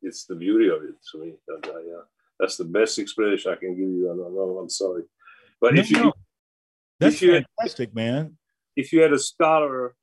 it's 0.02 0.24
the 0.26 0.34
beauty 0.34 0.68
of 0.68 0.82
it 0.82 0.94
to 1.12 1.18
me. 1.18 1.32
That, 1.46 1.70
uh, 1.70 2.02
that's 2.38 2.56
the 2.56 2.64
best 2.64 2.98
explanation 2.98 3.52
I 3.52 3.56
can 3.56 3.74
give 3.74 3.88
you. 3.88 4.10
I'm, 4.10 4.58
I'm 4.58 4.70
sorry, 4.70 5.02
but 5.60 5.74
no, 5.74 5.80
if 5.80 5.90
you 5.90 5.98
no. 5.98 6.12
that's 6.98 7.16
if 7.16 7.22
you 7.22 7.44
fantastic, 7.58 7.90
had, 7.90 7.94
man. 7.94 8.36
If 8.76 8.92
you 8.92 9.02
had 9.02 9.12
a 9.12 9.18
scholar 9.18 9.94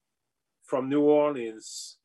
from 0.67 0.89
New 0.89 1.01
Orleans, 1.01 1.97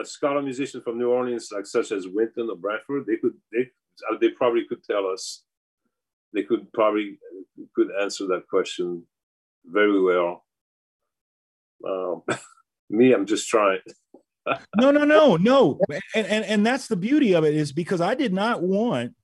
a 0.00 0.04
scholar 0.04 0.42
musician 0.42 0.80
from 0.82 0.98
New 0.98 1.10
Orleans, 1.10 1.50
like 1.52 1.66
such 1.66 1.92
as 1.92 2.08
Wynton 2.08 2.48
or 2.50 2.56
Branford, 2.56 3.06
they 3.06 3.16
could 3.16 3.34
they 3.52 3.70
uh, 4.10 4.16
they 4.20 4.30
probably 4.30 4.64
could 4.68 4.82
tell 4.82 5.06
us. 5.06 5.44
They 6.34 6.42
could 6.42 6.72
probably 6.72 7.18
could 7.74 7.90
answer 8.00 8.26
that 8.28 8.48
question 8.48 9.06
very 9.66 10.00
well. 10.00 10.44
Um, 11.86 12.22
me, 12.90 13.12
I'm 13.12 13.26
just 13.26 13.48
trying 13.48 13.80
no, 14.76 14.90
no, 14.90 15.04
no, 15.04 15.36
no. 15.36 15.78
And, 16.14 16.26
and 16.26 16.44
and 16.44 16.66
that's 16.66 16.88
the 16.88 16.96
beauty 16.96 17.34
of 17.34 17.44
it 17.44 17.54
is 17.54 17.72
because 17.72 18.00
I 18.00 18.14
did 18.14 18.32
not 18.32 18.62
want 18.62 19.14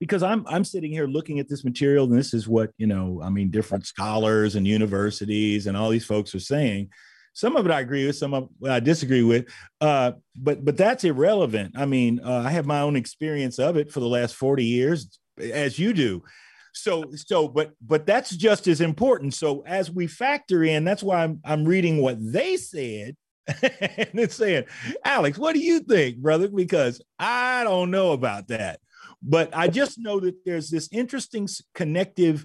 because 0.00 0.22
I'm 0.22 0.46
I'm 0.46 0.64
sitting 0.64 0.90
here 0.90 1.06
looking 1.06 1.38
at 1.38 1.48
this 1.48 1.64
material, 1.64 2.04
and 2.04 2.16
this 2.16 2.32
is 2.32 2.48
what 2.48 2.70
you 2.78 2.86
know. 2.86 3.20
I 3.22 3.30
mean, 3.30 3.50
different 3.50 3.86
scholars 3.86 4.54
and 4.54 4.66
universities 4.66 5.66
and 5.66 5.76
all 5.76 5.90
these 5.90 6.06
folks 6.06 6.34
are 6.34 6.40
saying. 6.40 6.90
Some 7.38 7.54
of 7.54 7.64
it 7.66 7.70
I 7.70 7.78
agree 7.78 8.04
with, 8.04 8.16
some 8.16 8.34
of 8.34 8.48
it 8.62 8.68
I 8.68 8.80
disagree 8.80 9.22
with. 9.22 9.46
Uh, 9.80 10.12
but 10.34 10.64
but 10.64 10.76
that's 10.76 11.04
irrelevant. 11.04 11.78
I 11.78 11.86
mean, 11.86 12.18
uh, 12.18 12.42
I 12.44 12.50
have 12.50 12.66
my 12.66 12.80
own 12.80 12.96
experience 12.96 13.60
of 13.60 13.76
it 13.76 13.92
for 13.92 14.00
the 14.00 14.08
last 14.08 14.34
40 14.34 14.64
years, 14.64 15.20
as 15.40 15.78
you 15.78 15.92
do. 15.92 16.24
So 16.72 17.04
so 17.14 17.46
but 17.46 17.74
but 17.80 18.06
that's 18.06 18.30
just 18.30 18.66
as 18.66 18.80
important. 18.80 19.34
So 19.34 19.62
as 19.66 19.88
we 19.88 20.08
factor 20.08 20.64
in, 20.64 20.82
that's 20.82 21.02
why 21.02 21.22
I'm 21.22 21.40
I'm 21.44 21.64
reading 21.64 22.02
what 22.02 22.16
they 22.20 22.56
said 22.56 23.16
and 23.62 24.10
it's 24.18 24.34
saying, 24.34 24.64
Alex, 25.04 25.38
what 25.38 25.54
do 25.54 25.60
you 25.60 25.78
think, 25.78 26.18
brother? 26.18 26.48
Because 26.48 27.00
I 27.20 27.62
don't 27.62 27.92
know 27.92 28.10
about 28.10 28.48
that. 28.48 28.80
But 29.22 29.56
I 29.56 29.68
just 29.68 29.96
know 29.96 30.18
that 30.20 30.44
there's 30.44 30.70
this 30.70 30.88
interesting 30.90 31.48
connective 31.72 32.44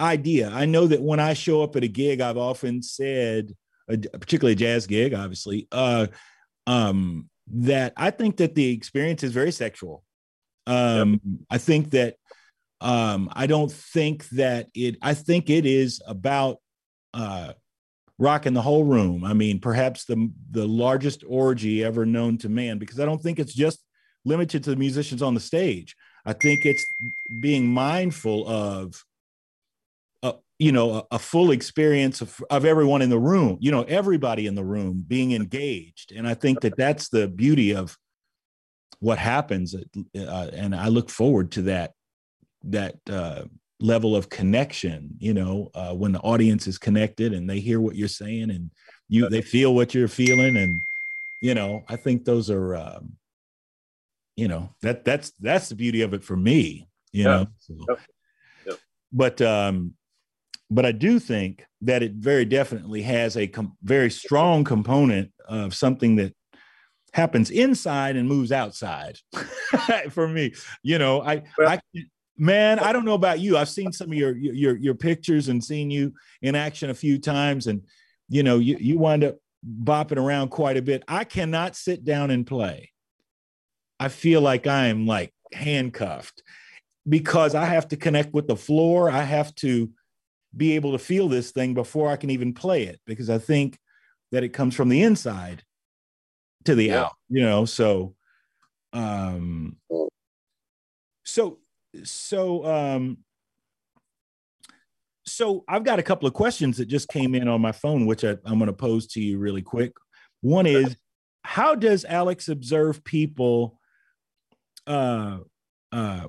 idea. 0.00 0.50
I 0.50 0.66
know 0.66 0.86
that 0.86 1.02
when 1.02 1.18
I 1.18 1.34
show 1.34 1.62
up 1.62 1.74
at 1.74 1.82
a 1.82 1.88
gig, 1.88 2.20
I've 2.20 2.38
often 2.38 2.80
said, 2.80 3.54
particularly 3.98 4.52
a 4.52 4.56
jazz 4.56 4.86
gig, 4.86 5.14
obviously, 5.14 5.68
uh, 5.72 6.06
um, 6.66 7.28
that 7.48 7.92
I 7.96 8.10
think 8.10 8.36
that 8.38 8.54
the 8.54 8.72
experience 8.72 9.22
is 9.22 9.32
very 9.32 9.52
sexual. 9.52 10.04
Um, 10.66 11.12
yep. 11.12 11.38
I 11.50 11.58
think 11.58 11.90
that 11.90 12.16
um, 12.80 13.28
I 13.32 13.46
don't 13.46 13.72
think 13.72 14.28
that 14.30 14.68
it. 14.74 14.96
I 15.02 15.14
think 15.14 15.50
it 15.50 15.66
is 15.66 16.00
about 16.06 16.58
uh, 17.12 17.52
rocking 18.18 18.54
the 18.54 18.62
whole 18.62 18.84
room. 18.84 19.24
I 19.24 19.32
mean, 19.32 19.58
perhaps 19.58 20.04
the 20.04 20.30
the 20.50 20.66
largest 20.66 21.24
orgy 21.26 21.84
ever 21.84 22.06
known 22.06 22.38
to 22.38 22.48
man, 22.48 22.78
because 22.78 23.00
I 23.00 23.04
don't 23.04 23.22
think 23.22 23.38
it's 23.38 23.54
just 23.54 23.80
limited 24.24 24.64
to 24.64 24.70
the 24.70 24.76
musicians 24.76 25.22
on 25.22 25.34
the 25.34 25.40
stage. 25.40 25.96
I 26.24 26.34
think 26.34 26.66
it's 26.66 26.84
being 27.40 27.66
mindful 27.66 28.46
of, 28.46 29.02
you 30.60 30.72
know, 30.72 30.92
a, 30.92 31.06
a, 31.12 31.18
full 31.18 31.50
experience 31.52 32.20
of, 32.20 32.38
of 32.50 32.66
everyone 32.66 33.00
in 33.00 33.08
the 33.08 33.18
room. 33.18 33.56
You 33.60 33.70
know, 33.70 33.82
everybody 33.84 34.46
in 34.46 34.54
the 34.54 34.62
room 34.62 35.02
being 35.08 35.32
engaged, 35.32 36.12
and 36.12 36.28
I 36.28 36.34
think 36.34 36.60
that 36.60 36.76
that's 36.76 37.08
the 37.08 37.26
beauty 37.26 37.74
of 37.74 37.96
what 38.98 39.18
happens. 39.18 39.74
Uh, 39.74 40.50
and 40.52 40.76
I 40.76 40.88
look 40.88 41.08
forward 41.08 41.50
to 41.52 41.62
that 41.62 41.94
that 42.64 42.96
uh, 43.08 43.44
level 43.80 44.14
of 44.14 44.28
connection 44.28 45.08
you 45.18 45.32
know 45.32 45.70
uh, 45.74 45.94
when 45.94 46.12
the 46.12 46.20
audience 46.20 46.66
is 46.66 46.76
connected 46.76 47.32
and 47.32 47.48
they 47.48 47.60
hear 47.60 47.80
what 47.80 47.96
you're 47.96 48.08
saying 48.08 48.50
and 48.50 48.70
you 49.08 49.26
they 49.28 49.40
feel 49.40 49.74
what 49.74 49.94
you're 49.94 50.06
feeling 50.06 50.58
and 50.58 50.78
you 51.40 51.54
know 51.54 51.82
i 51.88 51.96
think 51.96 52.24
those 52.24 52.50
are 52.50 52.76
um, 52.76 53.12
you 54.36 54.46
know 54.46 54.68
that 54.82 55.02
that's 55.04 55.32
that's 55.40 55.70
the 55.70 55.74
beauty 55.74 56.02
of 56.02 56.12
it 56.12 56.22
for 56.22 56.36
me 56.36 56.86
you 57.12 57.24
yeah. 57.24 57.30
know 57.30 57.46
so, 57.58 57.96
but 59.12 59.40
um 59.40 59.94
but 60.70 60.86
i 60.86 60.92
do 60.92 61.18
think 61.18 61.64
that 61.80 62.02
it 62.02 62.12
very 62.12 62.44
definitely 62.44 63.02
has 63.02 63.36
a 63.36 63.46
com- 63.46 63.76
very 63.82 64.10
strong 64.10 64.64
component 64.64 65.30
of 65.48 65.74
something 65.74 66.16
that 66.16 66.34
happens 67.12 67.50
inside 67.50 68.16
and 68.16 68.28
moves 68.28 68.52
outside 68.52 69.18
for 70.10 70.28
me 70.28 70.52
you 70.82 70.98
know 70.98 71.22
i 71.22 71.42
well, 71.58 71.68
i 71.68 71.80
Man, 72.42 72.78
I 72.78 72.94
don't 72.94 73.04
know 73.04 73.12
about 73.12 73.38
you. 73.38 73.58
I've 73.58 73.68
seen 73.68 73.92
some 73.92 74.10
of 74.10 74.14
your 74.14 74.34
your 74.34 74.74
your 74.78 74.94
pictures 74.94 75.48
and 75.48 75.62
seen 75.62 75.90
you 75.90 76.14
in 76.40 76.54
action 76.54 76.88
a 76.88 76.94
few 76.94 77.18
times, 77.18 77.66
and 77.66 77.82
you 78.30 78.42
know 78.42 78.58
you 78.58 78.78
you 78.80 78.96
wind 78.96 79.24
up 79.24 79.36
bopping 79.62 80.16
around 80.16 80.48
quite 80.48 80.78
a 80.78 80.82
bit. 80.82 81.02
I 81.06 81.24
cannot 81.24 81.76
sit 81.76 82.02
down 82.02 82.30
and 82.30 82.46
play. 82.46 82.92
I 84.00 84.08
feel 84.08 84.40
like 84.40 84.66
I 84.66 84.86
am 84.86 85.06
like 85.06 85.34
handcuffed 85.52 86.42
because 87.06 87.54
I 87.54 87.66
have 87.66 87.88
to 87.88 87.98
connect 87.98 88.32
with 88.32 88.46
the 88.46 88.56
floor. 88.56 89.10
I 89.10 89.22
have 89.22 89.54
to 89.56 89.90
be 90.56 90.72
able 90.72 90.92
to 90.92 90.98
feel 90.98 91.28
this 91.28 91.52
thing 91.52 91.74
before 91.74 92.10
I 92.10 92.16
can 92.16 92.30
even 92.30 92.52
play 92.52 92.84
it 92.84 93.00
because 93.06 93.30
I 93.30 93.38
think 93.38 93.78
that 94.32 94.44
it 94.44 94.50
comes 94.50 94.74
from 94.74 94.88
the 94.88 95.02
inside 95.02 95.62
to 96.64 96.74
the 96.74 96.86
yeah. 96.86 97.02
out, 97.02 97.12
you 97.28 97.42
know. 97.42 97.64
So, 97.64 98.14
um, 98.92 99.76
so 101.24 101.58
so 102.04 102.64
um 102.64 103.18
so 105.26 105.64
I've 105.68 105.84
got 105.84 105.98
a 105.98 106.02
couple 106.02 106.26
of 106.26 106.34
questions 106.34 106.76
that 106.78 106.86
just 106.86 107.08
came 107.08 107.34
in 107.34 107.46
on 107.46 107.60
my 107.60 107.72
phone, 107.72 108.06
which 108.06 108.24
I, 108.24 108.30
am 108.46 108.58
going 108.58 108.66
to 108.66 108.72
pose 108.72 109.06
to 109.08 109.20
you 109.20 109.38
really 109.38 109.62
quick. 109.62 109.92
One 110.40 110.66
is, 110.66 110.96
how 111.44 111.74
does 111.74 112.04
Alex 112.04 112.48
observe 112.48 113.04
people 113.04 113.78
uh, 114.86 115.38
uh, 115.92 116.26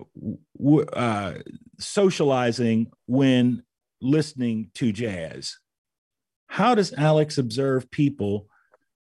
w- 0.58 0.86
uh, 0.86 1.40
socializing 1.80 2.92
when 3.08 3.64
listening 4.02 4.72
to 4.76 4.92
jazz? 4.92 5.58
How 6.48 6.76
does 6.76 6.94
Alex 6.94 7.38
observe 7.38 7.90
people 7.92 8.48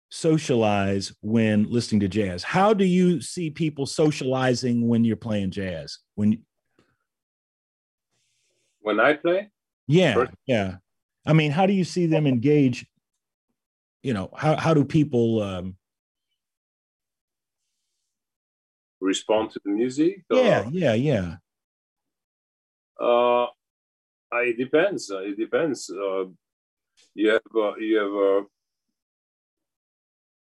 socialize 0.09 1.13
when 1.21 1.69
listening 1.69 1.99
to 2.01 2.07
jazz? 2.07 2.43
How 2.43 2.73
do 2.73 2.85
you 2.85 3.21
see 3.21 3.49
people 3.49 3.85
socializing 3.85 4.87
when 4.87 5.03
you're 5.03 5.15
playing 5.17 5.51
jazz? 5.51 5.99
When 6.15 6.43
when 8.81 8.99
I 8.99 9.13
play? 9.13 9.51
Yeah, 9.87 10.13
First? 10.13 10.31
yeah. 10.45 10.77
I 11.25 11.33
mean, 11.33 11.51
how 11.51 11.65
do 11.65 11.73
you 11.73 11.83
see 11.83 12.05
them 12.05 12.25
engage? 12.25 12.85
You 14.01 14.13
know, 14.13 14.29
how 14.35 14.55
how 14.55 14.73
do 14.73 14.85
people 14.85 15.41
um, 15.41 15.75
respond 19.01 19.51
to 19.51 19.61
the 19.63 19.71
music? 19.71 20.23
Yeah, 20.31 20.69
yeah, 20.71 20.93
yeah. 20.93 21.35
Uh, 22.99 23.47
it 24.33 24.57
depends. 24.57 25.09
It 25.09 25.37
depends. 25.37 25.89
Uh, 25.89 26.25
you 27.13 27.29
have 27.29 27.41
uh, 27.55 27.75
you 27.75 27.97
have 27.97 28.13
uh, 28.13 28.45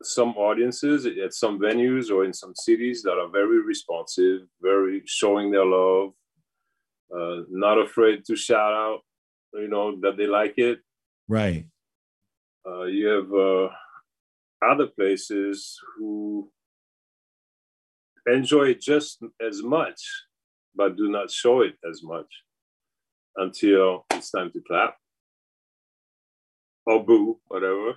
some 0.02 0.30
audiences 0.36 1.06
at 1.06 1.34
some 1.34 1.58
venues 1.58 2.10
or 2.10 2.24
in 2.24 2.32
some 2.32 2.54
cities 2.54 3.02
that 3.02 3.18
are 3.18 3.28
very 3.28 3.62
responsive, 3.62 4.42
very 4.60 5.02
showing 5.06 5.50
their 5.50 5.64
love, 5.64 6.12
uh, 7.14 7.42
not 7.50 7.78
afraid 7.78 8.24
to 8.26 8.36
shout 8.36 8.72
out, 8.72 9.00
you 9.54 9.68
know, 9.68 9.98
that 10.00 10.16
they 10.16 10.26
like 10.26 10.54
it. 10.56 10.80
Right. 11.28 11.66
Uh, 12.66 12.84
you 12.84 13.06
have 13.06 13.32
uh, 13.32 13.68
other 14.70 14.86
places 14.86 15.78
who 15.96 16.50
enjoy 18.26 18.70
it 18.70 18.80
just 18.80 19.22
as 19.46 19.62
much, 19.62 20.00
but 20.74 20.96
do 20.96 21.08
not 21.08 21.30
show 21.30 21.62
it 21.62 21.74
as 21.88 22.02
much 22.02 22.26
until 23.38 24.04
it's 24.10 24.30
time 24.30 24.50
to 24.52 24.60
clap 24.60 24.96
or 26.86 27.04
boo, 27.04 27.38
whatever. 27.48 27.94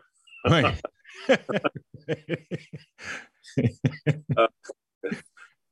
Right. 0.48 0.82
uh, 4.38 4.48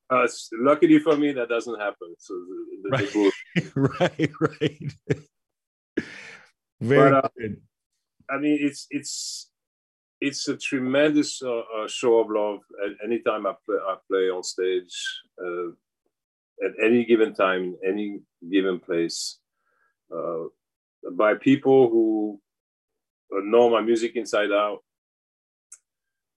uh, 0.09 0.27
luckily 0.53 0.99
for 0.99 1.15
me, 1.15 1.31
that 1.33 1.49
doesn't 1.49 1.79
happen. 1.79 2.15
So 2.17 2.33
the, 2.33 2.89
the, 2.89 3.31
right, 3.75 4.09
right, 4.19 4.31
right. 4.41 4.93
Very 6.81 7.11
but, 7.11 7.25
uh, 7.25 7.29
good. 7.37 7.61
I 8.29 8.37
mean, 8.37 8.57
it's 8.61 8.87
it's 8.89 9.49
it's 10.21 10.47
a 10.47 10.57
tremendous 10.57 11.41
uh, 11.41 11.59
uh, 11.59 11.87
show 11.87 12.19
of 12.19 12.29
love. 12.29 12.59
anytime 13.03 13.45
I 13.45 13.53
play, 13.65 13.77
I 13.77 13.95
play 14.09 14.29
on 14.29 14.43
stage, 14.43 15.21
uh, 15.43 15.69
at 16.65 16.71
any 16.83 17.05
given 17.05 17.33
time, 17.33 17.75
in 17.83 17.91
any 17.91 18.19
given 18.51 18.79
place, 18.79 19.38
uh, 20.15 20.45
by 21.11 21.35
people 21.35 21.89
who 21.89 22.39
know 23.31 23.69
my 23.69 23.81
music 23.81 24.15
inside 24.15 24.51
out, 24.51 24.79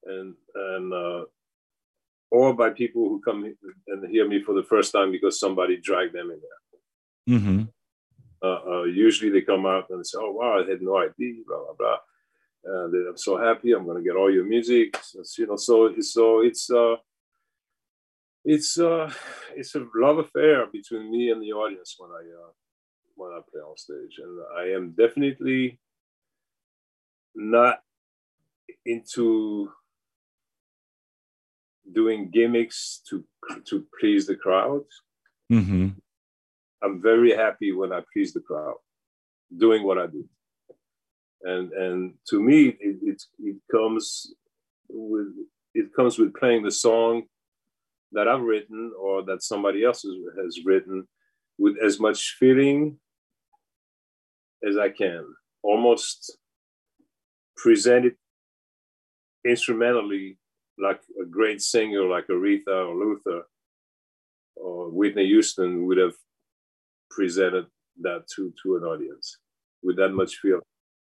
and 0.05 0.35
and 0.55 0.93
uh, 0.93 1.23
or 2.31 2.53
by 2.53 2.69
people 2.69 3.09
who 3.09 3.21
come 3.21 3.55
and 3.87 4.09
hear 4.09 4.27
me 4.27 4.41
for 4.41 4.53
the 4.53 4.63
first 4.63 4.91
time 4.91 5.11
because 5.11 5.39
somebody 5.39 5.77
dragged 5.77 6.13
them 6.13 6.31
in 6.31 6.39
there. 6.39 7.37
Mm-hmm. 7.37 7.63
Uh, 8.43 8.59
uh, 8.69 8.83
usually 8.83 9.31
they 9.31 9.41
come 9.41 9.65
out 9.65 9.89
and 9.89 10.05
say, 10.05 10.17
"Oh 10.19 10.31
wow, 10.31 10.61
I 10.61 10.69
had 10.69 10.81
no 10.81 10.97
idea," 10.97 11.43
blah 11.47 11.63
blah 11.63 11.75
blah. 11.77 11.97
And 12.65 13.07
I'm 13.09 13.17
so 13.17 13.37
happy. 13.37 13.73
I'm 13.73 13.85
going 13.85 13.97
to 13.97 14.03
get 14.03 14.15
all 14.15 14.31
your 14.31 14.45
music. 14.45 14.97
It's, 15.15 15.37
you 15.37 15.47
know, 15.47 15.57
so 15.57 15.93
so 16.01 16.41
it's 16.41 16.69
uh, 16.69 16.95
it's 18.43 18.77
uh, 18.79 19.11
it's 19.55 19.75
a 19.75 19.85
love 19.95 20.17
affair 20.17 20.67
between 20.67 21.09
me 21.11 21.29
and 21.29 21.41
the 21.41 21.53
audience 21.53 21.95
when 21.97 22.11
I 22.11 22.23
uh, 22.23 22.51
when 23.15 23.31
I 23.31 23.39
play 23.51 23.61
on 23.61 23.77
stage, 23.77 24.19
and 24.19 24.39
I 24.57 24.75
am 24.75 24.91
definitely 24.97 25.79
not 27.35 27.79
into 28.85 29.71
doing 31.91 32.29
gimmicks 32.31 33.01
to 33.09 33.23
to 33.65 33.85
please 33.99 34.25
the 34.27 34.35
crowd. 34.35 34.83
Mm-hmm. 35.51 35.89
I'm 36.83 37.01
very 37.01 37.35
happy 37.35 37.71
when 37.71 37.93
I 37.93 38.01
please 38.11 38.33
the 38.33 38.41
crowd, 38.41 38.75
doing 39.55 39.83
what 39.83 39.97
I 39.97 40.07
do. 40.07 40.27
And 41.43 41.71
and 41.73 42.13
to 42.29 42.41
me, 42.41 42.67
it, 42.79 42.97
it, 43.01 43.23
it 43.39 43.57
comes 43.71 44.33
with 44.89 45.27
it 45.73 45.93
comes 45.95 46.17
with 46.17 46.33
playing 46.33 46.63
the 46.63 46.71
song 46.71 47.23
that 48.11 48.27
I've 48.27 48.41
written 48.41 48.93
or 48.99 49.23
that 49.23 49.41
somebody 49.41 49.83
else 49.83 50.03
has, 50.03 50.13
has 50.37 50.59
written 50.65 51.07
with 51.57 51.75
as 51.83 51.99
much 51.99 52.35
feeling 52.39 52.97
as 54.67 54.77
I 54.77 54.89
can, 54.89 55.25
almost 55.63 56.37
present 57.57 58.05
it 58.05 58.15
instrumentally 59.45 60.37
like 60.79 61.01
a 61.21 61.25
great 61.25 61.61
singer 61.61 62.03
like 62.03 62.27
Aretha 62.27 62.67
or 62.87 62.95
Luther 62.95 63.43
or 64.55 64.89
Whitney 64.89 65.25
Houston 65.27 65.85
would 65.85 65.97
have 65.97 66.13
presented 67.09 67.65
that 68.01 68.25
to, 68.35 68.53
to 68.63 68.77
an 68.77 68.83
audience 68.83 69.37
with 69.83 69.97
that 69.97 70.09
much 70.09 70.37
feel, 70.37 70.61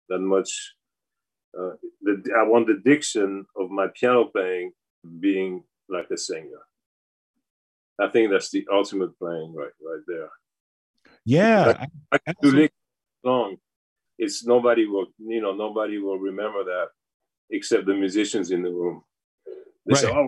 that 0.10 0.20
much. 0.20 0.74
Uh, 1.58 1.72
the, 2.02 2.22
I 2.38 2.44
want 2.44 2.68
the 2.68 2.82
diction 2.84 3.46
of 3.58 3.72
my 3.72 3.88
piano 3.96 4.26
playing 4.26 4.72
being 5.20 5.64
like 5.90 6.10
a 6.12 6.18
singer. 6.18 6.62
I 8.00 8.10
think 8.10 8.30
that's 8.30 8.52
the 8.52 8.68
ultimate 8.72 9.18
playing 9.18 9.54
right 9.56 9.72
right 9.82 10.02
there. 10.06 10.30
Yeah, 11.24 11.86
I, 12.12 12.20
I 12.28 12.34
do 12.42 12.68
long. 13.26 13.58
It's 14.18 14.46
nobody 14.46 14.86
will 14.86 15.08
you 15.18 15.42
know 15.42 15.54
nobody 15.54 15.98
will 15.98 16.18
remember 16.18 16.64
that 16.64 16.88
except 17.50 17.86
the 17.86 17.94
musicians 17.94 18.52
in 18.52 18.64
the 18.64 18.72
room. 18.72 19.04
They 19.86 19.94
right. 19.94 20.02
say, 20.02 20.12
"Oh." 20.14 20.28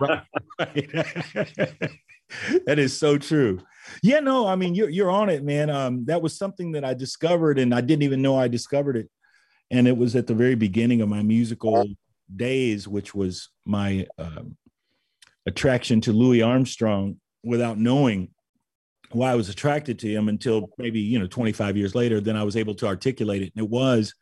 right. 0.00 0.24
right. 0.58 1.90
that 2.66 2.78
is 2.78 2.96
so 2.96 3.18
true. 3.18 3.60
Yeah, 4.02 4.20
no, 4.20 4.46
I 4.46 4.56
mean 4.56 4.74
you're 4.74 4.90
you're 4.90 5.10
on 5.10 5.30
it, 5.30 5.42
man. 5.42 5.70
Um, 5.70 6.04
that 6.06 6.20
was 6.20 6.36
something 6.36 6.72
that 6.72 6.84
I 6.84 6.94
discovered, 6.94 7.58
and 7.58 7.74
I 7.74 7.80
didn't 7.80 8.02
even 8.02 8.22
know 8.22 8.38
I 8.38 8.48
discovered 8.48 8.96
it. 8.96 9.08
And 9.70 9.86
it 9.86 9.96
was 9.96 10.16
at 10.16 10.26
the 10.26 10.34
very 10.34 10.54
beginning 10.54 11.02
of 11.02 11.08
my 11.08 11.22
musical 11.22 11.86
days, 12.34 12.88
which 12.88 13.14
was 13.14 13.50
my 13.66 14.06
um, 14.18 14.56
attraction 15.46 16.00
to 16.02 16.12
Louis 16.12 16.42
Armstrong, 16.42 17.20
without 17.42 17.78
knowing 17.78 18.30
why 19.12 19.32
I 19.32 19.36
was 19.36 19.48
attracted 19.48 19.98
to 20.00 20.08
him 20.08 20.28
until 20.28 20.70
maybe 20.78 21.00
you 21.00 21.18
know 21.18 21.26
25 21.26 21.76
years 21.76 21.94
later. 21.94 22.20
Then 22.20 22.36
I 22.36 22.44
was 22.44 22.56
able 22.56 22.74
to 22.76 22.86
articulate 22.86 23.42
it, 23.42 23.52
and 23.54 23.64
it 23.64 23.70
was 23.70 24.14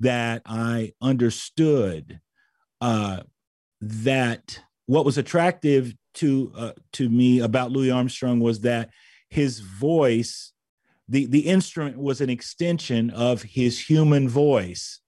that 0.00 0.42
I 0.44 0.92
understood 1.00 2.20
uh, 2.80 3.20
that 3.80 4.60
what 4.86 5.04
was 5.04 5.18
attractive 5.18 5.94
to 6.14 6.52
uh, 6.56 6.72
to 6.92 7.08
me 7.08 7.40
about 7.40 7.72
Louis 7.72 7.90
Armstrong 7.90 8.40
was 8.40 8.60
that 8.60 8.90
his 9.28 9.60
voice, 9.60 10.52
the 11.08 11.26
the 11.26 11.40
instrument 11.40 11.98
was 11.98 12.20
an 12.20 12.30
extension 12.30 13.10
of 13.10 13.42
his 13.42 13.78
human 13.78 14.28
voice. 14.28 15.00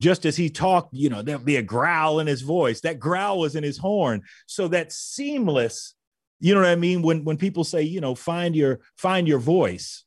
Just 0.00 0.26
as 0.26 0.36
he 0.36 0.50
talked, 0.50 0.92
you 0.92 1.08
know, 1.08 1.22
there'd 1.22 1.44
be 1.44 1.56
a 1.56 1.62
growl 1.62 2.20
in 2.20 2.26
his 2.26 2.42
voice. 2.42 2.80
That 2.80 2.98
growl 2.98 3.38
was 3.38 3.56
in 3.56 3.64
his 3.64 3.78
horn. 3.78 4.22
So 4.46 4.68
that 4.68 4.92
seamless, 4.92 5.94
you 6.44 6.54
know 6.54 6.60
what 6.60 6.68
I 6.68 6.76
mean? 6.76 7.00
When 7.00 7.24
when 7.24 7.38
people 7.38 7.64
say, 7.64 7.80
you 7.80 8.02
know, 8.02 8.14
find 8.14 8.54
your 8.54 8.80
find 8.98 9.26
your 9.26 9.38
voice, 9.38 10.04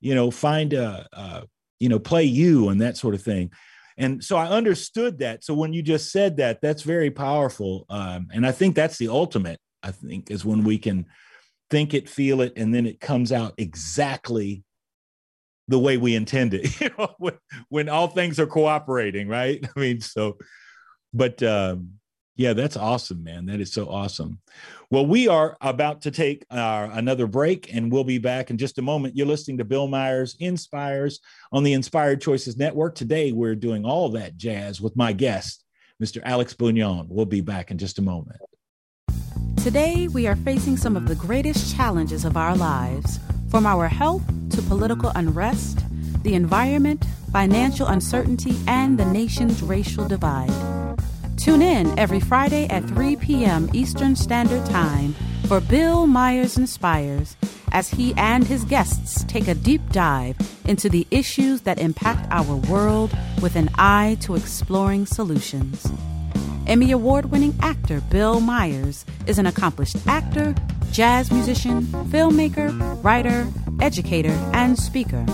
you 0.00 0.14
know, 0.14 0.30
find 0.30 0.72
a, 0.72 1.04
a 1.12 1.42
you 1.80 1.88
know, 1.88 1.98
play 1.98 2.22
you 2.22 2.68
and 2.68 2.80
that 2.80 2.96
sort 2.96 3.12
of 3.12 3.22
thing. 3.22 3.50
And 3.98 4.22
so 4.22 4.36
i 4.36 4.46
understood 4.46 5.18
that. 5.18 5.42
So 5.42 5.52
when 5.52 5.72
you 5.72 5.82
just 5.82 6.12
said 6.12 6.36
that 6.36 6.60
that's 6.62 6.82
very 6.82 7.10
powerful. 7.10 7.86
Um, 7.90 8.28
and 8.32 8.46
i 8.46 8.52
think 8.52 8.76
that's 8.76 8.98
the 8.98 9.08
ultimate 9.08 9.58
i 9.82 9.90
think 9.90 10.30
is 10.30 10.44
when 10.44 10.62
we 10.62 10.78
can 10.78 11.06
think 11.70 11.92
it 11.92 12.08
feel 12.08 12.40
it 12.40 12.52
and 12.56 12.72
then 12.72 12.86
it 12.86 13.00
comes 13.00 13.32
out 13.32 13.54
exactly 13.58 14.62
the 15.66 15.78
way 15.78 15.96
we 15.96 16.14
intend 16.14 16.54
it 16.54 16.80
you 16.80 16.90
know 16.96 17.14
when, 17.18 17.34
when 17.68 17.88
all 17.88 18.06
things 18.06 18.38
are 18.38 18.46
cooperating 18.46 19.26
right? 19.26 19.68
I 19.76 19.80
mean 19.80 20.00
so 20.00 20.38
but 21.12 21.42
um, 21.42 21.99
yeah, 22.40 22.54
that's 22.54 22.78
awesome, 22.78 23.22
man. 23.22 23.44
That 23.44 23.60
is 23.60 23.70
so 23.70 23.90
awesome. 23.90 24.38
Well, 24.90 25.04
we 25.04 25.28
are 25.28 25.58
about 25.60 26.00
to 26.02 26.10
take 26.10 26.46
our, 26.50 26.86
another 26.86 27.26
break 27.26 27.74
and 27.74 27.92
we'll 27.92 28.02
be 28.02 28.16
back 28.16 28.48
in 28.48 28.56
just 28.56 28.78
a 28.78 28.82
moment. 28.82 29.14
You're 29.14 29.26
listening 29.26 29.58
to 29.58 29.64
Bill 29.66 29.88
Myers 29.88 30.36
Inspires 30.40 31.20
on 31.52 31.64
the 31.64 31.74
Inspired 31.74 32.22
Choices 32.22 32.56
Network. 32.56 32.94
Today, 32.94 33.32
we're 33.32 33.54
doing 33.54 33.84
all 33.84 34.08
that 34.12 34.38
jazz 34.38 34.80
with 34.80 34.96
my 34.96 35.12
guest, 35.12 35.66
Mr. 36.02 36.22
Alex 36.24 36.54
Bugnon. 36.54 37.08
We'll 37.10 37.26
be 37.26 37.42
back 37.42 37.70
in 37.70 37.76
just 37.76 37.98
a 37.98 38.02
moment. 38.02 38.40
Today, 39.62 40.08
we 40.08 40.26
are 40.26 40.36
facing 40.36 40.78
some 40.78 40.96
of 40.96 41.08
the 41.08 41.16
greatest 41.16 41.76
challenges 41.76 42.24
of 42.24 42.38
our 42.38 42.56
lives, 42.56 43.20
from 43.50 43.66
our 43.66 43.86
health 43.86 44.22
to 44.52 44.62
political 44.62 45.12
unrest, 45.14 45.80
the 46.22 46.32
environment, 46.32 47.04
financial 47.34 47.86
uncertainty, 47.88 48.56
and 48.66 48.96
the 48.96 49.04
nation's 49.04 49.62
racial 49.62 50.08
divide. 50.08 50.79
Tune 51.40 51.62
in 51.62 51.98
every 51.98 52.20
Friday 52.20 52.66
at 52.68 52.84
3 52.84 53.16
p.m. 53.16 53.70
Eastern 53.72 54.14
Standard 54.14 54.66
Time 54.66 55.14
for 55.46 55.58
Bill 55.58 56.06
Myers 56.06 56.58
Inspires 56.58 57.34
as 57.72 57.88
he 57.88 58.12
and 58.18 58.44
his 58.44 58.62
guests 58.64 59.24
take 59.24 59.48
a 59.48 59.54
deep 59.54 59.80
dive 59.90 60.36
into 60.66 60.90
the 60.90 61.06
issues 61.10 61.62
that 61.62 61.78
impact 61.78 62.28
our 62.30 62.56
world 62.70 63.16
with 63.40 63.56
an 63.56 63.70
eye 63.76 64.18
to 64.20 64.34
exploring 64.34 65.06
solutions. 65.06 65.90
Emmy 66.66 66.90
Award 66.90 67.30
winning 67.30 67.56
actor 67.62 68.02
Bill 68.10 68.40
Myers 68.40 69.06
is 69.26 69.38
an 69.38 69.46
accomplished 69.46 69.96
actor, 70.06 70.54
jazz 70.92 71.32
musician, 71.32 71.86
filmmaker, 72.10 73.02
writer, 73.02 73.48
educator, 73.80 74.38
and 74.52 74.78
speaker. 74.78 75.24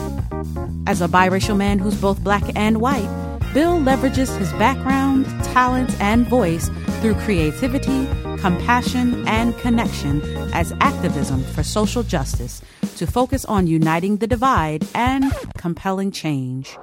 As 0.86 1.02
a 1.02 1.08
biracial 1.08 1.56
man 1.56 1.80
who's 1.80 2.00
both 2.00 2.22
black 2.22 2.44
and 2.54 2.80
white, 2.80 3.35
Bill 3.56 3.78
leverages 3.78 4.36
his 4.36 4.52
background, 4.52 5.24
talent, 5.44 5.98
and 5.98 6.28
voice 6.28 6.68
through 7.00 7.14
creativity, 7.14 8.06
compassion, 8.36 9.26
and 9.26 9.56
connection 9.56 10.20
as 10.52 10.74
activism 10.82 11.42
for 11.42 11.62
social 11.62 12.02
justice 12.02 12.60
to 12.98 13.06
focus 13.06 13.46
on 13.46 13.66
uniting 13.66 14.18
the 14.18 14.26
divide 14.26 14.86
and 14.94 15.32
compelling 15.56 16.10
change. 16.10 16.76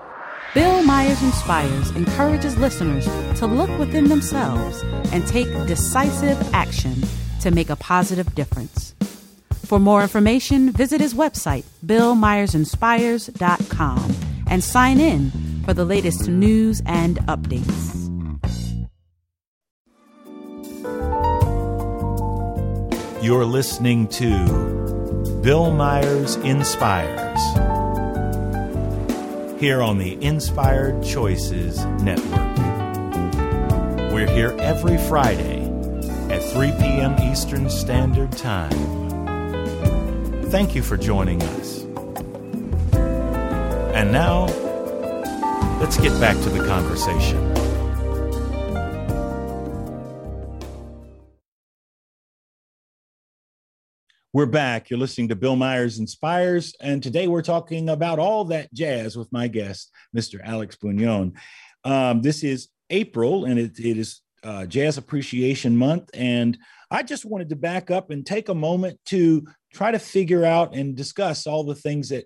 Bill 0.56 0.82
Myers 0.82 1.22
Inspires 1.22 1.92
encourages 1.92 2.58
listeners 2.58 3.06
to 3.38 3.46
look 3.46 3.70
within 3.78 4.10
themselves 4.10 4.82
and 5.12 5.28
take 5.28 5.50
decisive 5.68 6.42
action 6.56 7.04
to 7.42 7.52
make 7.52 7.70
a 7.70 7.76
positive 7.76 8.34
difference. 8.34 8.96
For 9.52 9.78
more 9.78 10.02
information, 10.02 10.72
visit 10.72 11.02
his 11.02 11.14
website, 11.14 11.66
billmyersinspires.com, 11.86 14.16
and 14.48 14.64
sign 14.64 15.00
in 15.00 15.53
for 15.64 15.74
the 15.74 15.86
latest 15.86 16.28
news 16.28 16.82
and 16.86 17.18
updates. 17.28 17.94
You're 23.24 23.46
listening 23.46 24.08
to 24.10 25.40
Bill 25.42 25.72
Myers 25.72 26.36
Inspires 26.38 27.40
here 29.60 29.82
on 29.82 29.98
the 29.98 30.22
Inspired 30.22 31.02
Choices 31.04 31.86
Network. 32.02 32.58
We're 34.12 34.30
here 34.30 34.54
every 34.60 34.98
Friday 35.08 35.64
at 36.30 36.44
3 36.44 36.72
p.m. 36.72 37.18
Eastern 37.32 37.70
Standard 37.70 38.34
Time. 38.34 38.72
Thank 40.50 40.76
you 40.76 40.84
for 40.84 40.98
joining 40.98 41.42
us. 41.42 41.84
And 43.96 44.12
now, 44.12 44.48
Let's 45.84 45.98
get 45.98 46.18
back 46.18 46.38
to 46.44 46.50
the 46.50 46.66
conversation. 46.66 47.54
We're 54.32 54.46
back. 54.46 54.90
You're 54.90 54.98
listening 54.98 55.28
to 55.28 55.36
Bill 55.36 55.58
Myers 55.58 56.00
Inspires, 56.00 56.74
and 56.80 57.04
today 57.04 57.28
we're 57.28 57.42
talking 57.42 57.90
about 57.90 58.18
all 58.18 58.46
that 58.46 58.74
jazz 58.74 59.18
with 59.18 59.30
my 59.34 59.50
guest, 59.50 59.92
Mr. 60.16 60.40
Alex 60.42 60.78
Bugnon. 60.82 61.34
Um, 61.84 62.22
this 62.22 62.46
is 62.46 62.70
April, 62.90 63.44
and 63.44 63.60
it, 63.60 63.78
it 63.78 63.98
is 63.98 64.22
uh, 64.42 64.66
Jazz 64.66 64.98
Appreciation 64.98 65.76
Month, 65.76 66.12
and 66.14 66.58
I 66.92 67.04
just 67.04 67.26
wanted 67.26 67.50
to 67.50 67.58
back 67.58 67.92
up 67.92 68.10
and 68.10 68.26
take 68.26 68.48
a 68.48 68.56
moment 68.56 69.02
to 69.08 69.46
try 69.74 69.92
to 69.92 70.00
figure 70.00 70.46
out 70.46 70.76
and 70.76 70.96
discuss 70.96 71.46
all 71.46 71.66
the 71.66 71.76
things 71.76 72.08
that 72.08 72.24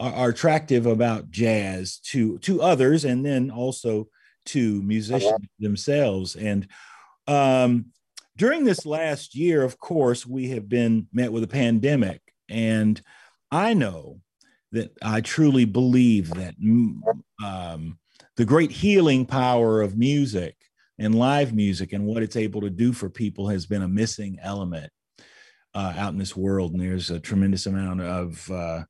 are, 0.00 0.12
are 0.12 0.28
attractive 0.30 0.86
about 0.86 1.30
jazz 1.30 1.98
to 1.98 2.38
to 2.38 2.62
others, 2.62 3.04
and 3.04 3.24
then 3.24 3.50
also 3.50 4.08
to 4.46 4.82
musicians 4.82 5.46
themselves. 5.60 6.34
And 6.34 6.66
um, 7.28 7.86
during 8.36 8.64
this 8.64 8.86
last 8.86 9.34
year, 9.34 9.62
of 9.62 9.78
course, 9.78 10.26
we 10.26 10.48
have 10.48 10.68
been 10.68 11.06
met 11.12 11.30
with 11.30 11.44
a 11.44 11.48
pandemic, 11.48 12.22
and 12.48 13.00
I 13.52 13.74
know 13.74 14.20
that 14.72 14.96
I 15.02 15.20
truly 15.20 15.64
believe 15.64 16.30
that 16.30 16.54
um, 17.44 17.98
the 18.36 18.44
great 18.44 18.70
healing 18.70 19.26
power 19.26 19.82
of 19.82 19.98
music 19.98 20.56
and 20.98 21.14
live 21.14 21.52
music 21.54 21.92
and 21.92 22.06
what 22.06 22.22
it's 22.22 22.36
able 22.36 22.60
to 22.60 22.70
do 22.70 22.92
for 22.92 23.10
people 23.10 23.48
has 23.48 23.66
been 23.66 23.82
a 23.82 23.88
missing 23.88 24.38
element 24.42 24.92
uh, 25.74 25.94
out 25.96 26.12
in 26.12 26.18
this 26.18 26.36
world. 26.36 26.72
And 26.72 26.80
there's 26.80 27.10
a 27.10 27.18
tremendous 27.18 27.66
amount 27.66 28.02
of 28.02 28.50
uh, 28.50 28.82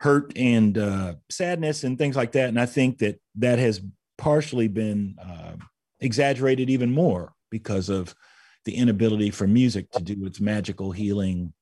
hurt 0.00 0.32
and 0.36 0.76
uh, 0.76 1.14
sadness 1.30 1.84
and 1.84 1.98
things 1.98 2.16
like 2.16 2.32
that. 2.32 2.48
And 2.48 2.60
I 2.60 2.66
think 2.66 2.98
that 2.98 3.20
that 3.36 3.58
has 3.58 3.80
partially 4.18 4.68
been 4.68 5.16
uh, 5.22 5.52
exaggerated 6.00 6.70
even 6.70 6.92
more 6.92 7.32
because 7.50 7.88
of 7.88 8.14
the 8.64 8.76
inability 8.76 9.30
for 9.30 9.46
music 9.46 9.90
to 9.92 10.02
do 10.02 10.26
its 10.26 10.40
magical 10.40 10.92
healing 10.92 11.52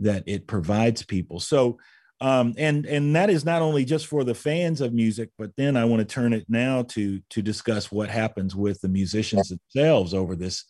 that 0.00 0.22
it 0.26 0.46
provides 0.46 1.02
people. 1.02 1.40
So, 1.40 1.78
um, 2.20 2.54
and 2.58 2.84
and 2.86 3.14
that 3.14 3.30
is 3.30 3.44
not 3.44 3.62
only 3.62 3.84
just 3.84 4.06
for 4.06 4.24
the 4.24 4.34
fans 4.34 4.80
of 4.80 4.92
music, 4.92 5.30
but 5.38 5.50
then 5.56 5.76
I 5.76 5.84
want 5.84 6.00
to 6.00 6.04
turn 6.14 6.32
it 6.32 6.46
now 6.48 6.82
to 6.82 7.20
to 7.30 7.42
discuss 7.42 7.92
what 7.92 8.08
happens 8.08 8.56
with 8.56 8.80
the 8.80 8.88
musicians 8.88 9.50
themselves 9.50 10.14
over 10.14 10.34
this 10.34 10.64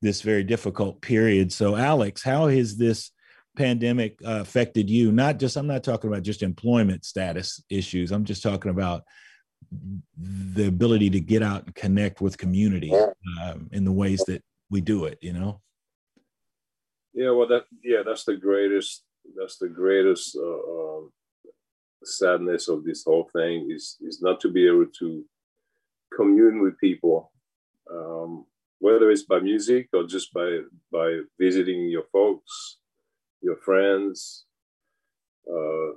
this 0.00 0.22
very 0.22 0.44
difficult 0.44 1.02
period. 1.02 1.52
So, 1.52 1.76
Alex, 1.76 2.22
how 2.22 2.46
has 2.48 2.76
this 2.76 3.10
pandemic 3.58 4.18
uh, 4.24 4.40
affected 4.40 4.88
you? 4.88 5.12
Not 5.12 5.38
just 5.38 5.56
I'm 5.56 5.66
not 5.66 5.84
talking 5.84 6.08
about 6.08 6.22
just 6.22 6.42
employment 6.42 7.04
status 7.04 7.62
issues. 7.68 8.12
I'm 8.12 8.24
just 8.24 8.42
talking 8.42 8.70
about 8.70 9.02
the 10.16 10.68
ability 10.68 11.10
to 11.10 11.20
get 11.20 11.42
out 11.42 11.66
and 11.66 11.74
connect 11.74 12.20
with 12.20 12.38
community 12.38 12.92
um, 13.42 13.68
in 13.72 13.84
the 13.84 13.92
ways 13.92 14.22
that 14.28 14.42
we 14.70 14.80
do 14.80 15.04
it. 15.04 15.18
You 15.20 15.32
know. 15.32 15.60
Yeah, 17.12 17.30
well, 17.30 17.48
that 17.48 17.64
yeah, 17.82 18.02
that's 18.06 18.24
the 18.24 18.36
greatest. 18.36 19.04
That's 19.36 19.58
the 19.58 19.68
greatest 19.68 20.36
uh, 20.36 20.98
um, 20.98 21.12
sadness 22.04 22.68
of 22.68 22.84
this 22.84 23.04
whole 23.04 23.28
thing 23.34 23.68
is 23.70 23.96
is 24.00 24.22
not 24.22 24.40
to 24.40 24.50
be 24.50 24.66
able 24.66 24.86
to 25.00 25.24
commune 26.16 26.62
with 26.62 26.78
people, 26.78 27.32
um, 27.92 28.46
whether 28.78 29.10
it's 29.10 29.24
by 29.24 29.40
music 29.40 29.88
or 29.92 30.04
just 30.04 30.32
by 30.32 30.60
by 30.92 31.20
visiting 31.38 31.88
your 31.88 32.04
folks, 32.12 32.77
your 33.42 33.56
friends. 33.56 34.44
Uh, 35.50 35.92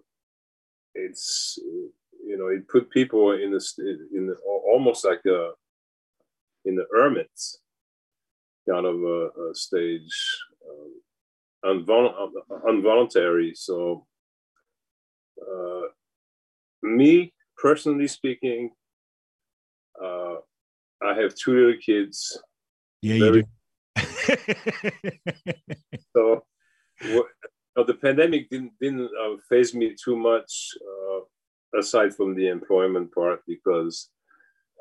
it's 0.94 1.58
you 1.58 2.38
know 2.38 2.48
it 2.48 2.68
put 2.68 2.90
people 2.90 3.32
in 3.32 3.52
the 3.52 4.08
in 4.14 4.28
the, 4.28 4.36
almost 4.46 5.06
like 5.06 5.22
a 5.26 5.52
in 6.66 6.76
the 6.76 6.86
hermits 6.92 7.60
kind 8.70 8.86
of 8.86 9.02
a, 9.02 9.30
a 9.50 9.56
stage 9.56 10.38
um, 10.70 11.02
invol- 11.66 12.30
involuntary. 12.68 13.54
So, 13.56 14.06
uh, 15.42 15.88
me 16.84 17.34
personally 17.58 18.08
speaking, 18.08 18.72
uh, 20.02 20.36
I 21.04 21.14
have 21.20 21.36
two 21.36 21.56
little 21.56 21.82
kids. 21.82 22.42
Yeah, 23.02 23.16
you 23.16 23.32
do. 23.34 23.44
so, 26.16 26.44
what, 27.10 27.88
the 27.88 27.94
pandemic 27.94 28.50
didn't 28.50 28.74
didn't 28.80 29.10
uh, 29.22 29.36
faze 29.50 29.74
me 29.74 29.96
too 30.04 30.16
much, 30.16 30.52
uh, 30.82 31.80
aside 31.80 32.14
from 32.14 32.36
the 32.36 32.48
employment 32.48 33.14
part, 33.14 33.42
because 33.48 34.10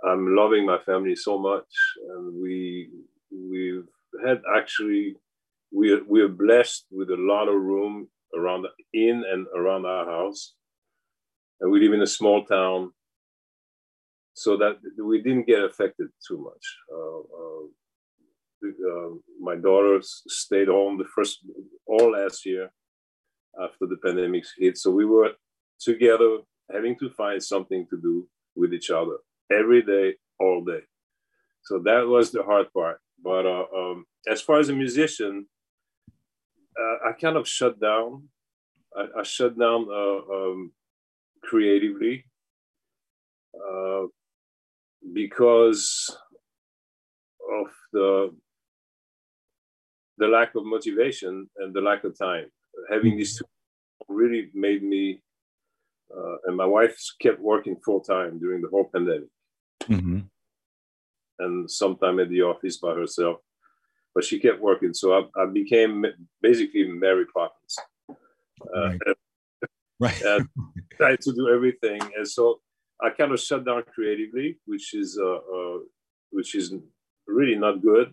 I'm 0.04 0.34
loving 0.34 0.66
my 0.66 0.78
family 0.78 1.16
so 1.16 1.38
much, 1.38 1.70
and 2.10 2.42
we 2.42 2.90
we've 3.30 3.86
had 4.24 4.42
actually 4.56 5.16
we 5.72 6.00
we 6.02 6.20
are 6.20 6.28
blessed 6.28 6.86
with 6.90 7.10
a 7.10 7.16
lot 7.16 7.48
of 7.48 7.54
room 7.54 8.08
around 8.36 8.66
in 8.92 9.24
and 9.32 9.46
around 9.54 9.86
our 9.86 10.06
house, 10.06 10.54
and 11.60 11.70
we 11.70 11.80
live 11.80 11.92
in 11.92 12.02
a 12.02 12.06
small 12.06 12.44
town, 12.44 12.92
so 14.34 14.56
that 14.56 14.78
we 14.98 15.22
didn't 15.22 15.46
get 15.46 15.62
affected 15.62 16.08
too 16.26 16.38
much. 16.38 16.64
Uh, 16.92 17.66
uh, 18.64 19.10
my 19.40 19.56
daughters 19.56 20.22
stayed 20.28 20.68
home 20.68 20.98
the 20.98 21.08
first 21.14 21.40
all 21.86 22.12
last 22.12 22.44
year 22.46 22.70
after 23.60 23.86
the 23.86 23.96
pandemic 24.04 24.44
hit, 24.58 24.78
so 24.78 24.90
we 24.90 25.04
were 25.04 25.32
together 25.80 26.38
having 26.72 26.96
to 26.98 27.10
find 27.10 27.42
something 27.42 27.86
to 27.90 28.00
do 28.00 28.28
with 28.54 28.72
each 28.72 28.90
other 28.90 29.16
every 29.50 29.82
day, 29.82 30.14
all 30.38 30.64
day. 30.64 30.80
So 31.62 31.78
that 31.80 32.06
was 32.06 32.30
the 32.30 32.42
hard 32.42 32.72
part. 32.72 33.00
But 33.22 33.46
uh, 33.46 33.64
um, 33.76 34.06
as 34.28 34.40
far 34.40 34.58
as 34.58 34.68
a 34.68 34.72
musician, 34.72 35.46
uh, 36.78 37.08
I 37.08 37.12
kind 37.20 37.36
of 37.36 37.48
shut 37.48 37.80
down. 37.80 38.28
I, 38.96 39.20
I 39.20 39.22
shut 39.22 39.58
down 39.58 39.86
uh, 39.90 40.34
um, 40.34 40.72
creatively 41.42 42.24
uh, 43.54 44.04
because 45.12 46.16
of 47.60 47.66
the 47.92 48.34
the 50.20 50.28
lack 50.28 50.54
of 50.54 50.64
motivation 50.64 51.48
and 51.56 51.74
the 51.74 51.80
lack 51.80 52.04
of 52.04 52.16
time. 52.16 52.46
Having 52.88 53.16
these 53.16 53.36
two 53.36 53.44
really 54.08 54.50
made 54.54 54.82
me, 54.82 55.22
uh, 56.16 56.36
and 56.46 56.56
my 56.56 56.66
wife 56.66 56.96
kept 57.20 57.40
working 57.40 57.76
full 57.84 58.00
time 58.00 58.38
during 58.38 58.62
the 58.62 58.68
whole 58.68 58.88
pandemic. 58.94 59.28
Mm-hmm. 59.82 60.20
And 61.40 61.70
sometime 61.70 62.20
at 62.20 62.28
the 62.28 62.42
office 62.42 62.76
by 62.76 62.94
herself 62.94 63.38
but 64.14 64.24
she 64.24 64.38
kept 64.38 64.60
working. 64.60 64.92
So 64.92 65.12
I, 65.12 65.42
I 65.42 65.46
became 65.46 66.04
basically 66.42 66.84
Mary 66.88 67.26
Poppins. 67.32 67.76
Uh, 68.08 68.92
right. 70.00 70.22
and 70.22 70.48
tried 70.96 71.20
to 71.22 71.32
do 71.32 71.48
everything. 71.48 72.00
And 72.16 72.28
so 72.28 72.60
I 73.00 73.10
kind 73.10 73.32
of 73.32 73.40
shut 73.40 73.64
down 73.64 73.82
creatively, 73.94 74.58
which 74.66 74.94
is 74.94 75.18
uh, 75.20 75.36
uh, 75.36 75.78
which 76.30 76.54
is 76.54 76.74
really 77.26 77.56
not 77.56 77.82
good. 77.82 78.12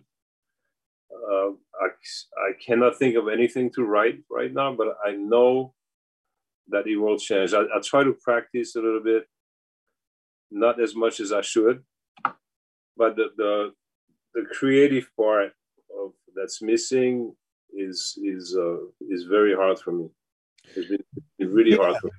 Uh, 1.12 1.50
I, 1.80 1.86
I 1.86 2.52
cannot 2.64 2.96
think 2.96 3.16
of 3.16 3.28
anything 3.28 3.70
to 3.72 3.84
write 3.84 4.20
right 4.30 4.52
now, 4.52 4.74
but 4.74 4.96
I 5.04 5.12
know 5.12 5.74
that 6.68 6.86
it 6.86 6.96
will 6.96 7.18
change. 7.18 7.54
I, 7.54 7.62
I 7.62 7.80
try 7.82 8.04
to 8.04 8.12
practice 8.12 8.76
a 8.76 8.80
little 8.80 9.02
bit, 9.02 9.26
not 10.50 10.80
as 10.80 10.94
much 10.94 11.20
as 11.20 11.32
I 11.32 11.40
should, 11.40 11.82
but 12.96 13.16
the, 13.16 13.30
the, 13.36 13.72
the 14.34 14.44
creative 14.52 15.08
part 15.16 15.52
of 15.98 16.12
that's 16.34 16.62
missing 16.62 17.34
is 17.72 18.18
is 18.22 18.56
uh, 18.58 18.78
is 19.08 19.24
very 19.24 19.54
hard 19.54 19.78
for 19.78 19.92
me. 19.92 20.08
It's 20.74 20.88
been 20.88 21.52
really 21.52 21.72
yeah. 21.72 21.76
hard 21.76 21.96
for 22.00 22.06
me. 22.06 22.12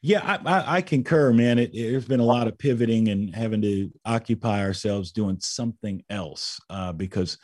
Yeah, 0.00 0.38
I, 0.44 0.50
I, 0.50 0.76
I 0.76 0.82
concur, 0.82 1.32
man. 1.32 1.58
It, 1.58 1.72
there's 1.74 2.04
been 2.04 2.20
a 2.20 2.24
lot 2.24 2.46
of 2.46 2.56
pivoting 2.56 3.08
and 3.08 3.34
having 3.34 3.60
to 3.62 3.90
occupy 4.04 4.62
ourselves 4.62 5.10
doing 5.10 5.38
something 5.40 6.04
else 6.08 6.60
uh, 6.70 6.92
because 6.92 7.38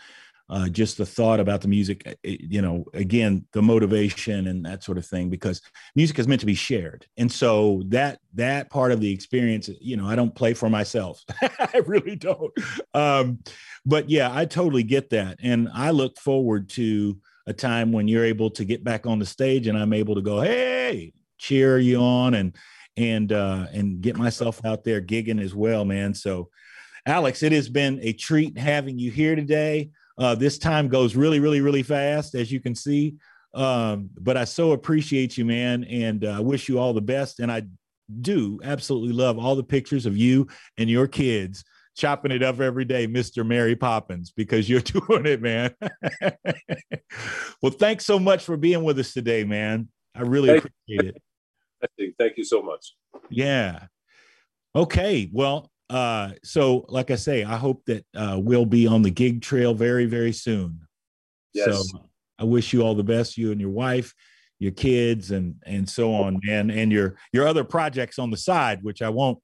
uh, 0.50 0.68
just 0.68 0.98
the 0.98 1.06
thought 1.06 1.40
about 1.40 1.62
the 1.62 1.68
music, 1.68 2.02
eh, 2.06 2.36
you 2.40 2.60
know, 2.60 2.84
again, 2.92 3.46
the 3.52 3.62
motivation 3.62 4.46
and 4.46 4.64
that 4.64 4.82
sort 4.84 4.98
of 4.98 5.06
thing, 5.06 5.30
because 5.30 5.62
music 5.96 6.18
is 6.18 6.28
meant 6.28 6.40
to 6.40 6.46
be 6.46 6.54
shared. 6.54 7.06
And 7.16 7.30
so 7.32 7.82
that 7.88 8.18
that 8.34 8.70
part 8.70 8.92
of 8.92 9.00
the 9.00 9.10
experience, 9.10 9.70
you 9.80 9.96
know, 9.96 10.06
I 10.06 10.16
don't 10.16 10.34
play 10.34 10.52
for 10.54 10.68
myself. 10.68 11.22
I 11.42 11.82
really 11.86 12.16
don't. 12.16 12.52
Um, 12.92 13.38
but 13.86 14.10
yeah, 14.10 14.30
I 14.34 14.44
totally 14.44 14.82
get 14.82 15.10
that. 15.10 15.38
And 15.42 15.68
I 15.72 15.90
look 15.90 16.18
forward 16.18 16.68
to 16.70 17.16
a 17.46 17.52
time 17.52 17.92
when 17.92 18.08
you're 18.08 18.24
able 18.24 18.50
to 18.50 18.64
get 18.64 18.84
back 18.84 19.06
on 19.06 19.18
the 19.18 19.26
stage 19.26 19.66
and 19.66 19.78
I'm 19.78 19.92
able 19.92 20.14
to 20.14 20.22
go, 20.22 20.40
hey, 20.40 21.12
cheer 21.38 21.78
you 21.78 21.98
on 22.00 22.34
and 22.34 22.54
and 22.96 23.32
uh 23.32 23.66
and 23.72 24.00
get 24.00 24.16
myself 24.16 24.64
out 24.64 24.84
there 24.84 25.00
gigging 25.00 25.42
as 25.42 25.54
well, 25.54 25.84
man. 25.84 26.14
So 26.14 26.48
Alex, 27.06 27.42
it 27.42 27.52
has 27.52 27.68
been 27.68 27.98
a 28.02 28.12
treat 28.12 28.56
having 28.56 28.98
you 28.98 29.10
here 29.10 29.36
today. 29.36 29.90
Uh, 30.16 30.34
this 30.34 30.58
time 30.58 30.88
goes 30.88 31.16
really, 31.16 31.40
really, 31.40 31.60
really 31.60 31.82
fast, 31.82 32.34
as 32.34 32.52
you 32.52 32.60
can 32.60 32.74
see. 32.74 33.14
Um, 33.52 34.10
but 34.20 34.36
I 34.36 34.44
so 34.44 34.72
appreciate 34.72 35.38
you, 35.38 35.44
man, 35.44 35.84
and 35.84 36.24
I 36.24 36.34
uh, 36.34 36.42
wish 36.42 36.68
you 36.68 36.78
all 36.78 36.92
the 36.92 37.00
best. 37.00 37.40
And 37.40 37.50
I 37.50 37.62
do 38.20 38.60
absolutely 38.62 39.12
love 39.12 39.38
all 39.38 39.56
the 39.56 39.64
pictures 39.64 40.06
of 40.06 40.16
you 40.16 40.46
and 40.76 40.90
your 40.90 41.06
kids 41.06 41.64
chopping 41.96 42.32
it 42.32 42.42
up 42.42 42.60
every 42.60 42.84
day, 42.84 43.06
Mr. 43.06 43.46
Mary 43.46 43.76
Poppins, 43.76 44.32
because 44.32 44.68
you're 44.68 44.80
doing 44.80 45.26
it, 45.26 45.40
man. 45.40 45.74
well, 47.62 47.72
thanks 47.72 48.04
so 48.04 48.18
much 48.18 48.44
for 48.44 48.56
being 48.56 48.82
with 48.82 48.98
us 48.98 49.12
today, 49.12 49.44
man. 49.44 49.88
I 50.14 50.22
really 50.22 50.48
Thank 50.48 50.64
appreciate 50.64 51.14
it. 51.98 52.14
Thank 52.18 52.38
you 52.38 52.44
so 52.44 52.62
much. 52.62 52.94
Yeah. 53.30 53.86
Okay. 54.74 55.28
Well, 55.32 55.70
uh, 55.90 56.30
so 56.42 56.86
like 56.88 57.10
I 57.10 57.16
say, 57.16 57.44
I 57.44 57.56
hope 57.56 57.84
that 57.86 58.04
uh, 58.14 58.38
we'll 58.40 58.66
be 58.66 58.86
on 58.86 59.02
the 59.02 59.10
gig 59.10 59.42
trail 59.42 59.74
very, 59.74 60.06
very 60.06 60.32
soon. 60.32 60.80
Yes. 61.52 61.88
So 61.90 62.08
I 62.38 62.44
wish 62.44 62.72
you 62.72 62.82
all 62.82 62.94
the 62.94 63.04
best, 63.04 63.36
you 63.36 63.52
and 63.52 63.60
your 63.60 63.70
wife, 63.70 64.12
your 64.58 64.72
kids, 64.72 65.30
and 65.30 65.56
and 65.64 65.88
so 65.88 66.14
on, 66.14 66.40
man, 66.42 66.70
and 66.70 66.90
your 66.90 67.16
your 67.32 67.46
other 67.46 67.64
projects 67.64 68.18
on 68.18 68.30
the 68.30 68.36
side, 68.36 68.82
which 68.82 69.02
I 69.02 69.08
won't 69.10 69.38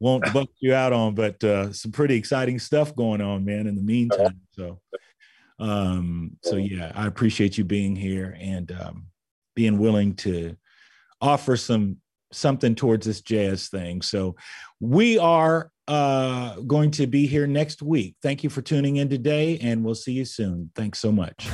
won't 0.00 0.24
bust 0.32 0.50
you 0.60 0.74
out 0.74 0.92
on, 0.92 1.14
but 1.14 1.42
uh, 1.44 1.72
some 1.72 1.92
pretty 1.92 2.16
exciting 2.16 2.58
stuff 2.58 2.94
going 2.96 3.20
on, 3.20 3.44
man. 3.44 3.66
In 3.66 3.76
the 3.76 3.82
meantime, 3.82 4.40
so 4.50 4.80
um, 5.58 6.36
so 6.42 6.56
yeah, 6.56 6.90
I 6.94 7.06
appreciate 7.06 7.56
you 7.56 7.64
being 7.64 7.94
here 7.94 8.36
and 8.40 8.72
um, 8.72 9.06
being 9.54 9.78
willing 9.78 10.14
to 10.16 10.56
offer 11.20 11.56
some 11.56 11.98
something 12.32 12.74
towards 12.74 13.06
this 13.06 13.20
jazz 13.20 13.68
thing. 13.68 14.02
So 14.02 14.34
we 14.80 15.18
are 15.18 15.70
uh, 15.92 16.56
going 16.60 16.90
to 16.90 17.06
be 17.06 17.26
here 17.26 17.46
next 17.46 17.82
week. 17.82 18.16
Thank 18.22 18.42
you 18.42 18.48
for 18.48 18.62
tuning 18.62 18.96
in 18.96 19.10
today, 19.10 19.58
and 19.58 19.84
we'll 19.84 19.94
see 19.94 20.12
you 20.12 20.24
soon. 20.24 20.70
Thanks 20.74 20.98
so 20.98 21.12
much. 21.12 21.48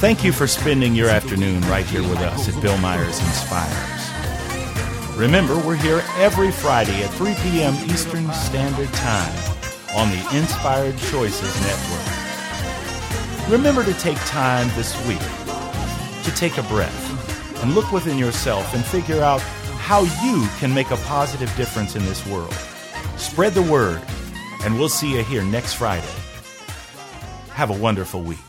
Thank 0.00 0.24
you 0.24 0.32
for 0.32 0.46
spending 0.46 0.94
your 0.94 1.10
afternoon 1.10 1.60
right 1.62 1.84
here 1.84 2.00
with 2.00 2.20
us 2.20 2.48
at 2.48 2.62
Bill 2.62 2.78
Myers 2.78 3.20
Inspires. 3.20 5.14
Remember, 5.14 5.58
we're 5.58 5.76
here 5.76 6.02
every 6.16 6.50
Friday 6.50 7.02
at 7.02 7.10
3 7.10 7.34
p.m. 7.42 7.74
Eastern 7.90 8.32
Standard 8.32 8.90
Time 8.94 9.54
on 9.94 10.08
the 10.10 10.36
Inspired 10.38 10.96
Choices 10.96 11.54
Network. 11.60 13.50
Remember 13.50 13.84
to 13.84 13.92
take 14.00 14.16
time 14.20 14.68
this 14.74 14.96
week 15.06 15.20
to 16.24 16.34
take 16.34 16.56
a 16.56 16.62
breath 16.62 17.62
and 17.62 17.74
look 17.74 17.92
within 17.92 18.16
yourself 18.16 18.74
and 18.74 18.82
figure 18.82 19.20
out 19.20 19.42
how 19.76 20.02
you 20.24 20.48
can 20.58 20.72
make 20.72 20.90
a 20.90 20.96
positive 20.98 21.54
difference 21.56 21.94
in 21.94 22.04
this 22.06 22.26
world. 22.26 22.56
Spread 23.16 23.54
the 23.54 23.62
word, 23.62 24.02
and 24.64 24.78
we'll 24.78 24.88
see 24.88 25.16
you 25.16 25.22
here 25.22 25.42
next 25.42 25.74
Friday. 25.74 26.06
Have 27.50 27.70
a 27.70 27.78
wonderful 27.78 28.22
week. 28.22 28.45